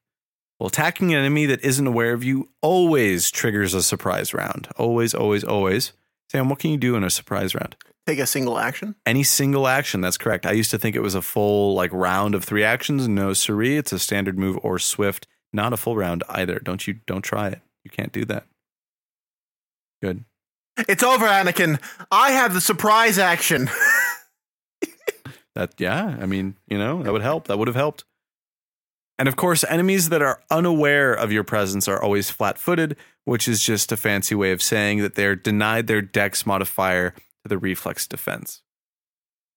Well 0.60 0.68
attacking 0.68 1.14
an 1.14 1.20
enemy 1.20 1.46
that 1.48 1.64
isn't 1.64 1.86
aware 1.86 2.14
of 2.14 2.24
you 2.24 2.50
always 2.62 3.30
triggers 3.32 3.74
a 3.74 3.84
surprise 3.84 4.34
round. 4.34 4.70
Always 4.78 5.14
always 5.14 5.44
always. 5.44 5.92
Sam 6.32 6.48
what 6.50 6.60
can 6.60 6.72
you 6.72 6.78
do 6.78 6.96
in 6.96 7.04
a 7.04 7.10
surprise 7.10 7.54
round 7.54 7.76
Take 8.06 8.20
a 8.20 8.26
single 8.28 8.60
action. 8.60 8.96
any 9.06 9.24
single 9.24 9.68
action 9.68 10.02
that's 10.02 10.18
correct 10.18 10.46
i 10.46 10.52
used 10.52 10.72
to 10.72 10.78
think 10.78 10.96
it 10.96 11.02
was 11.02 11.16
a 11.16 11.22
full 11.22 11.74
like 11.74 11.92
round 11.94 12.36
of 12.36 12.44
three 12.44 12.64
actions 12.64 13.08
no 13.08 13.32
siree 13.34 13.78
it's 13.78 13.94
a 13.94 14.00
standard 14.00 14.38
move 14.38 14.60
or 14.62 14.78
swift 14.78 15.26
not 15.54 15.72
a 15.74 15.78
full 15.78 15.96
round 15.96 16.24
either 16.30 16.60
don't 16.60 16.86
you 16.88 16.96
don't 17.08 17.22
try 17.22 17.48
it 17.48 17.62
you 17.86 17.90
can't 17.92 18.12
do 18.12 18.26
that 18.26 18.46
good 20.02 20.26
It's 20.90 21.04
over, 21.04 21.28
Anakin. 21.28 21.80
I 22.12 22.32
have 22.32 22.54
the 22.56 22.60
surprise 22.62 23.18
action. 23.20 23.70
That 25.56 25.76
yeah, 25.78 26.18
I 26.20 26.26
mean, 26.26 26.56
you 26.68 26.80
know, 26.80 27.04
that 27.04 27.12
would 27.14 27.22
help. 27.22 27.48
That 27.48 27.60
would 27.60 27.68
have 27.68 27.76
helped. 27.76 28.06
And 29.20 29.28
of 29.28 29.36
course, 29.36 29.64
enemies 29.70 30.10
that 30.10 30.24
are 30.24 30.42
unaware 30.50 31.14
of 31.14 31.32
your 31.32 31.44
presence 31.44 31.88
are 31.88 32.02
always 32.02 32.32
flat-footed, 32.32 32.98
which 33.26 33.48
is 33.48 33.62
just 33.62 33.92
a 33.92 33.98
fancy 33.98 34.34
way 34.34 34.52
of 34.52 34.64
saying 34.64 35.04
that 35.04 35.14
they're 35.14 35.36
denied 35.36 35.86
their 35.86 36.02
dex 36.02 36.48
modifier 36.48 37.14
to 37.44 37.50
the 37.50 37.58
reflex 37.58 38.08
defense. 38.08 38.62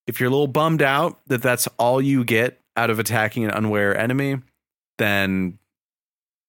If 0.06 0.20
you're 0.20 0.28
a 0.28 0.30
little 0.30 0.46
bummed 0.46 0.82
out 0.82 1.20
that 1.26 1.42
that's 1.42 1.66
all 1.78 2.00
you 2.00 2.24
get 2.24 2.60
out 2.76 2.90
of 2.90 2.98
attacking 2.98 3.44
an 3.44 3.50
unaware 3.50 3.96
enemy, 3.96 4.40
then 4.98 5.58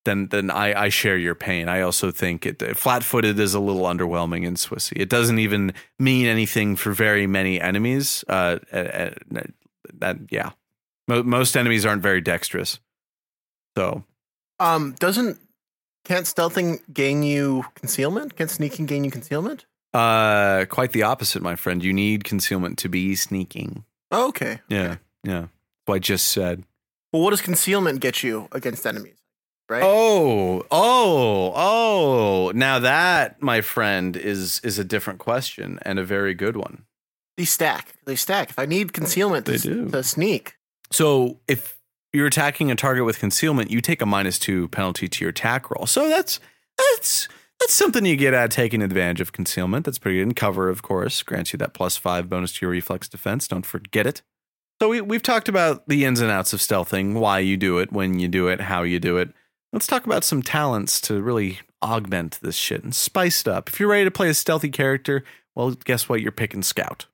then 0.05 0.27
then 0.27 0.49
I, 0.49 0.85
I 0.85 0.89
share 0.89 1.17
your 1.17 1.35
pain. 1.35 1.67
I 1.67 1.81
also 1.81 2.11
think 2.11 2.45
it 2.45 2.77
flat-footed 2.77 3.39
is 3.39 3.53
a 3.53 3.59
little 3.59 3.83
underwhelming 3.83 4.45
in 4.45 4.55
Swissy. 4.55 4.93
It 4.95 5.09
doesn't 5.09 5.39
even 5.39 5.73
mean 5.99 6.27
anything 6.27 6.75
for 6.75 6.93
very 6.93 7.27
many 7.27 7.59
enemies. 7.59 8.23
Uh, 8.29 8.59
uh, 8.71 8.77
uh, 8.77 9.41
that 9.95 10.17
yeah, 10.29 10.51
most 11.07 11.57
enemies 11.57 11.85
aren't 11.85 12.03
very 12.03 12.21
dexterous. 12.21 12.79
So 13.77 14.03
Um, 14.59 14.93
doesn't 14.99 15.39
can't 16.05 16.25
stealthing 16.25 16.79
gain 16.93 17.23
you 17.23 17.65
concealment? 17.75 18.35
Can't 18.37 18.49
sneaking 18.49 18.85
gain 18.85 19.03
you 19.03 19.11
concealment? 19.11 19.65
Uh, 19.93 20.65
quite 20.69 20.91
the 20.91 21.03
opposite, 21.03 21.41
my 21.41 21.55
friend. 21.55 21.83
You 21.83 21.93
need 21.93 22.23
concealment 22.23 22.77
to 22.79 22.89
be 22.89 23.15
sneaking. 23.15 23.83
Oh, 24.11 24.29
okay. 24.29 24.59
Yeah, 24.69 24.97
yeah. 25.23 25.47
What 25.85 25.95
I 25.95 25.99
just 25.99 26.27
said. 26.29 26.63
Well, 27.13 27.21
what 27.21 27.31
does 27.31 27.41
concealment 27.41 27.99
get 28.01 28.23
you 28.23 28.47
against 28.51 28.85
enemies? 28.85 29.13
Right. 29.69 29.83
Oh, 29.83 30.65
oh, 30.71 31.51
oh! 31.55 32.51
Now 32.55 32.79
that, 32.79 33.41
my 33.41 33.59
friend, 33.61 34.15
is 34.15 34.61
is 34.63 34.79
a 34.79 34.83
different 34.85 35.19
question 35.19 35.77
and 35.81 35.99
a 35.99 36.05
very 36.05 36.33
good 36.33 36.55
one. 36.55 36.83
They 37.35 37.43
stack. 37.45 37.93
They 38.05 38.15
stack. 38.15 38.49
If 38.49 38.59
I 38.59 38.65
need 38.65 38.93
concealment 38.93 39.45
to, 39.45 39.51
They 39.51 39.57
do. 39.57 39.89
to 39.89 40.03
sneak, 40.03 40.55
So 40.91 41.39
if 41.49 41.77
you're 42.13 42.27
attacking 42.27 42.71
a 42.71 42.75
target 42.75 43.03
with 43.05 43.19
concealment, 43.19 43.69
you 43.69 43.81
take 43.81 44.01
a 44.01 44.05
minus 44.05 44.39
two 44.39 44.69
penalty 44.69 45.07
to 45.09 45.23
your 45.25 45.29
attack 45.31 45.69
roll. 45.69 45.85
So 45.85 46.07
that's 46.07 46.39
that's 46.95 47.27
that's 47.59 47.73
something 47.73 48.05
you 48.05 48.15
get 48.15 48.33
at 48.33 48.51
taking 48.51 48.81
advantage 48.81 49.21
of 49.21 49.31
concealment. 49.31 49.85
That's 49.85 49.97
pretty 49.97 50.17
good. 50.17 50.27
And 50.27 50.35
cover, 50.35 50.69
of 50.69 50.81
course, 50.81 51.23
grants 51.23 51.53
you 51.53 51.57
that 51.57 51.73
plus 51.73 51.97
five 51.97 52.29
bonus 52.29 52.53
to 52.53 52.65
your 52.65 52.71
reflex 52.71 53.07
defense. 53.07 53.47
Don't 53.47 53.65
forget 53.65 54.05
it. 54.05 54.21
So 54.79 54.89
we 54.89 55.01
we've 55.01 55.23
talked 55.23 55.49
about 55.49 55.87
the 55.87 56.05
ins 56.05 56.21
and 56.21 56.29
outs 56.29 56.53
of 56.53 56.59
stealthing, 56.59 57.13
why 57.13 57.39
you 57.39 57.57
do 57.57 57.79
it, 57.79 57.91
when 57.91 58.19
you 58.19 58.27
do 58.27 58.47
it, 58.47 58.61
how 58.61 58.83
you 58.83 58.99
do 58.99 59.17
it. 59.17 59.33
Let's 59.73 59.87
talk 59.87 60.05
about 60.05 60.23
some 60.23 60.43
talents 60.43 61.01
to 61.01 61.21
really 61.21 61.59
augment 61.81 62.39
this 62.41 62.55
shit 62.55 62.83
and 62.83 62.93
spice 62.93 63.41
it 63.41 63.47
up. 63.47 63.69
If 63.69 63.79
you're 63.79 63.89
ready 63.89 64.05
to 64.05 64.11
play 64.11 64.29
a 64.29 64.33
stealthy 64.33 64.69
character, 64.69 65.23
well, 65.55 65.71
guess 65.71 66.07
what? 66.07 66.21
You're 66.21 66.31
picking 66.31 66.63
Scout. 66.63 67.07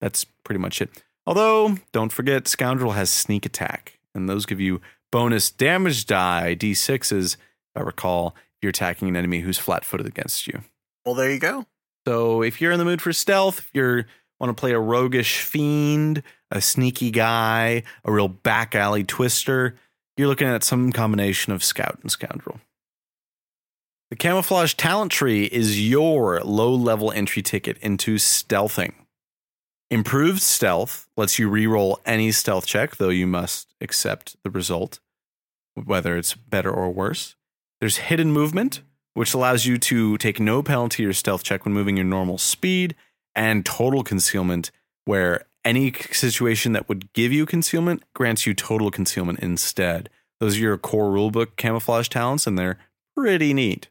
That's 0.00 0.24
pretty 0.24 0.60
much 0.60 0.82
it. 0.82 1.02
Although, 1.26 1.78
don't 1.92 2.12
forget, 2.12 2.46
Scoundrel 2.46 2.92
has 2.92 3.10
sneak 3.10 3.46
attack, 3.46 3.98
and 4.14 4.28
those 4.28 4.46
give 4.46 4.60
you 4.60 4.80
bonus 5.10 5.50
damage 5.50 6.06
die, 6.06 6.54
d6s, 6.54 7.34
if 7.34 7.38
I 7.74 7.80
recall, 7.80 8.36
you're 8.62 8.70
attacking 8.70 9.08
an 9.08 9.16
enemy 9.16 9.40
who's 9.40 9.58
flat 9.58 9.84
footed 9.84 10.06
against 10.06 10.46
you. 10.46 10.62
well, 11.04 11.14
there 11.14 11.30
you 11.30 11.38
go. 11.38 11.66
So 12.06 12.42
if 12.42 12.60
you're 12.60 12.72
in 12.72 12.78
the 12.78 12.84
mood 12.84 13.02
for 13.02 13.12
stealth, 13.12 13.58
if 13.58 13.70
you 13.74 14.04
want 14.38 14.56
to 14.56 14.60
play 14.60 14.72
a 14.72 14.78
roguish 14.78 15.40
fiend, 15.40 16.22
a 16.50 16.60
sneaky 16.60 17.10
guy, 17.10 17.82
a 18.04 18.12
real 18.12 18.28
back 18.28 18.74
alley 18.74 19.02
twister, 19.02 19.76
you're 20.16 20.28
looking 20.28 20.46
at 20.46 20.62
some 20.62 20.92
combination 20.92 21.52
of 21.52 21.64
Scout 21.64 21.98
and 22.02 22.10
Scoundrel. 22.10 22.60
The 24.10 24.16
camouflage 24.16 24.74
talent 24.74 25.10
tree 25.10 25.46
is 25.46 25.88
your 25.88 26.40
low 26.42 26.72
level 26.72 27.10
entry 27.10 27.42
ticket 27.42 27.76
into 27.78 28.16
stealthing. 28.16 28.94
Improved 29.90 30.42
stealth 30.42 31.08
lets 31.16 31.38
you 31.38 31.50
reroll 31.50 31.98
any 32.06 32.30
stealth 32.30 32.66
check, 32.66 32.96
though 32.96 33.08
you 33.08 33.26
must 33.26 33.74
accept 33.80 34.36
the 34.44 34.50
result, 34.50 35.00
whether 35.74 36.16
it's 36.16 36.34
better 36.34 36.70
or 36.70 36.90
worse. 36.90 37.34
There's 37.86 37.98
hidden 37.98 38.32
movement, 38.32 38.82
which 39.14 39.32
allows 39.32 39.64
you 39.64 39.78
to 39.78 40.18
take 40.18 40.40
no 40.40 40.60
penalty 40.60 41.06
or 41.06 41.12
stealth 41.12 41.44
check 41.44 41.64
when 41.64 41.72
moving 41.72 41.96
your 41.96 42.04
normal 42.04 42.36
speed, 42.36 42.96
and 43.32 43.64
total 43.64 44.02
concealment, 44.02 44.72
where 45.04 45.44
any 45.64 45.92
situation 45.92 46.72
that 46.72 46.88
would 46.88 47.12
give 47.12 47.32
you 47.32 47.46
concealment 47.46 48.02
grants 48.12 48.44
you 48.44 48.54
total 48.54 48.90
concealment 48.90 49.38
instead. 49.38 50.10
Those 50.40 50.56
are 50.56 50.62
your 50.62 50.78
core 50.78 51.12
rulebook 51.12 51.54
camouflage 51.54 52.08
talents, 52.08 52.44
and 52.44 52.58
they're 52.58 52.80
pretty 53.16 53.54
neat. 53.54 53.86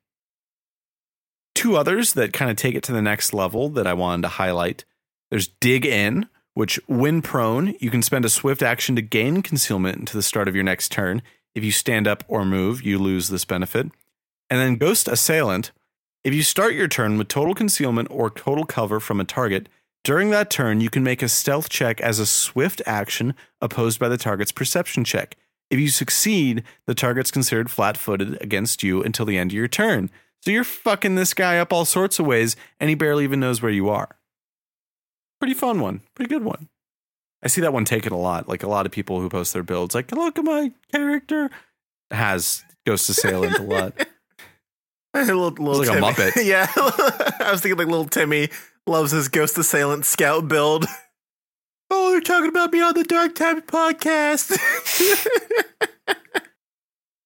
Two 1.54 1.78
others 1.78 2.16
that 2.16 2.34
kind 2.34 2.52
of 2.52 2.58
take 2.58 2.76
it 2.76 2.84
to 2.84 2.92
the 2.92 3.02
next 3.02 3.34
level 3.34 3.70
that 3.70 3.88
I 3.88 3.94
wanted 3.94 4.24
to 4.24 4.28
highlight. 4.28 4.84
There's 5.32 5.48
Dig 5.48 5.86
In, 5.86 6.28
which, 6.54 6.82
when 6.88 7.22
prone, 7.22 7.76
you 7.80 7.90
can 7.90 8.02
spend 8.02 8.26
a 8.26 8.30
swift 8.30 8.62
action 8.62 8.98
to 8.98 9.02
gain 9.02 9.42
concealment 9.42 10.00
until 10.00 10.18
the 10.18 10.22
start 10.22 10.50
of 10.50 10.56
your 10.56 10.66
next 10.66 10.92
turn. 10.92 11.22
If 11.56 11.64
you 11.64 11.72
stand 11.72 12.08
up 12.08 12.24
or 12.28 12.46
move, 12.46 12.84
you 12.84 13.00
lose 13.00 13.30
this 13.30 13.46
benefit. 13.46 13.88
And 14.50 14.60
then 14.60 14.76
Ghost 14.76 15.08
Assailant. 15.08 15.72
If 16.24 16.34
you 16.34 16.44
start 16.44 16.74
your 16.74 16.88
turn 16.88 17.18
with 17.18 17.30
total 17.30 17.56
concealment 17.56 18.10
or 18.12 18.30
total 18.30 18.66
cover 18.66 19.00
from 19.00 19.20
a 19.20 19.26
target, 19.26 19.70
during 20.04 20.30
that 20.32 20.52
turn, 20.52 20.82
you 20.82 20.90
can 20.90 21.04
make 21.04 21.24
a 21.24 21.28
stealth 21.30 21.70
check 21.70 22.02
as 22.02 22.20
a 22.20 22.26
swift 22.26 22.82
action 22.86 23.34
opposed 23.62 24.00
by 24.00 24.10
the 24.10 24.18
target's 24.18 24.52
perception 24.52 25.04
check. 25.04 25.36
If 25.72 25.80
you 25.80 25.88
succeed, 25.88 26.64
the 26.86 26.94
target's 26.94 27.32
considered 27.32 27.72
flat 27.72 27.98
footed 27.98 28.40
against 28.42 28.84
you 28.84 29.02
until 29.02 29.26
the 29.26 29.38
end 29.38 29.52
of 29.52 29.56
your 29.56 29.68
turn. 29.68 30.12
So 30.44 30.52
you're 30.52 30.64
fucking 30.64 31.16
this 31.16 31.34
guy 31.34 31.58
up 31.58 31.74
all 31.74 31.86
sorts 31.86 32.20
of 32.20 32.28
ways, 32.28 32.56
and 32.80 32.90
he 32.90 32.96
barely 32.96 33.24
even 33.24 33.40
knows 33.40 33.62
where 33.62 33.72
you 33.72 33.90
are. 33.90 34.18
Pretty 35.40 35.56
fun 35.56 35.80
one. 35.80 36.02
Pretty 36.14 36.30
good 36.30 36.44
one. 36.44 36.70
I 37.46 37.48
see 37.48 37.62
that 37.62 37.72
one 37.72 37.86
taken 37.86 38.12
a 38.12 38.18
lot. 38.18 38.50
Like 38.50 38.64
a 38.64 38.68
lot 38.68 38.88
of 38.88 38.92
people 38.92 39.22
who 39.22 39.30
post 39.30 39.54
their 39.54 39.62
builds, 39.62 39.94
like, 39.94 40.12
look 40.12 40.40
at 40.40 40.44
my 40.44 40.72
character, 40.92 41.52
has 42.10 42.64
Ghost 42.88 43.08
Assailant 43.08 43.60
a 43.60 43.62
lot. 43.62 43.94
little, 45.14 45.50
little 45.52 45.82
It's 45.82 45.90
like 45.90 45.98
a 45.98 46.02
Timmy. 46.02 46.32
Muppet. 46.32 46.44
yeah, 46.46 46.68
I 46.76 47.52
was 47.52 47.62
thinking 47.62 47.78
like 47.78 47.88
little 47.88 48.06
Timmy 48.06 48.50
loves 48.88 49.12
his 49.12 49.28
Ghost 49.28 49.58
Assailant 49.60 50.06
Scout 50.06 50.48
build. 50.48 50.86
Oh, 51.92 52.10
they're 52.10 52.22
talking 52.22 52.50
about 52.50 52.74
me 52.74 52.82
on 52.82 52.96
the 52.96 53.04
Dark 53.04 53.36
Time 53.36 53.62
podcast. 53.62 54.58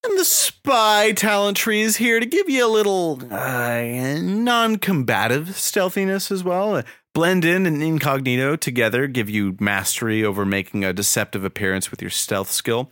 And 0.02 0.18
the 0.18 0.24
spy 0.26 1.12
talent 1.12 1.58
tree 1.58 1.82
is 1.82 1.98
here 1.98 2.20
to 2.20 2.26
give 2.26 2.50
you 2.50 2.66
a 2.66 2.72
little 2.72 3.22
uh, 3.32 4.18
non 4.22 4.78
combative 4.78 5.56
stealthiness 5.56 6.32
as 6.32 6.42
well. 6.44 6.84
Blend 7.20 7.44
in 7.44 7.66
and 7.66 7.84
incognito 7.84 8.56
together 8.56 9.06
give 9.06 9.30
you 9.30 9.58
mastery 9.60 10.24
over 10.24 10.46
making 10.46 10.86
a 10.86 10.94
deceptive 10.94 11.44
appearance 11.44 11.92
with 11.92 12.02
your 12.02 12.10
stealth 12.10 12.50
skill. 12.50 12.90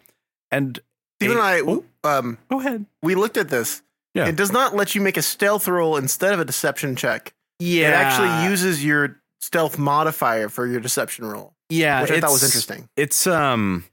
And 0.52 0.78
Steve 1.22 1.32
and 1.32 1.40
I, 1.40 1.62
Oh, 1.62 1.86
um, 2.04 2.38
go 2.52 2.60
ahead. 2.60 2.86
we 3.02 3.16
looked 3.16 3.38
at 3.38 3.48
this. 3.48 3.82
Yeah. 4.14 4.28
It 4.28 4.36
does 4.36 4.52
not 4.52 4.76
let 4.76 4.96
you 4.96 5.00
make 5.00 5.16
a 5.16 5.22
stealth 5.22 5.66
roll 5.66 5.96
instead 5.96 6.34
of 6.34 6.42
a 6.42 6.46
deception 6.46 6.98
check. 6.98 7.34
Yeah. 7.60 7.88
It 7.88 7.94
actually 7.94 8.50
uses 8.52 8.84
your 8.84 9.22
stealth 9.40 9.78
modifier 9.80 10.50
for 10.50 10.68
your 10.68 10.82
deception 10.82 11.24
roll, 11.24 11.54
yeah, 11.70 12.02
which 12.02 12.12
I 12.12 12.20
thought 12.20 12.32
was 12.32 12.44
interesting. 12.44 12.90
It's 12.98 13.28
um, 13.28 13.86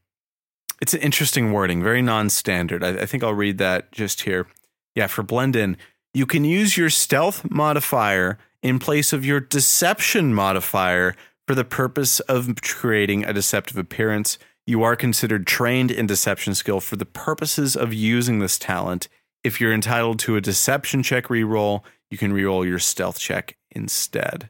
it's 0.82 0.94
an 0.94 1.00
interesting 1.00 1.52
wording, 1.52 1.80
very 1.80 2.02
non-standard. 2.02 2.82
I, 2.82 3.02
I 3.02 3.06
think 3.06 3.22
I'll 3.22 3.34
read 3.34 3.58
that 3.58 3.92
just 3.92 4.22
here. 4.22 4.48
Yeah, 4.96 5.06
for 5.06 5.22
blend 5.22 5.54
in, 5.54 5.76
you 6.12 6.26
can 6.26 6.44
use 6.44 6.76
your 6.76 6.90
stealth 6.90 7.48
modifier 7.48 8.36
in 8.64 8.78
place 8.78 9.12
of 9.12 9.24
your 9.24 9.38
deception 9.38 10.34
modifier 10.34 11.14
for 11.46 11.54
the 11.54 11.64
purpose 11.64 12.18
of 12.20 12.50
creating 12.62 13.22
a 13.24 13.32
deceptive 13.32 13.76
appearance. 13.76 14.38
You 14.66 14.82
are 14.82 14.96
considered 14.96 15.46
trained 15.46 15.90
in 15.90 16.06
deception 16.06 16.54
skill 16.54 16.80
for 16.80 16.96
the 16.96 17.04
purposes 17.04 17.76
of 17.76 17.92
using 17.92 18.38
this 18.38 18.58
talent. 18.58 19.08
If 19.44 19.60
you're 19.60 19.74
entitled 19.74 20.18
to 20.20 20.36
a 20.36 20.40
deception 20.40 21.02
check 21.02 21.26
reroll, 21.26 21.82
you 22.10 22.16
can 22.16 22.32
reroll 22.32 22.66
your 22.66 22.78
stealth 22.78 23.18
check 23.18 23.58
instead. 23.70 24.48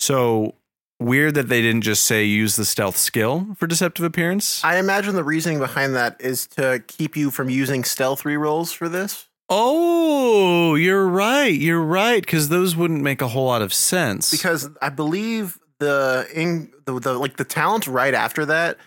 So 0.00 0.56
weird 0.98 1.34
that 1.34 1.48
they 1.48 1.62
didn't 1.62 1.82
just 1.82 2.02
say 2.02 2.24
use 2.24 2.56
the 2.56 2.64
stealth 2.64 2.96
skill 2.96 3.54
for 3.56 3.68
deceptive 3.68 4.04
appearance. 4.04 4.64
I 4.64 4.78
imagine 4.78 5.14
the 5.14 5.22
reasoning 5.22 5.60
behind 5.60 5.94
that 5.94 6.20
is 6.20 6.48
to 6.48 6.82
keep 6.88 7.16
you 7.16 7.30
from 7.30 7.48
using 7.48 7.84
stealth 7.84 8.24
rerolls 8.24 8.74
for 8.74 8.88
this. 8.88 9.28
Oh, 9.48 10.74
you're 10.74 11.06
right. 11.06 11.54
You're 11.54 11.82
right 11.82 12.20
because 12.22 12.48
those 12.48 12.76
wouldn't 12.76 13.02
make 13.02 13.22
a 13.22 13.28
whole 13.28 13.46
lot 13.46 13.62
of 13.62 13.72
sense. 13.72 14.30
because 14.30 14.68
I 14.82 14.88
believe 14.88 15.58
the 15.78 16.26
in 16.34 16.72
the, 16.86 16.98
the 16.98 17.12
like 17.14 17.36
the 17.36 17.44
talent 17.44 17.86
right 17.86 18.14
after 18.14 18.46
that 18.46 18.78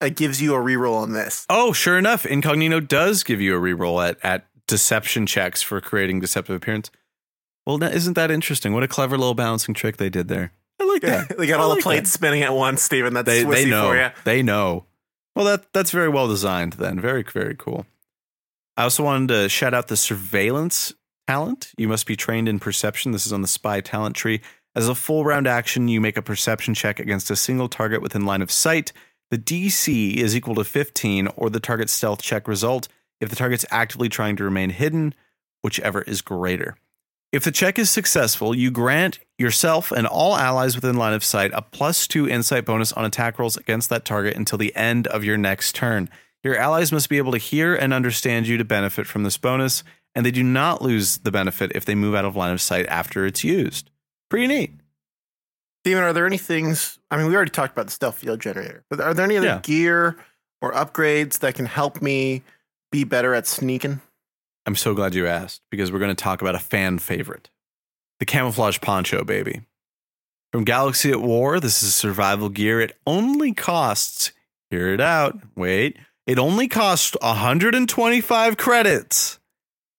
it 0.00 0.14
gives 0.14 0.40
you 0.42 0.54
a 0.54 0.58
reroll 0.58 1.02
on 1.02 1.12
this. 1.12 1.46
oh, 1.48 1.72
sure 1.72 1.98
enough, 1.98 2.26
incognito 2.26 2.80
does 2.80 3.24
give 3.24 3.40
you 3.40 3.56
a 3.56 3.60
reroll 3.60 4.06
at 4.06 4.18
at 4.22 4.46
deception 4.66 5.26
checks 5.26 5.62
for 5.62 5.80
creating 5.80 6.20
deceptive 6.20 6.54
appearance. 6.54 6.90
Well, 7.66 7.82
isn't 7.82 8.14
that 8.14 8.30
interesting? 8.30 8.74
What 8.74 8.82
a 8.84 8.88
clever 8.88 9.16
little 9.18 9.34
balancing 9.34 9.74
trick 9.74 9.96
they 9.96 10.10
did 10.10 10.28
there. 10.28 10.52
I 10.80 10.84
like 10.84 11.02
that. 11.02 11.36
they 11.38 11.46
got 11.46 11.58
I 11.58 11.62
all 11.64 11.70
like 11.70 11.78
the 11.78 11.82
plates 11.82 12.12
that. 12.12 12.18
spinning 12.18 12.42
at 12.42 12.52
once, 12.54 12.82
Stephen. 12.82 13.14
That's 13.14 13.26
They 13.26 13.44
Swissy 13.44 13.52
they 13.54 13.64
know. 13.70 13.88
for 13.88 13.96
you. 13.96 14.08
They 14.24 14.42
know. 14.42 14.84
Well, 15.34 15.46
that 15.46 15.72
that's 15.72 15.90
very 15.90 16.08
well 16.08 16.28
designed. 16.28 16.74
Then 16.74 17.00
very 17.00 17.22
very 17.24 17.56
cool. 17.56 17.86
I 18.76 18.82
also 18.82 19.02
wanted 19.02 19.28
to 19.28 19.48
shout 19.48 19.74
out 19.74 19.88
the 19.88 19.96
surveillance 19.96 20.92
talent. 21.26 21.72
You 21.76 21.88
must 21.88 22.06
be 22.06 22.16
trained 22.16 22.48
in 22.48 22.58
perception. 22.58 23.12
This 23.12 23.26
is 23.26 23.32
on 23.32 23.42
the 23.42 23.48
spy 23.48 23.80
talent 23.80 24.16
tree. 24.16 24.40
As 24.74 24.88
a 24.88 24.94
full 24.94 25.24
round 25.24 25.46
action, 25.46 25.88
you 25.88 26.00
make 26.00 26.18
a 26.18 26.22
perception 26.22 26.74
check 26.74 27.00
against 27.00 27.30
a 27.30 27.36
single 27.36 27.68
target 27.68 28.02
within 28.02 28.26
line 28.26 28.42
of 28.42 28.50
sight. 28.50 28.92
The 29.30 29.38
DC 29.38 30.16
is 30.16 30.36
equal 30.36 30.54
to 30.56 30.64
15 30.64 31.28
or 31.36 31.48
the 31.48 31.60
target's 31.60 31.92
stealth 31.92 32.22
check 32.22 32.46
result 32.46 32.88
if 33.20 33.30
the 33.30 33.36
target's 33.36 33.64
actively 33.70 34.08
trying 34.10 34.36
to 34.36 34.44
remain 34.44 34.70
hidden, 34.70 35.14
whichever 35.62 36.02
is 36.02 36.20
greater. 36.20 36.76
If 37.32 37.44
the 37.44 37.50
check 37.50 37.78
is 37.78 37.90
successful, 37.90 38.54
you 38.54 38.70
grant 38.70 39.18
yourself 39.38 39.90
and 39.90 40.06
all 40.06 40.36
allies 40.36 40.76
within 40.76 40.96
line 40.96 41.12
of 41.12 41.24
sight 41.24 41.50
a 41.54 41.62
plus 41.62 42.06
two 42.06 42.28
insight 42.28 42.64
bonus 42.64 42.92
on 42.92 43.04
attack 43.04 43.38
rolls 43.38 43.56
against 43.56 43.88
that 43.88 44.04
target 44.04 44.36
until 44.36 44.58
the 44.58 44.76
end 44.76 45.06
of 45.08 45.24
your 45.24 45.36
next 45.36 45.74
turn. 45.74 46.08
Your 46.46 46.56
allies 46.56 46.92
must 46.92 47.08
be 47.08 47.18
able 47.18 47.32
to 47.32 47.38
hear 47.38 47.74
and 47.74 47.92
understand 47.92 48.46
you 48.46 48.56
to 48.56 48.64
benefit 48.64 49.04
from 49.08 49.24
this 49.24 49.36
bonus, 49.36 49.82
and 50.14 50.24
they 50.24 50.30
do 50.30 50.44
not 50.44 50.80
lose 50.80 51.18
the 51.18 51.32
benefit 51.32 51.72
if 51.74 51.84
they 51.84 51.96
move 51.96 52.14
out 52.14 52.24
of 52.24 52.36
line 52.36 52.52
of 52.52 52.60
sight 52.60 52.86
after 52.86 53.26
it's 53.26 53.42
used. 53.42 53.90
Pretty 54.30 54.46
neat. 54.46 54.70
Steven, 55.84 56.04
are 56.04 56.12
there 56.12 56.24
any 56.24 56.38
things? 56.38 57.00
I 57.10 57.16
mean, 57.16 57.26
we 57.26 57.34
already 57.34 57.50
talked 57.50 57.72
about 57.72 57.86
the 57.86 57.90
stealth 57.92 58.18
field 58.18 58.38
generator, 58.38 58.84
but 58.88 59.00
are 59.00 59.12
there 59.12 59.24
any 59.24 59.36
other 59.36 59.46
Yeah. 59.48 59.60
gear 59.60 60.16
or 60.62 60.72
upgrades 60.72 61.40
that 61.40 61.56
can 61.56 61.66
help 61.66 62.00
me 62.00 62.42
be 62.92 63.02
better 63.02 63.34
at 63.34 63.48
sneaking? 63.48 64.00
I'm 64.66 64.76
so 64.76 64.94
glad 64.94 65.16
you 65.16 65.26
asked 65.26 65.62
because 65.68 65.90
we're 65.90 65.98
going 65.98 66.14
to 66.14 66.22
talk 66.22 66.40
about 66.42 66.54
a 66.54 66.60
fan 66.60 67.00
favorite 67.00 67.50
the 68.20 68.24
camouflage 68.24 68.80
poncho, 68.80 69.24
baby. 69.24 69.62
From 70.52 70.62
Galaxy 70.62 71.10
at 71.10 71.20
War, 71.20 71.58
this 71.58 71.82
is 71.82 71.92
survival 71.94 72.48
gear. 72.50 72.80
It 72.80 72.96
only 73.04 73.52
costs, 73.52 74.30
hear 74.70 74.94
it 74.94 75.00
out, 75.00 75.36
wait, 75.56 75.96
it 76.26 76.38
only 76.38 76.68
costs 76.68 77.16
125 77.22 78.56
credits. 78.56 79.38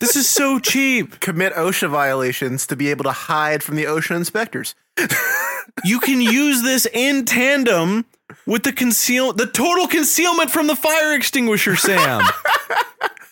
this 0.00 0.16
is 0.16 0.28
so 0.28 0.58
cheap. 0.62 1.20
commit 1.20 1.52
OSHA 1.54 1.90
violations 1.90 2.66
to 2.66 2.76
be 2.76 2.88
able 2.88 3.04
to 3.04 3.12
hide 3.12 3.62
from 3.62 3.76
the 3.76 3.84
OSHA 3.84 4.16
inspectors. 4.16 4.74
You 5.84 6.00
can 6.00 6.20
use 6.20 6.62
this 6.62 6.86
in 6.92 7.24
tandem 7.24 8.06
with 8.46 8.64
the 8.64 8.72
conceal 8.72 9.32
the 9.32 9.46
total 9.46 9.86
concealment 9.86 10.50
from 10.50 10.66
the 10.66 10.76
fire 10.76 11.14
extinguisher, 11.14 11.76
Sam. 11.76 12.22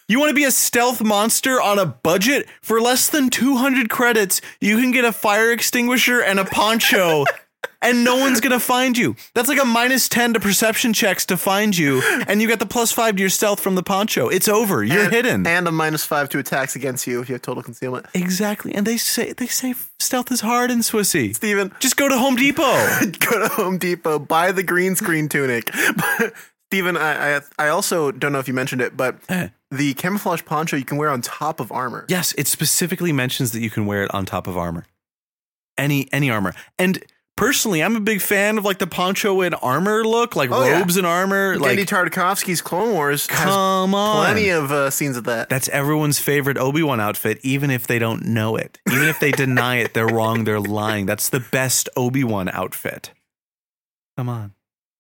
You 0.09 0.20
want 0.20 0.30
to 0.30 0.35
be 0.37 0.44
a 0.44 0.52
stealth 0.52 1.02
monster 1.02 1.61
on 1.61 1.80
a 1.80 1.87
budget 1.87 2.46
for 2.62 2.80
less 2.80 3.09
than 3.09 3.28
200 3.28 3.90
credits? 3.90 4.40
You 4.61 4.80
can 4.80 4.92
get 4.92 5.04
a 5.04 5.11
fire 5.11 5.50
extinguisher 5.50 6.20
and 6.20 6.38
a 6.38 6.44
poncho 6.44 7.24
and 7.83 8.05
no 8.05 8.16
one's 8.16 8.40
going 8.40 8.52
to 8.52 8.61
find 8.61 8.96
you. 8.96 9.16
That's 9.35 9.48
like 9.48 9.61
a 9.61 9.64
minus 9.64 10.09
10 10.09 10.35
to 10.35 10.40
perception 10.40 10.92
checks 10.92 11.26
to 11.26 11.37
find 11.37 11.76
you 11.76 12.02
and 12.29 12.40
you 12.42 12.48
got 12.48 12.59
the 12.59 12.66
plus 12.66 12.92
5 12.92 13.16
to 13.16 13.20
your 13.20 13.31
stealth 13.31 13.61
from 13.61 13.74
the 13.74 13.83
poncho. 13.83 14.29
It's 14.29 14.48
over. 14.48 14.83
You're 14.85 15.05
and, 15.05 15.12
hidden. 15.12 15.46
And 15.46 15.68
a 15.68 15.72
minus 15.72 16.05
five 16.05 16.29
to 16.31 16.38
attacks 16.38 16.76
against 16.76 17.07
you 17.07 17.20
if 17.20 17.29
you 17.29 17.35
have 17.35 17.42
total 17.42 17.62
concealment. 17.62 18.07
exactly. 18.14 18.74
And 18.74 18.87
they 18.87 18.96
say 18.96 19.33
they 19.33 19.46
say 19.46 19.74
stealth 19.98 20.31
is 20.33 20.40
hard 20.40 20.70
in 20.70 20.79
Swissy. 20.81 21.35
Steven, 21.35 21.72
Just 21.81 21.96
go 21.96 22.09
to 22.09 22.18
Home 22.18 22.37
Depot. 22.37 22.62
go 23.20 23.38
to 23.40 23.48
Home 23.55 23.79
Depot, 23.79 24.18
buy 24.18 24.52
the 24.52 24.62
green 24.62 24.96
screen 24.96 25.29
tunic. 25.29 25.70
Steven, 26.70 26.96
I, 26.96 27.37
I 27.37 27.40
I 27.59 27.68
also 27.68 28.11
don't 28.11 28.33
know 28.33 28.38
if 28.40 28.48
you 28.48 28.55
mentioned 28.55 28.81
it, 28.83 28.96
but 28.96 29.16
Eh. 29.29 29.48
the 29.70 29.94
camouflage 29.94 30.44
poncho 30.44 30.76
you 30.76 30.85
can 30.85 30.98
wear 30.98 31.11
on 31.11 31.20
top 31.22 31.61
of 31.61 31.70
armor. 31.70 32.05
Yes, 32.09 32.35
it 32.37 32.46
specifically 32.48 33.12
mentions 33.12 33.52
that 33.52 33.61
you 33.61 33.70
can 33.70 33.87
wear 33.87 34.02
it 34.02 34.12
on 34.12 34.26
top 34.26 34.46
of 34.48 34.57
armor. 34.59 34.85
Any 35.79 36.09
any 36.12 36.31
armor. 36.31 36.55
And 36.79 37.02
personally, 37.37 37.83
I'm 37.83 37.96
a 37.96 38.01
big 38.01 38.20
fan 38.20 38.59
of 38.59 38.64
like 38.64 38.79
the 38.79 38.87
poncho 38.87 39.40
and 39.42 39.55
armor 39.62 40.05
look, 40.05 40.35
like 40.37 40.51
Oh, 40.51 40.64
yeah. 40.64 40.79
robes 40.79 40.96
and 40.96 41.07
armor. 41.07 41.57
Genndy 41.57 41.61
Like 41.61 41.79
Tartakovsky's 41.81 42.61
Clone 42.62 42.92
Wars 42.92 43.27
come 43.27 43.94
on. 43.94 44.25
plenty 44.25 44.49
of 44.51 44.72
uh, 44.72 44.90
scenes 44.90 45.16
of 45.16 45.25
that. 45.25 45.49
That's 45.49 45.68
everyone's 45.68 46.18
favorite 46.18 46.57
Obi-Wan 46.59 47.01
outfit, 47.01 47.38
even 47.42 47.70
if 47.70 47.87
they 47.87 47.99
don't 47.99 48.25
know 48.25 48.57
it. 48.57 48.79
Even 48.90 49.09
if 49.09 49.20
they 49.20 49.31
deny 49.31 49.77
it, 49.77 49.94
they're 49.94 50.07
wrong, 50.07 50.44
they're 50.44 50.61
lying. 50.61 51.07
That's 51.07 51.29
the 51.29 51.40
best 51.40 51.88
Obi-Wan 51.96 52.49
outfit. 52.49 53.12
Come 54.16 54.29
on. 54.29 54.55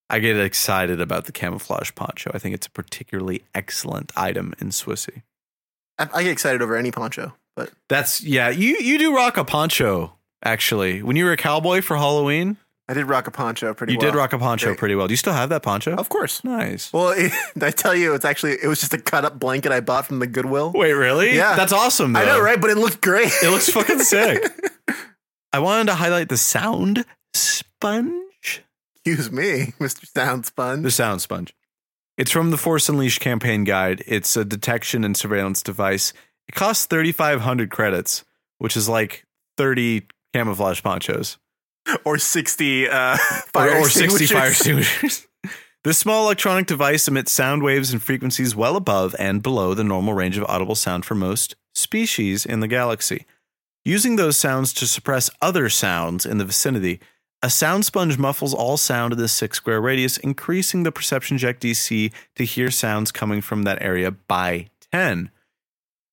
I 0.08 0.20
get 0.20 0.38
excited 0.38 1.00
about 1.00 1.24
the 1.24 1.32
camouflage 1.32 1.90
poncho. 1.94 2.30
I 2.32 2.38
think 2.38 2.54
it's 2.54 2.66
a 2.68 2.70
particularly 2.70 3.42
excellent 3.54 4.12
item 4.16 4.54
in 4.60 4.68
Swissy. 4.68 5.22
I, 5.98 6.08
I 6.14 6.22
get 6.22 6.30
excited 6.32 6.62
over 6.62 6.76
any 6.76 6.90
poncho, 6.92 7.34
but 7.56 7.70
That's 7.88 8.22
yeah, 8.22 8.50
you 8.50 8.76
you 8.78 8.98
do 8.98 9.16
rock 9.16 9.36
a 9.36 9.44
poncho, 9.44 10.12
actually. 10.44 11.02
When 11.02 11.16
you 11.16 11.24
were 11.24 11.32
a 11.32 11.36
cowboy 11.36 11.82
for 11.82 11.96
Halloween, 11.96 12.56
I 12.88 12.94
did 12.94 13.06
rock 13.06 13.26
a 13.26 13.30
poncho 13.32 13.74
pretty 13.74 13.92
well. 13.92 13.94
you 13.94 14.06
well. 14.06 14.12
did 14.12 14.18
rock 14.18 14.32
a 14.32 14.38
poncho 14.38 14.66
Great. 14.68 14.78
pretty 14.78 14.94
well. 14.94 15.08
Do 15.08 15.12
you 15.12 15.16
still 15.16 15.32
have 15.32 15.48
that 15.48 15.62
poncho? 15.62 15.94
Of 15.96 16.08
course. 16.08 16.44
Nice. 16.44 16.92
Well, 16.92 17.08
it, 17.16 17.32
I 17.60 17.70
tell 17.70 17.94
you, 17.94 18.14
it's 18.14 18.24
actually 18.24 18.52
it 18.62 18.68
was 18.68 18.80
just 18.80 18.94
a 18.94 18.98
cut 18.98 19.24
up 19.24 19.38
blanket 19.40 19.72
I 19.72 19.80
bought 19.80 20.06
from 20.06 20.20
the 20.20 20.26
Goodwill. 20.26 20.72
Wait, 20.74 20.92
really? 20.92 21.34
Yeah. 21.34 21.56
That's 21.56 21.72
awesome. 21.72 22.14
I 22.14 22.24
know, 22.24 22.40
right? 22.40 22.60
But 22.60 22.70
it 22.70 22.76
looked 22.78 23.00
great. 23.00 23.32
It 23.42 23.50
looks 23.50 23.68
fucking 23.68 24.00
sick. 24.00 24.44
I 25.52 25.58
wanted 25.58 25.86
to 25.86 25.94
highlight 25.94 26.28
the 26.28 26.36
sound 26.36 27.04
sponge. 27.34 28.62
Excuse 28.94 29.30
me, 29.30 29.72
Mr. 29.80 30.06
Sound 30.06 30.46
Sponge. 30.46 30.82
The 30.82 30.90
sound 30.90 31.22
sponge. 31.22 31.54
It's 32.18 32.30
from 32.30 32.50
the 32.50 32.56
Force 32.56 32.88
Unleashed 32.88 33.20
campaign 33.20 33.64
guide. 33.64 34.02
It's 34.06 34.36
a 34.36 34.44
detection 34.44 35.04
and 35.04 35.16
surveillance 35.16 35.62
device. 35.62 36.12
It 36.48 36.54
costs 36.54 36.86
3,500 36.86 37.70
credits, 37.70 38.24
which 38.58 38.76
is 38.76 38.88
like 38.88 39.24
30 39.58 40.06
camouflage 40.36 40.82
ponchos. 40.82 41.38
or 42.04 42.18
60 42.18 42.88
uh, 42.88 43.16
fire 43.52 43.78
or 43.78 43.88
60 43.88 44.26
fire 44.26 44.50
extinguishers. 44.50 45.26
this 45.84 45.98
small 45.98 46.24
electronic 46.24 46.66
device 46.66 47.08
emits 47.08 47.32
sound 47.32 47.62
waves 47.62 47.92
and 47.92 48.02
frequencies 48.02 48.54
well 48.54 48.76
above 48.76 49.14
and 49.18 49.42
below 49.42 49.72
the 49.72 49.84
normal 49.84 50.14
range 50.14 50.36
of 50.36 50.44
audible 50.44 50.74
sound 50.74 51.04
for 51.04 51.14
most 51.14 51.56
species 51.74 52.44
in 52.44 52.60
the 52.60 52.68
galaxy. 52.68 53.24
Using 53.84 54.16
those 54.16 54.36
sounds 54.36 54.72
to 54.74 54.86
suppress 54.86 55.30
other 55.40 55.68
sounds 55.68 56.26
in 56.26 56.38
the 56.38 56.44
vicinity, 56.44 57.00
a 57.42 57.48
sound 57.48 57.84
sponge 57.84 58.18
muffles 58.18 58.52
all 58.52 58.76
sound 58.76 59.12
in 59.12 59.18
this 59.18 59.32
six 59.32 59.58
square 59.58 59.80
radius, 59.80 60.18
increasing 60.18 60.82
the 60.82 60.90
perception 60.90 61.38
check 61.38 61.60
DC 61.60 62.12
to 62.34 62.44
hear 62.44 62.70
sounds 62.70 63.12
coming 63.12 63.40
from 63.40 63.62
that 63.62 63.80
area 63.80 64.10
by 64.10 64.68
10. 64.92 65.30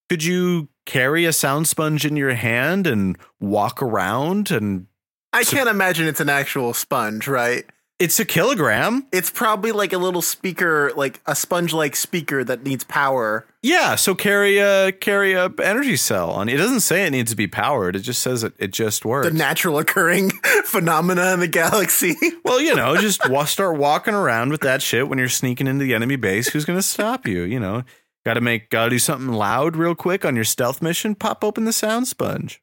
Could 0.09 0.23
you 0.23 0.69
carry 0.85 1.25
a 1.25 1.33
sound 1.33 1.67
sponge 1.67 2.05
in 2.05 2.15
your 2.15 2.33
hand 2.33 2.87
and 2.87 3.17
walk 3.39 3.81
around 3.81 4.51
and 4.51 4.87
I 5.31 5.43
can't 5.43 5.69
imagine 5.69 6.07
it's 6.07 6.19
an 6.19 6.29
actual 6.29 6.75
sponge, 6.75 7.27
right? 7.27 7.65
it's 8.03 8.19
a 8.19 8.25
kilogram? 8.25 9.07
It's 9.13 9.29
probably 9.29 9.71
like 9.71 9.93
a 9.93 9.97
little 9.97 10.21
speaker, 10.21 10.91
like 10.95 11.21
a 11.25 11.35
sponge-like 11.35 11.95
speaker 11.95 12.43
that 12.43 12.63
needs 12.63 12.83
power. 12.83 13.45
Yeah, 13.61 13.95
so 13.95 14.13
carry 14.13 14.57
a 14.57 14.91
carry 14.91 15.33
a 15.33 15.49
energy 15.63 15.95
cell 15.95 16.29
on. 16.31 16.49
It 16.49 16.57
doesn't 16.57 16.81
say 16.81 17.07
it 17.07 17.11
needs 17.11 17.31
to 17.31 17.37
be 17.37 17.47
powered. 17.47 17.95
It 17.95 17.99
just 17.99 18.21
says 18.21 18.43
it 18.43 18.53
it 18.57 18.73
just 18.73 19.05
works. 19.05 19.29
The 19.29 19.33
natural 19.33 19.79
occurring 19.79 20.31
phenomena 20.65 21.33
in 21.33 21.39
the 21.39 21.47
galaxy. 21.47 22.15
well, 22.43 22.59
you 22.59 22.75
know, 22.75 22.97
just 22.97 23.21
start 23.47 23.77
walking 23.77 24.13
around 24.13 24.49
with 24.49 24.61
that 24.61 24.81
shit 24.81 25.07
when 25.07 25.17
you're 25.17 25.29
sneaking 25.29 25.67
into 25.67 25.85
the 25.85 25.93
enemy 25.93 26.17
base. 26.17 26.49
Who's 26.49 26.65
going 26.65 26.79
to 26.79 26.83
stop 26.83 27.25
you? 27.25 27.43
You 27.43 27.59
know, 27.61 27.83
got 28.25 28.35
to 28.35 28.41
make 28.41 28.69
got 28.69 28.85
to 28.85 28.89
do 28.91 28.99
something 28.99 29.33
loud 29.33 29.75
real 29.75 29.95
quick 29.95 30.25
on 30.25 30.35
your 30.35 30.45
stealth 30.45 30.81
mission. 30.81 31.15
Pop 31.15 31.43
open 31.43 31.65
the 31.65 31.73
sound 31.73 32.07
sponge. 32.07 32.61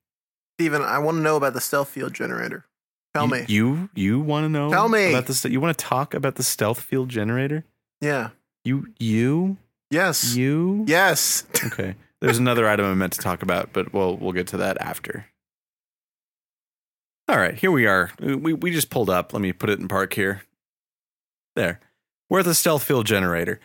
Steven, 0.58 0.82
I 0.82 0.98
want 0.98 1.16
to 1.18 1.22
know 1.22 1.36
about 1.36 1.54
the 1.54 1.60
stealth 1.60 1.88
field 1.88 2.12
generator. 2.14 2.66
Tell 3.14 3.24
you, 3.26 3.30
me. 3.32 3.44
You 3.48 3.88
you 3.94 4.20
want 4.20 4.44
to 4.44 4.48
know? 4.48 4.70
Tell 4.70 4.88
me. 4.88 5.10
about 5.10 5.26
this. 5.26 5.44
You 5.44 5.60
want 5.60 5.76
to 5.76 5.84
talk 5.84 6.14
about 6.14 6.36
the 6.36 6.42
stealth 6.42 6.80
field 6.80 7.08
generator? 7.08 7.64
yeah. 8.00 8.30
You 8.64 8.88
you 8.98 9.56
Yes. 9.90 10.36
you. 10.36 10.84
Yes. 10.86 11.44
Okay. 11.64 11.94
There's 12.20 12.36
another 12.38 12.68
item 12.68 12.84
I 12.84 12.94
meant 12.94 13.14
to 13.14 13.20
talk 13.20 13.42
about, 13.42 13.72
but 13.72 13.94
we'll 13.94 14.16
we'll 14.18 14.32
get 14.32 14.48
to 14.48 14.58
that 14.58 14.76
after. 14.80 15.24
All 17.28 17.38
right, 17.38 17.54
here 17.54 17.70
we 17.70 17.86
are. 17.86 18.10
We 18.20 18.52
we 18.52 18.70
just 18.70 18.90
pulled 18.90 19.08
up. 19.08 19.32
Let 19.32 19.40
me 19.40 19.52
put 19.52 19.70
it 19.70 19.78
in 19.78 19.88
park 19.88 20.12
here. 20.14 20.42
There. 21.56 21.80
We're 22.28 22.40
at 22.40 22.44
the 22.44 22.54
stealth 22.54 22.84
field 22.84 23.06
generator. 23.06 23.60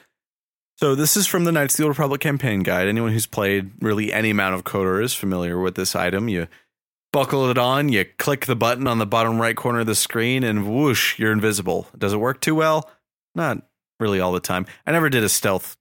So 0.78 0.94
this 0.96 1.16
is 1.16 1.26
from 1.26 1.46
the 1.46 1.52
Knights 1.52 1.76
of 1.76 1.78
the 1.78 1.84
Old 1.84 1.90
Republic 1.92 2.20
campaign 2.22 2.62
guide. 2.62 2.88
Anyone 2.88 3.12
who's 3.14 3.26
played 3.26 3.72
really 3.80 4.12
any 4.12 4.30
amount 4.30 4.56
of 4.56 4.64
Kotor 4.66 5.02
is 5.02 5.14
familiar 5.14 5.58
with 5.60 5.76
this 5.76 5.96
item. 5.96 6.28
You 6.28 6.48
buckle 7.14 7.50
it 7.50 7.58
on, 7.58 7.88
you 7.90 8.04
click 8.18 8.46
the 8.46 8.58
button 8.58 8.86
on 8.88 8.98
the 9.00 9.06
bottom 9.06 9.40
right 9.40 9.56
corner 9.56 9.80
of 9.80 9.86
the 9.86 9.96
screen, 9.96 10.44
and 10.44 10.68
whoosh, 10.70 11.18
you're 11.18 11.32
invisible. 11.32 11.88
Does 11.98 12.12
it 12.12 12.18
work 12.18 12.42
too 12.42 12.56
well? 12.56 12.90
Not 13.36 13.62
really 14.02 14.20
all 14.20 14.34
the 14.34 14.42
time. 14.42 14.66
I 14.86 14.92
never 14.92 15.10
did 15.10 15.24
a 15.24 15.30
stealth 15.30 15.78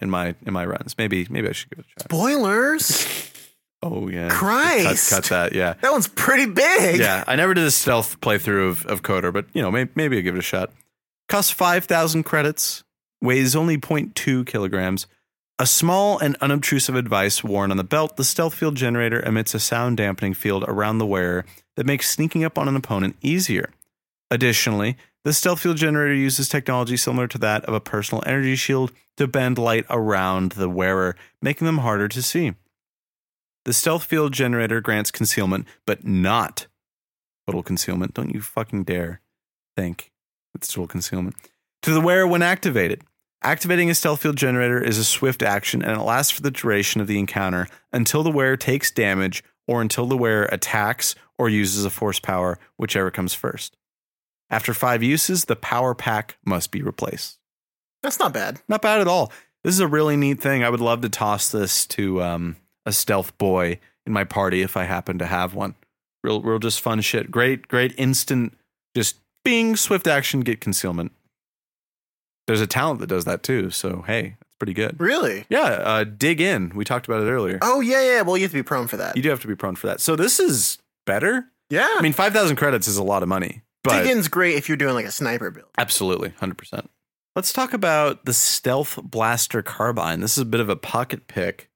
in 0.00 0.08
my 0.08 0.36
in 0.46 0.52
my 0.52 0.64
runs. 0.64 0.96
Maybe 0.96 1.26
maybe 1.28 1.48
I 1.48 1.52
should 1.52 1.70
give 1.70 1.80
it 1.80 1.86
a 1.86 2.00
shot. 2.02 2.10
Spoilers. 2.10 3.28
Oh 3.84 4.06
yeah, 4.06 4.28
Christ. 4.28 5.10
cut, 5.10 5.24
cut 5.24 5.30
that. 5.30 5.54
Yeah, 5.56 5.72
That 5.80 5.90
one's 5.90 6.06
pretty 6.06 6.46
big. 6.46 7.00
yeah. 7.00 7.24
I 7.26 7.34
never 7.34 7.52
did 7.52 7.64
a 7.64 7.70
stealth 7.72 8.20
playthrough 8.20 8.68
of 8.68 8.86
of 8.86 9.02
Kotor, 9.02 9.32
but 9.32 9.46
you 9.54 9.60
know 9.60 9.72
maybe 9.72 9.90
maybe 9.96 10.16
I'll 10.18 10.22
give 10.22 10.36
it 10.36 10.38
a 10.38 10.40
shot. 10.42 10.70
Costs 11.28 11.50
five 11.50 11.86
thousand 11.86 12.22
credits. 12.22 12.84
Weighs 13.22 13.54
only 13.54 13.78
0.2 13.78 14.44
kilograms. 14.44 15.06
A 15.58 15.66
small 15.66 16.18
and 16.18 16.36
unobtrusive 16.40 16.96
device 16.96 17.44
worn 17.44 17.70
on 17.70 17.76
the 17.76 17.84
belt, 17.84 18.16
the 18.16 18.24
stealth 18.24 18.54
field 18.54 18.74
generator 18.74 19.22
emits 19.22 19.54
a 19.54 19.60
sound 19.60 19.96
dampening 19.96 20.34
field 20.34 20.64
around 20.66 20.98
the 20.98 21.06
wearer 21.06 21.44
that 21.76 21.86
makes 21.86 22.10
sneaking 22.10 22.42
up 22.42 22.58
on 22.58 22.66
an 22.66 22.74
opponent 22.74 23.16
easier. 23.22 23.70
Additionally, 24.28 24.96
the 25.24 25.32
stealth 25.32 25.60
field 25.60 25.76
generator 25.76 26.14
uses 26.14 26.48
technology 26.48 26.96
similar 26.96 27.28
to 27.28 27.38
that 27.38 27.64
of 27.66 27.74
a 27.74 27.80
personal 27.80 28.24
energy 28.26 28.56
shield 28.56 28.90
to 29.16 29.28
bend 29.28 29.56
light 29.56 29.86
around 29.88 30.52
the 30.52 30.68
wearer, 30.68 31.14
making 31.40 31.66
them 31.66 31.78
harder 31.78 32.08
to 32.08 32.22
see. 32.22 32.54
The 33.64 33.72
stealth 33.72 34.02
field 34.02 34.32
generator 34.32 34.80
grants 34.80 35.12
concealment, 35.12 35.68
but 35.86 36.04
not 36.04 36.66
total 37.46 37.62
concealment. 37.62 38.14
Don't 38.14 38.34
you 38.34 38.40
fucking 38.40 38.82
dare 38.82 39.20
think 39.76 40.10
it's 40.56 40.66
total 40.66 40.88
concealment. 40.88 41.36
To 41.82 41.92
the 41.92 42.00
wearer 42.00 42.26
when 42.26 42.42
activated. 42.42 43.04
Activating 43.44 43.90
a 43.90 43.94
stealth 43.94 44.22
field 44.22 44.36
generator 44.36 44.80
is 44.80 44.98
a 44.98 45.04
swift 45.04 45.42
action 45.42 45.82
and 45.82 46.00
it 46.00 46.04
lasts 46.04 46.30
for 46.30 46.42
the 46.42 46.50
duration 46.50 47.00
of 47.00 47.08
the 47.08 47.18
encounter 47.18 47.66
until 47.92 48.22
the 48.22 48.30
wearer 48.30 48.56
takes 48.56 48.90
damage 48.92 49.42
or 49.66 49.82
until 49.82 50.06
the 50.06 50.16
wearer 50.16 50.44
attacks 50.52 51.16
or 51.38 51.48
uses 51.48 51.84
a 51.84 51.90
force 51.90 52.20
power, 52.20 52.58
whichever 52.76 53.10
comes 53.10 53.34
first. 53.34 53.76
After 54.48 54.72
five 54.72 55.02
uses, 55.02 55.46
the 55.46 55.56
power 55.56 55.92
pack 55.92 56.36
must 56.44 56.70
be 56.70 56.82
replaced. 56.82 57.38
That's 58.02 58.20
not 58.20 58.32
bad. 58.32 58.60
Not 58.68 58.82
bad 58.82 59.00
at 59.00 59.08
all. 59.08 59.32
This 59.64 59.74
is 59.74 59.80
a 59.80 59.88
really 59.88 60.16
neat 60.16 60.40
thing. 60.40 60.62
I 60.62 60.70
would 60.70 60.80
love 60.80 61.00
to 61.00 61.08
toss 61.08 61.50
this 61.50 61.84
to 61.88 62.22
um, 62.22 62.56
a 62.86 62.92
stealth 62.92 63.36
boy 63.38 63.80
in 64.06 64.12
my 64.12 64.24
party 64.24 64.62
if 64.62 64.76
I 64.76 64.84
happen 64.84 65.18
to 65.18 65.26
have 65.26 65.54
one. 65.54 65.74
Real, 66.22 66.42
real, 66.42 66.60
just 66.60 66.80
fun 66.80 67.00
shit. 67.00 67.30
Great, 67.30 67.66
great 67.66 67.94
instant, 67.98 68.56
just 68.94 69.16
being 69.44 69.74
swift 69.74 70.06
action, 70.06 70.40
get 70.40 70.60
concealment. 70.60 71.10
There's 72.46 72.60
a 72.60 72.66
talent 72.66 73.00
that 73.00 73.06
does 73.06 73.24
that 73.24 73.42
too. 73.42 73.70
So 73.70 74.02
hey, 74.06 74.36
that's 74.40 74.54
pretty 74.58 74.74
good. 74.74 74.98
Really? 75.00 75.44
Yeah, 75.48 75.62
uh, 75.62 76.04
dig 76.04 76.40
in. 76.40 76.72
We 76.74 76.84
talked 76.84 77.06
about 77.06 77.22
it 77.22 77.30
earlier. 77.30 77.58
Oh 77.62 77.80
yeah, 77.80 78.02
yeah. 78.02 78.22
Well, 78.22 78.36
you 78.36 78.42
have 78.42 78.50
to 78.52 78.56
be 78.56 78.62
prone 78.62 78.86
for 78.88 78.96
that. 78.96 79.16
You 79.16 79.22
do 79.22 79.30
have 79.30 79.40
to 79.42 79.48
be 79.48 79.56
prone 79.56 79.76
for 79.76 79.86
that. 79.88 80.00
So 80.00 80.16
this 80.16 80.40
is 80.40 80.78
better. 81.06 81.46
yeah. 81.70 81.88
I 81.98 82.02
mean, 82.02 82.12
five 82.12 82.32
thousand 82.32 82.56
credits 82.56 82.88
is 82.88 82.96
a 82.96 83.02
lot 83.02 83.22
of 83.22 83.28
money, 83.28 83.62
but 83.84 84.02
Dig 84.02 84.10
in's 84.10 84.28
great 84.28 84.56
if 84.56 84.68
you're 84.68 84.76
doing 84.76 84.94
like 84.94 85.06
a 85.06 85.12
sniper 85.12 85.50
build. 85.50 85.68
Absolutely, 85.78 86.30
100%. 86.30 86.86
Let's 87.34 87.52
talk 87.52 87.72
about 87.72 88.24
the 88.26 88.34
Stealth 88.34 88.98
Blaster 89.02 89.62
Carbine. 89.62 90.20
This 90.20 90.32
is 90.36 90.42
a 90.42 90.46
bit 90.46 90.60
of 90.60 90.68
a 90.68 90.76
pocket 90.76 91.28
pick. 91.28 91.70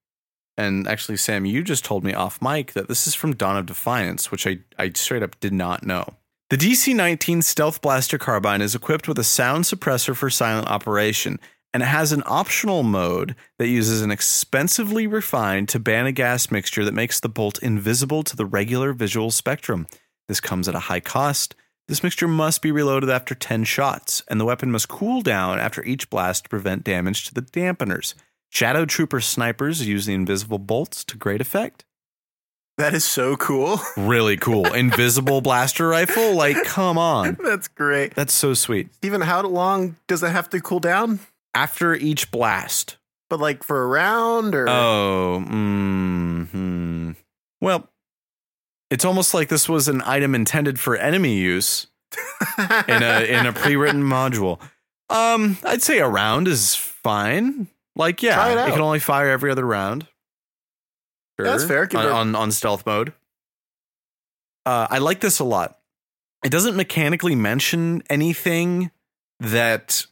And 0.58 0.86
actually, 0.86 1.16
Sam, 1.16 1.44
you 1.46 1.62
just 1.62 1.84
told 1.84 2.04
me 2.04 2.12
off 2.14 2.40
mic 2.42 2.72
that 2.74 2.88
this 2.88 3.06
is 3.06 3.14
from 3.14 3.34
Dawn 3.34 3.56
of 3.56 3.66
Defiance, 3.66 4.30
which 4.30 4.46
I, 4.46 4.58
I 4.78 4.90
straight 4.94 5.22
up 5.22 5.38
did 5.40 5.52
not 5.52 5.84
know. 5.84 6.14
The 6.48 6.56
DC 6.56 6.94
19 6.94 7.42
Stealth 7.42 7.80
Blaster 7.80 8.18
Carbine 8.18 8.62
is 8.62 8.76
equipped 8.76 9.08
with 9.08 9.18
a 9.18 9.24
sound 9.24 9.64
suppressor 9.64 10.14
for 10.14 10.30
silent 10.30 10.68
operation, 10.68 11.40
and 11.74 11.82
it 11.82 11.86
has 11.86 12.12
an 12.12 12.22
optional 12.24 12.84
mode 12.84 13.34
that 13.58 13.66
uses 13.66 14.00
an 14.00 14.12
expensively 14.12 15.08
refined 15.08 15.66
Tibanna 15.66 16.14
gas 16.14 16.52
mixture 16.52 16.84
that 16.84 16.94
makes 16.94 17.18
the 17.18 17.28
bolt 17.28 17.60
invisible 17.64 18.22
to 18.22 18.36
the 18.36 18.46
regular 18.46 18.92
visual 18.92 19.32
spectrum. 19.32 19.88
This 20.28 20.38
comes 20.38 20.68
at 20.68 20.76
a 20.76 20.86
high 20.86 21.00
cost. 21.00 21.56
This 21.88 22.04
mixture 22.04 22.28
must 22.28 22.62
be 22.62 22.70
reloaded 22.70 23.10
after 23.10 23.34
10 23.34 23.64
shots, 23.64 24.22
and 24.28 24.40
the 24.40 24.44
weapon 24.44 24.70
must 24.70 24.86
cool 24.86 25.22
down 25.22 25.58
after 25.58 25.82
each 25.82 26.08
blast 26.10 26.44
to 26.44 26.48
prevent 26.48 26.84
damage 26.84 27.24
to 27.24 27.34
the 27.34 27.42
dampeners. 27.42 28.14
Shadow 28.50 28.84
Trooper 28.84 29.20
snipers 29.20 29.84
use 29.84 30.06
the 30.06 30.14
invisible 30.14 30.60
bolts 30.60 31.02
to 31.06 31.16
great 31.16 31.40
effect. 31.40 31.85
That 32.78 32.92
is 32.92 33.04
so 33.04 33.36
cool. 33.36 33.80
Really 33.96 34.36
cool. 34.36 34.66
Invisible 34.74 35.40
blaster 35.40 35.88
rifle? 35.88 36.34
Like, 36.34 36.62
come 36.64 36.98
on. 36.98 37.38
That's 37.42 37.68
great. 37.68 38.14
That's 38.14 38.34
so 38.34 38.52
sweet. 38.52 38.90
Even 39.02 39.22
how 39.22 39.42
long 39.42 39.96
does 40.06 40.22
it 40.22 40.30
have 40.30 40.50
to 40.50 40.60
cool 40.60 40.80
down? 40.80 41.20
After 41.54 41.94
each 41.94 42.30
blast. 42.30 42.98
But 43.30 43.40
like 43.40 43.62
for 43.64 43.82
a 43.82 43.86
round 43.86 44.54
or 44.54 44.68
Oh, 44.68 45.42
mm-hmm. 45.46 47.12
Well, 47.60 47.88
it's 48.90 49.04
almost 49.04 49.34
like 49.34 49.48
this 49.48 49.68
was 49.68 49.88
an 49.88 50.02
item 50.02 50.34
intended 50.34 50.78
for 50.78 50.96
enemy 50.96 51.36
use 51.36 51.86
in 52.88 53.02
a 53.02 53.24
in 53.24 53.46
a 53.46 53.52
pre-written 53.52 54.02
module. 54.02 54.60
Um, 55.08 55.56
I'd 55.64 55.82
say 55.82 55.98
a 55.98 56.08
round 56.08 56.46
is 56.46 56.74
fine. 56.74 57.68
Like, 57.96 58.22
yeah, 58.22 58.34
Try 58.34 58.68
it 58.68 58.72
can 58.72 58.80
only 58.80 58.98
fire 58.98 59.30
every 59.30 59.50
other 59.50 59.64
round. 59.64 60.06
That's 61.44 61.64
fair. 61.64 61.88
On, 61.94 62.06
on 62.06 62.34
on 62.34 62.50
stealth 62.50 62.86
mode. 62.86 63.12
Uh, 64.64 64.86
I 64.90 64.98
like 64.98 65.20
this 65.20 65.38
a 65.38 65.44
lot. 65.44 65.78
It 66.44 66.50
doesn't 66.50 66.76
mechanically 66.76 67.34
mention 67.34 68.02
anything 68.10 68.90
that, 69.40 70.06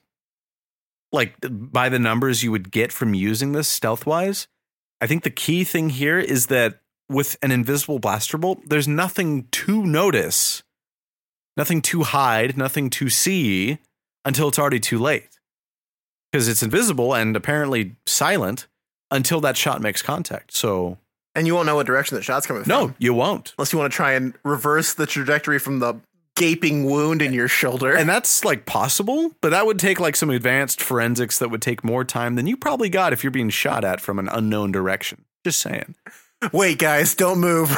like, 1.12 1.34
by 1.42 1.88
the 1.88 1.98
numbers 1.98 2.42
you 2.42 2.50
would 2.50 2.70
get 2.70 2.92
from 2.92 3.14
using 3.14 3.52
this 3.52 3.68
stealth 3.68 4.06
wise. 4.06 4.46
I 5.00 5.06
think 5.06 5.22
the 5.22 5.30
key 5.30 5.64
thing 5.64 5.90
here 5.90 6.18
is 6.18 6.46
that 6.46 6.80
with 7.08 7.36
an 7.42 7.50
invisible 7.50 7.98
blaster 7.98 8.38
bolt, 8.38 8.68
there's 8.68 8.88
nothing 8.88 9.48
to 9.50 9.84
notice, 9.84 10.62
nothing 11.56 11.82
to 11.82 12.02
hide, 12.04 12.56
nothing 12.56 12.90
to 12.90 13.10
see 13.10 13.78
until 14.24 14.48
it's 14.48 14.58
already 14.58 14.80
too 14.80 14.98
late. 14.98 15.38
Because 16.30 16.48
it's 16.48 16.62
invisible 16.62 17.14
and 17.14 17.36
apparently 17.36 17.96
silent 18.06 18.66
until 19.10 19.40
that 19.40 19.56
shot 19.56 19.80
makes 19.80 20.02
contact. 20.02 20.52
So, 20.56 20.98
and 21.34 21.46
you 21.46 21.54
won't 21.54 21.66
know 21.66 21.76
what 21.76 21.86
direction 21.86 22.16
the 22.16 22.22
shot's 22.22 22.46
coming 22.46 22.62
from. 22.62 22.68
no, 22.70 22.94
you 22.98 23.14
won't. 23.14 23.54
Unless 23.58 23.72
you 23.72 23.78
want 23.78 23.92
to 23.92 23.96
try 23.96 24.12
and 24.12 24.34
reverse 24.44 24.94
the 24.94 25.06
trajectory 25.06 25.58
from 25.58 25.80
the 25.80 25.94
gaping 26.36 26.84
wound 26.84 27.22
in 27.22 27.32
your 27.32 27.48
shoulder. 27.48 27.94
And 27.94 28.08
that's 28.08 28.44
like 28.44 28.66
possible, 28.66 29.32
but 29.40 29.50
that 29.50 29.66
would 29.66 29.78
take 29.78 30.00
like 30.00 30.16
some 30.16 30.30
advanced 30.30 30.80
forensics 30.80 31.38
that 31.38 31.50
would 31.50 31.62
take 31.62 31.84
more 31.84 32.04
time 32.04 32.34
than 32.34 32.46
you 32.46 32.56
probably 32.56 32.88
got 32.88 33.12
if 33.12 33.22
you're 33.22 33.30
being 33.30 33.50
shot 33.50 33.84
at 33.84 34.00
from 34.00 34.18
an 34.18 34.28
unknown 34.28 34.72
direction. 34.72 35.24
Just 35.44 35.60
saying. 35.60 35.94
Wait, 36.52 36.78
guys, 36.78 37.14
don't 37.14 37.38
move. 37.38 37.68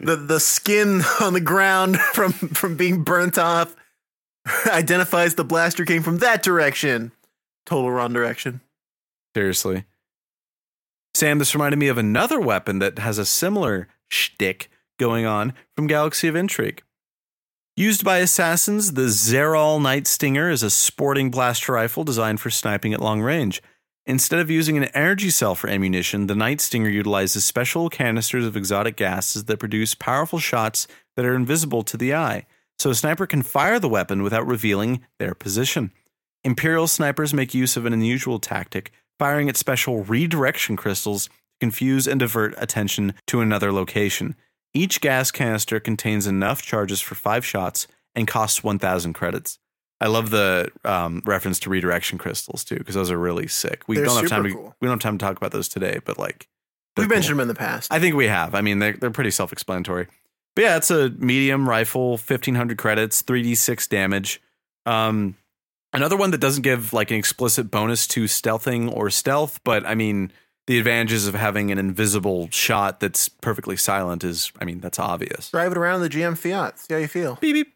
the 0.00 0.16
the 0.16 0.40
skin 0.40 1.02
on 1.20 1.32
the 1.34 1.40
ground 1.40 1.98
from 2.14 2.32
from 2.32 2.76
being 2.76 3.02
burnt 3.04 3.38
off 3.38 3.74
identifies 4.66 5.34
the 5.34 5.44
blaster 5.44 5.84
came 5.84 6.02
from 6.02 6.18
that 6.18 6.42
direction. 6.42 7.12
Total 7.66 7.90
wrong 7.90 8.12
direction. 8.12 8.60
Seriously. 9.36 9.84
Sam, 11.14 11.38
this 11.38 11.54
reminded 11.54 11.78
me 11.78 11.88
of 11.88 11.98
another 11.98 12.40
weapon 12.40 12.78
that 12.78 12.98
has 12.98 13.18
a 13.18 13.26
similar 13.26 13.88
shtick 14.08 14.70
going 14.98 15.26
on 15.26 15.54
from 15.76 15.86
Galaxy 15.86 16.28
of 16.28 16.36
Intrigue. 16.36 16.82
Used 17.76 18.04
by 18.04 18.18
assassins, 18.18 18.92
the 18.92 19.06
Xerrol 19.06 19.80
Night 19.80 20.06
Stinger 20.06 20.50
is 20.50 20.62
a 20.62 20.70
sporting 20.70 21.30
blaster 21.30 21.72
rifle 21.72 22.04
designed 22.04 22.40
for 22.40 22.50
sniping 22.50 22.92
at 22.92 23.00
long 23.00 23.22
range. 23.22 23.62
Instead 24.06 24.40
of 24.40 24.50
using 24.50 24.76
an 24.76 24.84
energy 24.84 25.30
cell 25.30 25.54
for 25.54 25.68
ammunition, 25.68 26.26
the 26.26 26.34
Night 26.34 26.60
Stinger 26.60 26.88
utilizes 26.88 27.44
special 27.44 27.88
canisters 27.88 28.44
of 28.44 28.56
exotic 28.56 28.96
gases 28.96 29.44
that 29.44 29.58
produce 29.58 29.94
powerful 29.94 30.38
shots 30.38 30.86
that 31.16 31.24
are 31.24 31.34
invisible 31.34 31.82
to 31.84 31.96
the 31.96 32.14
eye, 32.14 32.44
so 32.78 32.90
a 32.90 32.94
sniper 32.94 33.26
can 33.26 33.42
fire 33.42 33.78
the 33.78 33.88
weapon 33.88 34.22
without 34.22 34.46
revealing 34.46 35.02
their 35.18 35.34
position. 35.34 35.92
Imperial 36.44 36.86
snipers 36.86 37.34
make 37.34 37.54
use 37.54 37.76
of 37.76 37.86
an 37.86 37.92
unusual 37.92 38.38
tactic, 38.38 38.90
firing 39.20 39.50
at 39.50 39.56
special 39.58 40.02
redirection 40.04 40.76
crystals 40.76 41.26
to 41.26 41.30
confuse 41.60 42.08
and 42.08 42.18
divert 42.20 42.54
attention 42.56 43.12
to 43.26 43.42
another 43.42 43.70
location. 43.70 44.34
Each 44.72 44.98
gas 44.98 45.30
canister 45.30 45.78
contains 45.78 46.26
enough 46.26 46.62
charges 46.62 47.02
for 47.02 47.14
five 47.14 47.44
shots 47.44 47.86
and 48.14 48.26
costs 48.26 48.64
1,000 48.64 49.12
credits. 49.12 49.58
I 50.00 50.06
love 50.06 50.30
the 50.30 50.70
um, 50.86 51.20
reference 51.26 51.60
to 51.60 51.70
redirection 51.70 52.16
crystals 52.16 52.64
too, 52.64 52.76
because 52.76 52.94
those 52.94 53.10
are 53.10 53.18
really 53.18 53.46
sick. 53.46 53.82
We 53.86 53.96
They're 53.96 54.06
don't 54.06 54.16
have 54.22 54.30
time 54.30 54.44
to 54.44 54.54
cool. 54.54 54.74
we 54.80 54.86
don't 54.86 54.94
have 54.94 55.00
time 55.00 55.18
to 55.18 55.22
talk 55.22 55.36
about 55.36 55.52
those 55.52 55.68
today, 55.68 55.98
but 56.06 56.18
like 56.18 56.48
We've 56.96 57.06
cool. 57.06 57.14
mentioned 57.14 57.34
them 57.38 57.42
in 57.42 57.48
the 57.48 57.54
past. 57.54 57.92
I 57.92 58.00
think 58.00 58.14
we 58.16 58.26
have. 58.28 58.54
I 58.54 58.62
mean, 58.62 58.78
they're 58.78 58.94
they're 58.94 59.10
pretty 59.10 59.30
self 59.30 59.52
explanatory. 59.52 60.06
But 60.56 60.62
yeah, 60.62 60.76
it's 60.78 60.90
a 60.90 61.10
medium 61.10 61.68
rifle, 61.68 62.16
fifteen 62.16 62.54
hundred 62.54 62.78
credits, 62.78 63.20
three 63.20 63.42
d 63.42 63.54
six 63.54 63.86
damage. 63.86 64.40
Um, 64.86 65.36
another 65.92 66.16
one 66.16 66.30
that 66.32 66.38
doesn't 66.38 66.62
give 66.62 66.92
like 66.92 67.10
an 67.10 67.16
explicit 67.16 67.70
bonus 67.70 68.06
to 68.08 68.24
stealthing 68.24 68.92
or 68.94 69.10
stealth, 69.10 69.60
but 69.64 69.84
I 69.86 69.94
mean, 69.94 70.32
the 70.66 70.78
advantages 70.78 71.26
of 71.26 71.34
having 71.34 71.70
an 71.70 71.78
invisible 71.78 72.48
shot 72.50 73.00
that's 73.00 73.28
perfectly 73.28 73.76
silent 73.76 74.22
is, 74.22 74.52
I 74.60 74.64
mean, 74.64 74.80
that's 74.80 74.98
obvious. 74.98 75.50
Drive 75.50 75.72
it 75.72 75.78
around 75.78 76.00
the 76.02 76.08
GM 76.08 76.36
Fiat. 76.38 76.78
See 76.78 76.94
how 76.94 77.00
you 77.00 77.08
feel. 77.08 77.38
Beep 77.40 77.54
beep. 77.54 77.74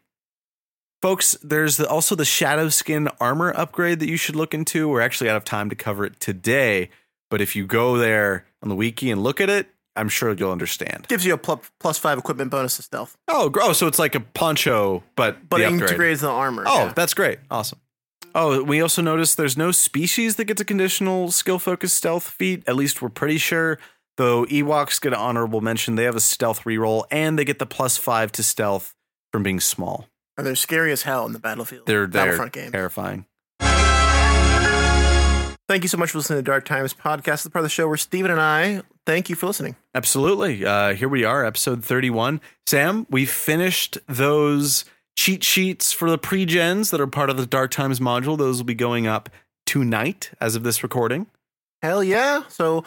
Folks, 1.01 1.37
there's 1.43 1.77
the, 1.77 1.87
also 1.87 2.15
the 2.15 2.25
Shadow 2.25 2.69
Skin 2.69 3.09
armor 3.19 3.53
upgrade 3.55 3.99
that 3.99 4.07
you 4.09 4.17
should 4.17 4.35
look 4.35 4.53
into. 4.53 4.87
We're 4.87 5.01
actually 5.01 5.29
out 5.29 5.35
of 5.35 5.43
time 5.43 5.69
to 5.69 5.75
cover 5.75 6.05
it 6.05 6.19
today, 6.19 6.89
but 7.29 7.41
if 7.41 7.55
you 7.55 7.65
go 7.67 7.97
there 7.97 8.45
on 8.63 8.69
the 8.69 8.75
wiki 8.75 9.11
and 9.11 9.21
look 9.21 9.39
at 9.39 9.49
it, 9.49 9.67
I'm 9.97 10.09
sure 10.09 10.33
you'll 10.33 10.51
understand. 10.51 11.07
Gives 11.07 11.25
you 11.25 11.33
a 11.33 11.37
pl- 11.37 11.61
plus 11.79 11.97
five 11.97 12.17
equipment 12.17 12.49
bonus 12.49 12.77
to 12.77 12.81
stealth, 12.81 13.15
Oh, 13.27 13.51
oh, 13.61 13.73
so 13.73 13.87
it's 13.87 13.99
like 13.99 14.15
a 14.15 14.19
poncho, 14.19 15.03
but 15.15 15.47
but 15.47 15.61
it 15.61 15.65
upgrade. 15.65 15.81
integrates 15.83 16.21
the 16.21 16.29
armor. 16.29 16.63
Oh, 16.65 16.85
yeah. 16.85 16.93
that's 16.93 17.13
great. 17.13 17.39
Awesome. 17.51 17.79
Oh, 18.37 18.61
we 18.61 18.81
also 18.81 19.01
noticed 19.01 19.37
there's 19.37 19.55
no 19.55 19.71
species 19.71 20.35
that 20.35 20.43
gets 20.43 20.59
a 20.59 20.65
conditional 20.65 21.31
skill 21.31 21.57
focused 21.57 21.95
stealth 21.95 22.27
feat. 22.27 22.63
At 22.67 22.75
least 22.75 23.01
we're 23.01 23.07
pretty 23.07 23.37
sure. 23.37 23.79
Though 24.17 24.45
Ewoks 24.45 24.99
get 24.99 25.13
an 25.13 25.19
honorable 25.19 25.61
mention. 25.61 25.95
They 25.95 26.03
have 26.03 26.17
a 26.17 26.21
stealth 26.21 26.63
reroll 26.65 27.05
and 27.09 27.39
they 27.39 27.45
get 27.45 27.59
the 27.59 27.65
plus 27.65 27.95
five 27.97 28.33
to 28.33 28.43
stealth 28.43 28.93
from 29.31 29.43
being 29.43 29.61
small. 29.61 30.09
and 30.37 30.45
they're 30.45 30.55
scary 30.55 30.91
as 30.91 31.03
hell 31.03 31.25
in 31.25 31.31
the 31.31 31.39
battlefield. 31.39 31.85
They're, 31.87 32.07
they're 32.07 32.25
Battlefront 32.37 32.53
terrifying. 32.73 33.25
Thank 35.67 35.81
you 35.83 35.89
so 35.89 35.97
much 35.97 36.11
for 36.11 36.19
listening 36.19 36.39
to 36.39 36.43
Dark 36.43 36.65
Times 36.65 36.93
podcast, 36.93 37.43
the 37.43 37.49
part 37.49 37.61
of 37.61 37.65
the 37.65 37.69
show 37.69 37.87
where 37.87 37.97
Steven 37.97 38.29
and 38.29 38.39
I 38.39 38.83
thank 39.07 39.29
you 39.29 39.35
for 39.35 39.47
listening. 39.47 39.75
Absolutely. 39.95 40.63
Uh, 40.63 40.93
here 40.93 41.09
we 41.09 41.23
are, 41.23 41.43
episode 41.43 41.83
31. 41.83 42.39
Sam, 42.67 43.07
we 43.09 43.25
finished 43.25 43.97
those 44.07 44.85
cheat 45.15 45.43
sheets 45.43 45.91
for 45.91 46.09
the 46.09 46.17
pre-gens 46.17 46.91
that 46.91 46.99
are 47.01 47.07
part 47.07 47.29
of 47.29 47.37
the 47.37 47.45
Dark 47.45 47.71
Times 47.71 47.99
module. 47.99 48.37
Those 48.37 48.57
will 48.57 48.65
be 48.65 48.75
going 48.75 49.07
up 49.07 49.29
tonight 49.65 50.31
as 50.39 50.55
of 50.55 50.63
this 50.63 50.83
recording. 50.83 51.27
Hell 51.81 52.03
yeah! 52.03 52.43
So 52.49 52.83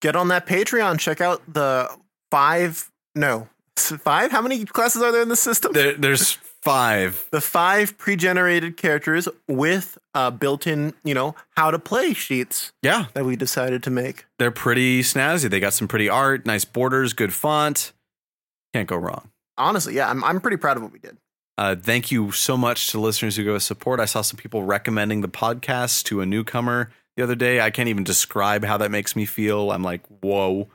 get 0.00 0.16
on 0.16 0.28
that 0.28 0.46
Patreon. 0.46 0.98
Check 0.98 1.20
out 1.20 1.42
the 1.52 1.88
five. 2.30 2.90
No, 3.14 3.48
five. 3.76 4.30
How 4.30 4.40
many 4.42 4.64
classes 4.64 5.02
are 5.02 5.12
there 5.12 5.22
in 5.22 5.28
the 5.28 5.36
system? 5.36 5.72
There, 5.72 5.94
there's 5.94 6.38
Five. 6.60 7.28
the 7.30 7.40
five 7.40 7.96
pre-generated 7.98 8.76
characters 8.76 9.28
with 9.46 9.96
uh, 10.12 10.30
built-in, 10.32 10.92
you 11.04 11.14
know, 11.14 11.36
how 11.56 11.70
to 11.70 11.78
play 11.78 12.12
sheets 12.12 12.72
Yeah, 12.82 13.06
that 13.14 13.24
we 13.24 13.36
decided 13.36 13.84
to 13.84 13.90
make. 13.90 14.26
they're 14.40 14.50
pretty 14.50 15.02
snazzy. 15.02 15.48
They 15.48 15.60
got 15.60 15.72
some 15.72 15.86
pretty 15.86 16.08
art, 16.08 16.44
nice 16.46 16.64
borders, 16.64 17.12
good 17.12 17.32
font. 17.32 17.92
Can't 18.74 18.88
go 18.88 18.96
wrong. 18.96 19.30
Honestly, 19.56 19.94
yeah, 19.94 20.10
I'm 20.10 20.22
I'm 20.24 20.40
pretty 20.40 20.56
proud 20.56 20.76
of 20.76 20.82
what 20.82 20.92
we 20.92 20.98
did. 20.98 21.16
Uh, 21.58 21.74
thank 21.74 22.12
you 22.12 22.30
so 22.30 22.56
much 22.56 22.86
to 22.86 23.00
listeners 23.00 23.34
who 23.34 23.42
give 23.42 23.56
us 23.56 23.64
support. 23.64 23.98
I 23.98 24.04
saw 24.04 24.22
some 24.22 24.36
people 24.36 24.62
recommending 24.62 25.22
the 25.22 25.28
podcast 25.28 26.04
to 26.04 26.20
a 26.20 26.26
newcomer 26.26 26.92
the 27.16 27.24
other 27.24 27.34
day. 27.34 27.60
I 27.60 27.70
can't 27.70 27.88
even 27.88 28.04
describe 28.04 28.64
how 28.64 28.76
that 28.76 28.92
makes 28.92 29.16
me 29.16 29.26
feel. 29.26 29.72
I'm 29.72 29.82
like, 29.82 30.06
whoa. 30.06 30.68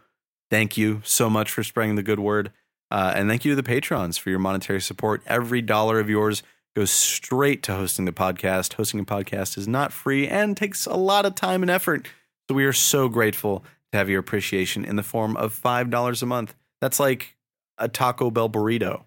Thank 0.52 0.76
you 0.76 1.02
so 1.06 1.30
much 1.30 1.50
for 1.50 1.64
spreading 1.64 1.96
the 1.96 2.04
good 2.04 2.20
word. 2.20 2.52
Uh, 2.92 3.14
and 3.16 3.30
thank 3.30 3.46
you 3.46 3.54
to 3.54 3.56
the 3.56 3.64
patrons 3.64 4.18
for 4.18 4.30
your 4.30 4.40
monetary 4.40 4.82
support. 4.82 5.24
Every 5.26 5.62
dollar 5.62 6.02
of 6.02 6.10
yours 6.10 6.44
goes 6.76 6.92
straight 6.92 7.64
to 7.64 7.74
hosting 7.76 8.04
the 8.04 8.12
podcast. 8.12 8.74
Hosting 8.74 9.00
a 9.00 9.06
podcast 9.06 9.58
is 9.58 9.70
not 9.70 9.94
free 9.94 10.28
and 10.28 10.58
takes 10.58 10.86
a 10.86 10.98
lot 10.98 11.26
of 11.26 11.34
time 11.34 11.62
and 11.62 11.72
effort. 11.72 12.10
So 12.50 12.56
we 12.56 12.66
are 12.66 12.74
so 12.74 13.08
grateful 13.08 13.64
to 13.94 13.98
have 13.98 14.10
your 14.10 14.20
appreciation 14.20 14.84
in 14.84 14.98
the 14.98 15.02
form 15.02 15.38
of 15.38 15.58
$5 15.58 16.22
a 16.22 16.26
month. 16.26 16.56
That's 16.82 17.00
like 17.00 17.38
a 17.78 17.88
Taco 17.88 18.30
Bell 18.30 18.50
burrito. 18.50 19.06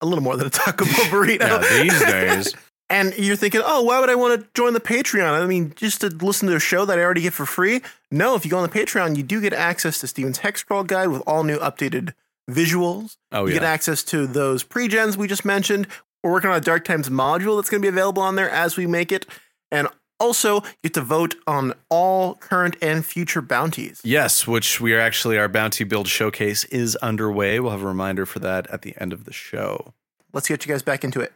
A 0.00 0.06
little 0.06 0.22
more 0.22 0.36
than 0.36 0.46
a 0.46 0.50
Taco 0.50 0.84
Bell 0.84 0.94
burrito. 1.06 1.40
Yeah, 1.40 1.82
these 1.82 2.00
days. 2.00 2.54
And 2.90 3.14
you're 3.18 3.36
thinking, 3.36 3.60
oh, 3.62 3.82
why 3.82 4.00
would 4.00 4.08
I 4.08 4.14
want 4.14 4.40
to 4.40 4.48
join 4.54 4.72
the 4.72 4.80
Patreon? 4.80 5.42
I 5.42 5.44
mean, 5.46 5.74
just 5.76 6.00
to 6.00 6.06
listen 6.06 6.48
to 6.48 6.56
a 6.56 6.60
show 6.60 6.86
that 6.86 6.98
I 6.98 7.02
already 7.02 7.20
get 7.20 7.34
for 7.34 7.44
free? 7.44 7.82
No, 8.10 8.34
if 8.34 8.46
you 8.46 8.50
go 8.50 8.56
on 8.56 8.62
the 8.62 8.74
Patreon, 8.74 9.14
you 9.14 9.22
do 9.22 9.42
get 9.42 9.52
access 9.52 10.00
to 10.00 10.06
Steven's 10.06 10.38
Hex 10.38 10.62
Crawl 10.62 10.84
Guide 10.84 11.08
with 11.08 11.22
all 11.26 11.44
new 11.44 11.58
updated 11.58 12.14
visuals. 12.50 13.18
Oh, 13.30 13.42
you 13.44 13.48
yeah. 13.52 13.60
get 13.60 13.64
access 13.64 14.02
to 14.04 14.26
those 14.26 14.62
pre-gens 14.62 15.18
we 15.18 15.28
just 15.28 15.44
mentioned. 15.44 15.86
We're 16.22 16.32
working 16.32 16.48
on 16.48 16.56
a 16.56 16.62
Dark 16.62 16.86
Times 16.86 17.10
module 17.10 17.58
that's 17.58 17.68
going 17.68 17.82
to 17.82 17.84
be 17.84 17.88
available 17.88 18.22
on 18.22 18.36
there 18.36 18.50
as 18.50 18.78
we 18.78 18.86
make 18.86 19.12
it. 19.12 19.26
And 19.70 19.88
also, 20.20 20.56
you 20.56 20.62
get 20.84 20.94
to 20.94 21.00
vote 21.00 21.36
on 21.46 21.74
all 21.88 22.34
current 22.34 22.76
and 22.82 23.04
future 23.04 23.40
bounties. 23.40 24.00
Yes, 24.04 24.46
which 24.46 24.80
we 24.80 24.94
are 24.94 25.00
actually, 25.00 25.38
our 25.38 25.48
bounty 25.48 25.84
build 25.84 26.08
showcase 26.08 26.64
is 26.64 26.96
underway. 26.96 27.60
We'll 27.60 27.72
have 27.72 27.82
a 27.82 27.86
reminder 27.86 28.26
for 28.26 28.38
that 28.40 28.66
at 28.68 28.82
the 28.82 28.94
end 28.98 29.12
of 29.12 29.24
the 29.24 29.32
show. 29.32 29.94
Let's 30.32 30.48
get 30.48 30.66
you 30.66 30.72
guys 30.72 30.82
back 30.82 31.04
into 31.04 31.20
it. 31.20 31.32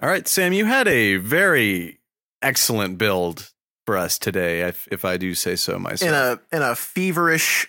All 0.00 0.08
right, 0.08 0.28
Sam, 0.28 0.52
you 0.52 0.64
had 0.64 0.86
a 0.86 1.16
very 1.16 1.98
excellent 2.40 2.98
build 2.98 3.50
for 3.84 3.96
us 3.96 4.18
today, 4.18 4.60
if, 4.62 4.86
if 4.92 5.04
I 5.04 5.16
do 5.16 5.34
say 5.34 5.56
so 5.56 5.78
myself. 5.78 6.08
In 6.08 6.14
a 6.14 6.40
in 6.56 6.62
a 6.62 6.74
feverish 6.74 7.68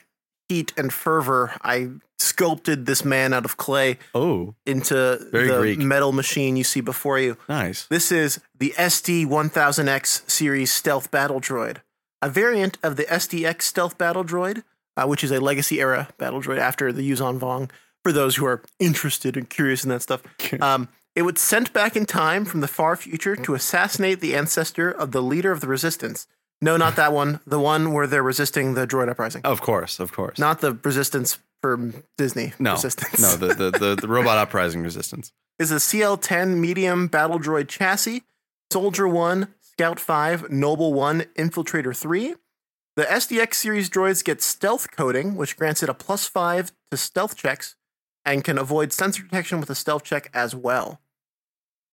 heat 0.50 0.74
and 0.76 0.91
fervor, 0.91 1.54
I 1.62 1.91
sculpted 2.18 2.86
this 2.86 3.06
man 3.06 3.34
out 3.34 3.45
of 3.45 3.56
clay 3.56 3.97
oh, 4.14 4.56
into 4.66 5.20
Very 5.32 5.47
the 5.47 5.58
Greek. 5.60 5.80
metal 5.80 6.12
machine 6.12 6.58
you 6.58 6.64
see 6.64 6.82
before 6.82 7.20
you. 7.20 7.38
nice. 7.47 7.86
This 7.86 8.12
is 8.12 8.41
the 8.58 8.74
SD-1000X 8.78 10.30
series 10.30 10.72
stealth 10.72 11.12
battle 11.12 11.39
droid, 11.39 11.78
a 12.22 12.30
variant 12.30 12.78
of 12.84 12.97
the 12.97 13.06
SDX 13.06 13.62
stealth 13.62 13.97
battle 13.97 14.26
droid, 14.26 14.64
uh, 14.97 15.06
which 15.06 15.24
is 15.24 15.32
a 15.32 15.39
legacy 15.39 15.80
era 15.80 16.10
battle 16.18 16.41
droid 16.41 16.58
after 16.58 16.91
the 16.91 17.10
Yuuzhan 17.10 17.39
Vong. 17.39 17.70
For 18.04 18.12
those 18.14 18.38
who 18.38 18.45
are 18.45 18.64
interested 18.80 19.36
and 19.36 19.50
curious 19.50 19.84
in 19.84 19.89
that 19.89 20.02
stuff, 20.02 20.24
um, 20.62 20.88
it 21.16 21.24
was 21.24 21.39
sent 21.39 21.74
back 21.74 21.97
in 21.97 22.06
time 22.06 22.45
from 22.45 22.62
the 22.62 22.68
far 22.68 22.95
future 22.95 23.36
to 23.36 23.54
assassinate 23.54 24.22
the 24.22 24.36
ancestor 24.36 24.89
of 24.89 25.12
the 25.12 25.22
leader 25.22 25.52
of 25.52 25.60
the 25.60 25.68
resistance. 25.68 26.26
No, 26.62 26.76
not 26.78 26.95
that 26.97 27.14
one. 27.14 27.39
The 27.47 27.60
one 27.60 27.93
where 27.93 28.05
they're 28.07 28.24
resisting 28.24 28.74
the 28.74 28.86
droid 28.86 29.10
uprising, 29.10 29.41
Of 29.45 29.62
course, 29.62 29.99
of 29.99 30.12
course. 30.12 30.38
not 30.38 30.60
the 30.62 30.74
resistance 30.84 31.39
from 31.62 32.03
Disney. 32.18 32.53
no, 32.60 32.74
resistance. 32.74 33.22
no, 33.22 33.36
the, 33.36 33.53
the, 33.53 33.72
the, 33.72 33.95
the 33.95 34.07
robot 34.18 34.38
uprising 34.38 34.82
resistance. 34.84 35.32
is 35.57 35.72
a 35.72 35.76
CL10 35.76 36.57
medium 36.57 37.07
battle 37.07 37.39
droid 37.39 37.68
chassis, 37.68 38.24
Soldier 38.72 39.07
1, 39.07 39.47
Scout 39.62 39.99
5, 39.99 40.49
Noble 40.51 40.93
1, 40.93 41.22
Infiltrator 41.38 41.95
3. 41.95 42.36
The 42.95 43.03
SDX 43.03 43.53
series 43.55 43.89
droids 43.89 44.24
get 44.24 44.41
stealth 44.41 44.91
coding, 44.91 45.36
which 45.36 45.55
grants 45.55 45.82
it 45.82 45.89
a 45.89 45.93
plus 45.93 46.28
5 46.28 46.72
to 46.91 46.97
stealth 46.97 47.38
checks 47.38 47.76
and 48.26 48.43
can 48.43 48.57
avoid 48.57 48.91
sensor 48.91 49.24
detection 49.24 49.62
with 49.62 49.70
a 49.70 49.76
stealth 49.76 50.03
check 50.03 50.30
as 50.34 50.53
well. 50.53 50.99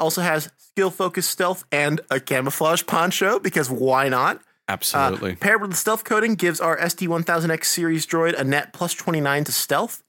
Also 0.01 0.21
has 0.23 0.51
skill 0.59 0.91
focused 0.91 1.31
stealth 1.31 1.64
and 1.71 2.01
a 2.11 2.19
camouflage 2.21 2.85
poncho 2.87 3.39
because 3.39 3.71
why 3.71 4.09
not? 4.09 4.43
Uh, 4.69 4.73
Absolutely. 4.73 5.37
paired 5.37 5.61
with 5.61 5.71
the 5.71 5.77
stealth 5.77 6.05
coding 6.05 6.35
gives 6.35 6.61
our 6.61 6.77
SD1000X 6.79 7.64
series 7.64 8.07
droid 8.07 8.39
a 8.39 8.45
net 8.45 8.73
plus 8.73 8.95
29 8.95 9.45
to 9.45 9.53
stealth. 9.53 10.03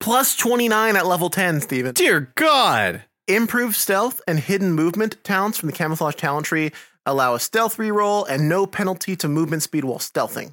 Plus 0.00 0.36
29 0.36 0.96
at 0.96 1.06
level 1.06 1.28
10, 1.28 1.60
Steven. 1.60 1.92
Dear 1.94 2.32
God. 2.34 3.02
Improved 3.26 3.76
stealth 3.76 4.20
and 4.26 4.38
hidden 4.38 4.72
movement 4.72 5.22
talents 5.22 5.58
from 5.58 5.66
the 5.66 5.72
camouflage 5.74 6.14
talent 6.14 6.46
tree 6.46 6.70
allow 7.04 7.34
a 7.34 7.40
stealth 7.40 7.76
reroll 7.76 8.26
and 8.28 8.48
no 8.48 8.66
penalty 8.66 9.16
to 9.16 9.28
movement 9.28 9.62
speed 9.62 9.84
while 9.84 9.98
stealthing. 9.98 10.52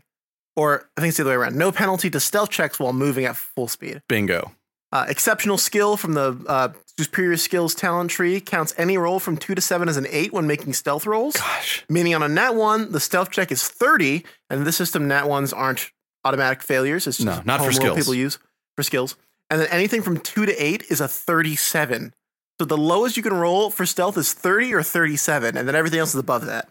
Or 0.56 0.90
I 0.98 1.02
think 1.02 1.10
it's 1.10 1.18
the 1.18 1.24
other 1.24 1.32
way 1.32 1.36
around. 1.38 1.56
No 1.56 1.72
penalty 1.72 2.10
to 2.10 2.20
stealth 2.20 2.50
checks 2.50 2.80
while 2.80 2.94
moving 2.94 3.26
at 3.26 3.36
full 3.38 3.68
speed. 3.68 4.02
Bingo. 4.10 4.52
Uh, 4.92 5.06
exceptional 5.10 5.58
skill 5.58 5.98
from 5.98 6.14
the 6.14 6.42
uh, 6.48 6.70
superior 6.98 7.36
skills 7.36 7.76
talent 7.76 8.10
tree 8.10 8.40
counts 8.40 8.74
any 8.78 8.98
roll 8.98 9.20
from 9.20 9.36
two 9.36 9.54
to 9.56 9.62
seven 9.62 9.90
as 9.90 9.98
an 9.98 10.06
eight 10.10 10.32
when 10.32 10.48
making 10.48 10.72
stealth 10.74 11.06
rolls. 11.06 11.36
Gosh. 11.36 11.84
Meaning 11.90 12.16
on 12.16 12.24
a 12.24 12.30
nat 12.30 12.52
one, 12.52 12.92
the 12.92 13.00
stealth 13.00 13.32
check 13.32 13.52
is 13.52 13.68
30, 13.68 14.24
and 14.50 14.66
this 14.66 14.78
system, 14.78 15.08
nat 15.08 15.28
ones 15.28 15.52
aren't 15.52 15.92
automatic 16.24 16.62
failures. 16.62 17.08
It's 17.08 17.18
just 17.18 17.26
No, 17.26 17.42
not 17.46 17.62
for 17.66 17.72
skills. 17.74 17.98
people 17.98 18.14
use 18.14 18.40
for 18.78 18.84
skills. 18.84 19.16
And 19.50 19.60
then 19.60 19.68
anything 19.70 20.02
from 20.02 20.20
two 20.20 20.46
to 20.46 20.54
eight 20.64 20.84
is 20.90 21.02
a 21.02 21.08
37. 21.08 22.14
So 22.60 22.66
the 22.66 22.78
lowest 22.78 23.18
you 23.18 23.24
can 23.24 23.34
roll 23.34 23.70
for 23.70 23.86
stealth 23.86 24.18
is 24.18 24.34
30 24.34 24.74
or 24.74 24.82
37, 24.84 25.58
and 25.58 25.68
then 25.68 25.76
everything 25.76 26.00
else 26.00 26.10
is 26.16 26.20
above 26.20 26.46
that. 26.46 26.70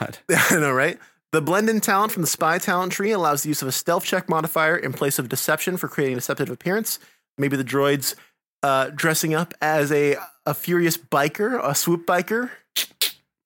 God. 0.00 0.18
I 0.30 0.58
know, 0.58 0.72
right? 0.72 0.98
The 1.32 1.40
blend 1.40 1.68
in 1.68 1.80
talent 1.80 2.12
from 2.12 2.22
the 2.22 2.28
spy 2.28 2.58
talent 2.58 2.92
tree 2.92 3.10
allows 3.10 3.42
the 3.42 3.48
use 3.48 3.62
of 3.62 3.68
a 3.68 3.72
stealth 3.72 4.04
check 4.04 4.28
modifier 4.28 4.76
in 4.76 4.92
place 4.92 5.18
of 5.18 5.28
deception 5.28 5.76
for 5.76 5.88
creating 5.88 6.14
a 6.14 6.18
deceptive 6.18 6.50
appearance. 6.50 6.98
Maybe 7.38 7.56
the 7.56 7.64
droid's 7.64 8.16
uh, 8.62 8.90
dressing 8.94 9.34
up 9.34 9.54
as 9.60 9.90
a, 9.92 10.16
a 10.46 10.54
furious 10.54 10.96
biker, 10.96 11.60
a 11.62 11.74
swoop 11.74 12.06
biker, 12.06 12.50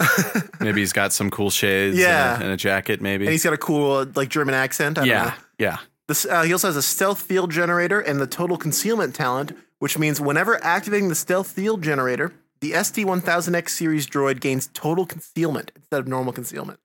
Maybe 0.61 0.81
he's 0.81 0.93
got 0.93 1.13
some 1.13 1.31
cool 1.31 1.51
shades 1.51 1.97
Yeah. 1.99 2.35
and, 2.35 2.43
a, 2.43 2.45
and 2.47 2.55
a 2.55 2.57
jacket, 2.57 3.01
maybe. 3.01 3.25
and 3.27 3.33
he's 3.33 3.43
got 3.45 3.53
a 3.53 3.59
cool 3.59 3.93
uh, 3.93 4.07
like 4.15 4.29
German 4.29 4.55
accent. 4.55 4.97
I 4.99 5.01
don't 5.03 5.09
know. 5.09 5.15
yeah. 5.15 5.35
Yeah. 5.59 5.79
This, 6.07 6.25
uh, 6.25 6.43
he 6.43 6.53
also 6.53 6.69
has 6.69 6.77
a 6.77 6.83
stealth 6.83 7.21
field 7.21 7.51
generator 7.51 8.01
and 8.01 8.21
the 8.21 8.27
total 8.27 8.57
concealment 8.57 9.15
talent, 9.15 9.53
which 9.81 9.99
means 9.99 10.21
whenever 10.21 10.63
activating 10.65 11.09
the 11.09 11.15
stealth 11.15 11.51
field 11.51 11.83
generator, 11.83 12.33
the 12.61 12.73
SD1000X 12.73 13.69
series 13.71 14.07
droid 14.07 14.41
gains 14.41 14.69
total 14.73 15.05
concealment 15.05 15.73
instead 15.77 16.01
of 16.01 16.07
normal 16.09 16.33
concealment. 16.33 16.79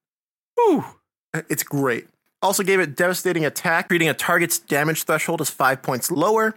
Whew. 0.55 0.83
It's 1.49 1.63
great. 1.63 2.07
Also 2.41 2.63
gave 2.63 2.79
it 2.79 2.95
devastating 2.95 3.45
attack, 3.45 3.87
treating 3.87 4.09
a 4.09 4.13
target's 4.13 4.59
damage 4.59 5.03
threshold 5.03 5.39
as 5.39 5.49
five 5.49 5.81
points 5.81 6.11
lower. 6.11 6.55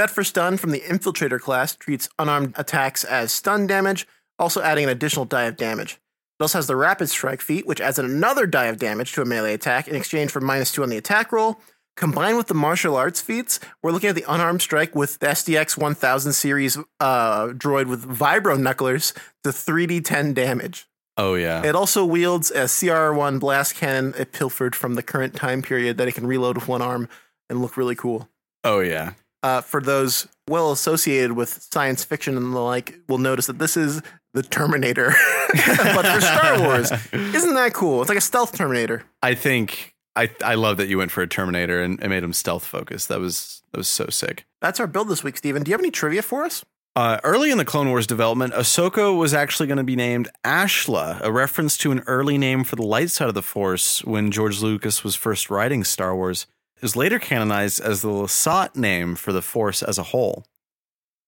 Set 0.00 0.08
for 0.08 0.24
stun 0.24 0.56
from 0.56 0.70
the 0.70 0.80
infiltrator 0.80 1.38
class 1.38 1.76
treats 1.76 2.08
unarmed 2.18 2.54
attacks 2.56 3.04
as 3.04 3.34
stun 3.34 3.66
damage, 3.66 4.08
also 4.38 4.62
adding 4.62 4.84
an 4.84 4.88
additional 4.88 5.26
die 5.26 5.44
of 5.44 5.58
damage. 5.58 6.00
It 6.38 6.42
also 6.42 6.56
has 6.56 6.66
the 6.66 6.74
rapid 6.74 7.10
strike 7.10 7.42
feat, 7.42 7.66
which 7.66 7.82
adds 7.82 7.98
another 7.98 8.46
die 8.46 8.68
of 8.68 8.78
damage 8.78 9.12
to 9.12 9.20
a 9.20 9.26
melee 9.26 9.52
attack 9.52 9.88
in 9.88 9.94
exchange 9.94 10.30
for 10.30 10.40
minus 10.40 10.72
two 10.72 10.82
on 10.82 10.88
the 10.88 10.96
attack 10.96 11.32
roll. 11.32 11.60
Combined 11.98 12.38
with 12.38 12.46
the 12.46 12.54
martial 12.54 12.96
arts 12.96 13.20
feats, 13.20 13.60
we're 13.82 13.92
looking 13.92 14.08
at 14.08 14.14
the 14.14 14.24
unarmed 14.26 14.62
strike 14.62 14.94
with 14.94 15.18
the 15.18 15.26
SDX 15.26 15.76
1000 15.76 16.32
series 16.32 16.78
uh, 16.98 17.48
droid 17.48 17.84
with 17.84 18.08
vibro 18.08 18.58
knucklers 18.58 19.12
to 19.44 19.50
3d10 19.50 20.32
damage. 20.32 20.88
Oh, 21.18 21.34
yeah. 21.34 21.62
It 21.62 21.76
also 21.76 22.06
wields 22.06 22.50
a 22.50 22.64
CR1 22.64 23.38
blast 23.38 23.74
cannon 23.74 24.14
it 24.16 24.32
pilfered 24.32 24.74
from 24.74 24.94
the 24.94 25.02
current 25.02 25.34
time 25.34 25.60
period 25.60 25.98
that 25.98 26.08
it 26.08 26.14
can 26.14 26.26
reload 26.26 26.56
with 26.56 26.68
one 26.68 26.80
arm 26.80 27.06
and 27.50 27.60
look 27.60 27.76
really 27.76 27.96
cool. 27.96 28.30
oh, 28.64 28.80
yeah. 28.80 29.12
Uh, 29.42 29.60
for 29.62 29.80
those 29.80 30.28
well 30.48 30.70
associated 30.70 31.32
with 31.32 31.66
science 31.72 32.04
fiction 32.04 32.36
and 32.36 32.54
the 32.54 32.60
like, 32.60 32.98
will 33.08 33.18
notice 33.18 33.46
that 33.46 33.58
this 33.58 33.76
is 33.76 34.02
the 34.34 34.42
Terminator, 34.42 35.14
but 35.54 36.06
for 36.06 36.20
Star 36.20 36.60
Wars. 36.60 36.92
Isn't 37.12 37.54
that 37.54 37.72
cool? 37.72 38.02
It's 38.02 38.08
like 38.08 38.18
a 38.18 38.22
stealth 38.22 38.56
Terminator. 38.56 39.04
I 39.22 39.34
think 39.34 39.94
I 40.14 40.30
I 40.44 40.54
love 40.54 40.76
that 40.76 40.88
you 40.88 40.98
went 40.98 41.10
for 41.10 41.22
a 41.22 41.26
Terminator 41.26 41.82
and, 41.82 41.98
and 42.00 42.10
made 42.10 42.22
him 42.22 42.32
stealth 42.32 42.64
focused. 42.64 43.08
That 43.08 43.20
was 43.20 43.62
that 43.72 43.78
was 43.78 43.88
so 43.88 44.06
sick. 44.06 44.44
That's 44.60 44.78
our 44.78 44.86
build 44.86 45.08
this 45.08 45.24
week, 45.24 45.36
Steven. 45.36 45.62
Do 45.62 45.70
you 45.70 45.74
have 45.74 45.80
any 45.80 45.90
trivia 45.90 46.22
for 46.22 46.44
us? 46.44 46.64
Uh, 46.96 47.20
early 47.22 47.52
in 47.52 47.58
the 47.58 47.64
Clone 47.64 47.88
Wars 47.88 48.06
development, 48.06 48.52
Ahsoka 48.52 49.16
was 49.16 49.32
actually 49.32 49.68
going 49.68 49.78
to 49.78 49.84
be 49.84 49.94
named 49.94 50.28
Ashla, 50.44 51.20
a 51.22 51.30
reference 51.30 51.76
to 51.78 51.92
an 51.92 52.00
early 52.08 52.36
name 52.36 52.64
for 52.64 52.74
the 52.74 52.82
light 52.82 53.10
side 53.10 53.28
of 53.28 53.34
the 53.34 53.42
Force 53.42 54.04
when 54.04 54.32
George 54.32 54.60
Lucas 54.60 55.04
was 55.04 55.14
first 55.14 55.50
writing 55.50 55.84
Star 55.84 56.16
Wars. 56.16 56.46
Was 56.82 56.96
later 56.96 57.18
canonized 57.18 57.80
as 57.80 58.02
the 58.02 58.08
Lasat 58.08 58.76
name 58.76 59.14
for 59.14 59.32
the 59.32 59.42
Force 59.42 59.82
as 59.82 59.98
a 59.98 60.02
whole. 60.02 60.44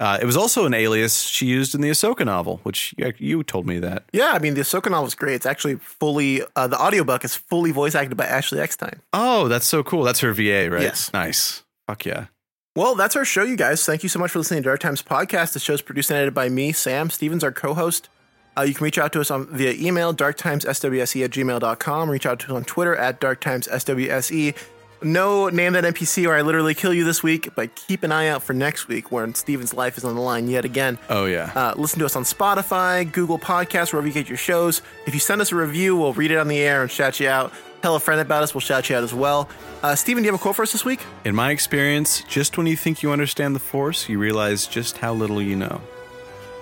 Uh, 0.01 0.19
it 0.21 0.25
was 0.25 0.37
also 0.37 0.67
an 0.67 0.75
alias 0.75 1.23
she 1.23 1.47
used 1.47 1.77
in 1.77 1.81
the 1.81 1.89
Ahsoka 1.89 2.25
novel, 2.27 2.59
which 2.65 2.93
you, 2.99 3.13
you 3.19 3.43
told 3.45 3.69
me 3.69 3.79
that. 3.79 4.03
Yeah, 4.13 4.33
I 4.33 4.41
mean, 4.41 4.55
the 4.55 4.63
Ahsoka 4.63 4.91
novel 4.91 5.07
is 5.07 5.15
great. 5.15 5.35
It's 5.35 5.47
actually 5.47 5.77
fully, 5.77 6.43
uh, 6.57 6.67
the 6.67 6.81
audiobook 6.81 7.25
is 7.25 7.37
fully 7.37 7.71
voice 7.71 7.95
acted 7.95 8.17
by 8.17 8.27
Ashley 8.27 8.59
Eckstein. 8.59 9.01
Oh, 9.13 9.47
that's 9.47 9.67
so 9.67 9.85
cool. 9.85 10.03
That's 10.03 10.19
her 10.19 10.33
VA, 10.33 10.69
right? 10.69 10.83
Yes. 10.83 11.13
Nice. 11.13 11.63
Fuck 11.87 12.05
yeah. 12.05 12.27
Well, 12.75 12.97
that's 12.97 13.15
our 13.15 13.25
show, 13.25 13.45
you 13.45 13.55
guys. 13.55 13.85
Thank 13.87 14.03
you 14.03 14.09
so 14.09 14.19
much 14.19 14.33
for 14.33 14.41
listening 14.41 14.63
to 14.63 14.69
Dark 14.71 14.81
Times 14.81 15.03
Podcast. 15.03 15.53
The 15.53 15.61
show 15.61 15.75
is 15.75 15.83
produced 15.83 16.11
and 16.11 16.17
edited 16.17 16.35
by 16.35 16.49
me, 16.49 16.73
Sam. 16.73 17.09
Stevens, 17.09 17.45
our 17.45 17.53
co 17.53 17.75
host. 17.75 18.09
Uh, 18.57 18.63
you 18.63 18.75
can 18.75 18.85
reach 18.85 18.99
out 18.99 19.13
to 19.13 19.21
us 19.21 19.31
on 19.31 19.47
via 19.55 19.73
email, 19.73 20.13
darktimesswse 20.13 21.25
at 21.25 21.31
gmail.com. 21.31 22.11
Reach 22.11 22.27
out 22.27 22.41
to 22.41 22.47
us 22.47 22.53
on 22.53 22.65
Twitter 22.65 22.97
at 22.97 23.21
darktimesswse. 23.21 24.57
No 25.05 25.49
name 25.49 25.73
that 25.75 25.85
NPC 25.85 26.27
or 26.27 26.35
I 26.35 26.43
literally 26.43 26.75
kill 26.75 26.95
you 26.95 27.05
this 27.05 27.23
week, 27.23 27.51
but 27.55 27.75
keep 27.75 28.03
an 28.03 28.13
eye 28.13 28.29
out 28.29 28.43
for 28.43 28.53
next 28.53 28.89
week 28.89 29.11
when 29.11 29.35
Steven's 29.35 29.75
life 29.75 29.99
is 29.99 30.05
on 30.05 30.15
the 30.15 30.21
line 30.21 30.49
yet 30.49 30.65
again. 30.65 30.99
Oh 31.09 31.27
yeah. 31.27 31.53
Uh, 31.55 31.75
listen 31.77 31.99
to 32.01 32.07
us 32.07 32.17
on 32.17 32.25
Spotify, 32.25 33.11
Google 33.11 33.39
Podcasts, 33.39 33.93
wherever 33.93 34.07
you 34.07 34.15
get 34.15 34.29
your 34.29 34.39
shows. 34.39 34.83
If 35.07 35.15
you 35.15 35.21
send 35.21 35.41
us 35.41 35.53
a 35.53 35.57
review, 35.57 35.97
we'll 35.97 36.13
read 36.13 36.31
it 36.31 36.39
on 36.39 36.49
the 36.49 36.59
air 36.59 36.83
and 36.83 36.91
shout 36.91 37.21
you 37.21 37.29
out. 37.29 37.53
Tell 37.83 37.97
a 37.97 38.01
friend 38.01 38.21
about 38.21 38.45
us, 38.45 38.55
we'll 38.55 38.61
shout 38.61 38.89
you 38.89 38.97
out 38.97 39.03
as 39.03 39.13
well. 39.13 39.49
Uh, 39.83 39.97
Steven, 39.97 40.23
do 40.23 40.27
you 40.27 40.33
have 40.33 40.41
a 40.41 40.43
quote 40.43 40.55
for 40.55 40.63
us 40.63 40.71
this 40.71 40.85
week? 40.85 41.01
In 41.25 41.35
my 41.35 41.51
experience, 41.51 42.23
just 42.29 42.57
when 42.57 42.69
you 42.69 42.77
think 42.77 43.03
you 43.03 43.11
understand 43.11 43.57
the 43.57 43.61
Force, 43.61 44.09
you 44.09 44.21
realize 44.21 44.69
just 44.69 44.99
how 44.99 45.13
little 45.13 45.43
you 45.43 45.57
know. 45.57 45.81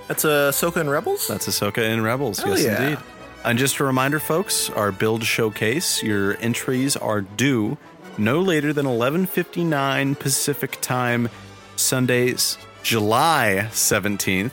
That's 0.08 0.24
Ahsoka 0.24 0.80
and 0.80 0.90
Rebels? 0.90 1.28
That's 1.28 1.46
Ahsoka 1.46 1.78
and 1.78 2.02
Rebels. 2.02 2.38
Hell 2.38 2.58
yes, 2.58 2.64
yeah. 2.64 2.82
indeed. 2.82 3.04
And 3.44 3.58
just 3.58 3.78
a 3.80 3.84
reminder, 3.84 4.18
folks, 4.18 4.68
our 4.70 4.92
build 4.92 5.24
showcase, 5.24 6.02
your 6.02 6.36
entries 6.38 6.96
are 6.96 7.20
due 7.20 7.78
no 8.20 8.40
later 8.40 8.72
than 8.72 8.86
11:59 8.86 10.14
Pacific 10.14 10.78
time, 10.80 11.28
Sundays, 11.76 12.58
July 12.82 13.68
17th. 13.72 14.52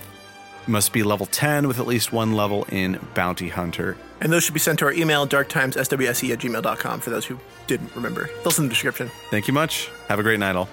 Must 0.65 0.91
be 0.91 1.03
level 1.03 1.25
10 1.25 1.67
with 1.67 1.79
at 1.79 1.87
least 1.87 2.11
one 2.11 2.33
level 2.33 2.65
in 2.69 2.99
Bounty 3.13 3.49
Hunter. 3.49 3.95
And 4.19 4.33
those 4.33 4.43
should 4.43 4.53
be 4.53 4.59
sent 4.59 4.79
to 4.79 4.85
our 4.85 4.91
email, 4.91 5.27
darktimesswse 5.27 6.31
at 6.31 6.39
gmail.com, 6.39 6.99
for 6.99 7.09
those 7.09 7.25
who 7.25 7.39
didn't 7.67 7.95
remember. 7.95 8.29
Those 8.43 8.57
in 8.57 8.65
the 8.65 8.69
description. 8.69 9.11
Thank 9.29 9.47
you 9.47 9.53
much. 9.53 9.89
Have 10.07 10.19
a 10.19 10.23
great 10.23 10.39
night, 10.39 10.55
all. 10.55 10.67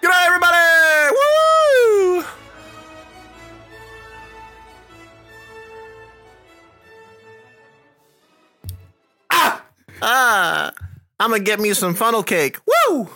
Good 0.00 0.08
night, 0.08 0.26
everybody! 0.26 0.56
Woo! 1.12 2.24
Ah! 9.30 9.62
Ah! 10.00 10.72
I'm 11.22 11.30
gonna 11.30 11.44
get 11.44 11.60
me 11.60 11.72
some 11.72 11.94
funnel 11.94 12.24
cake. 12.24 12.58
Woo! 12.66 13.08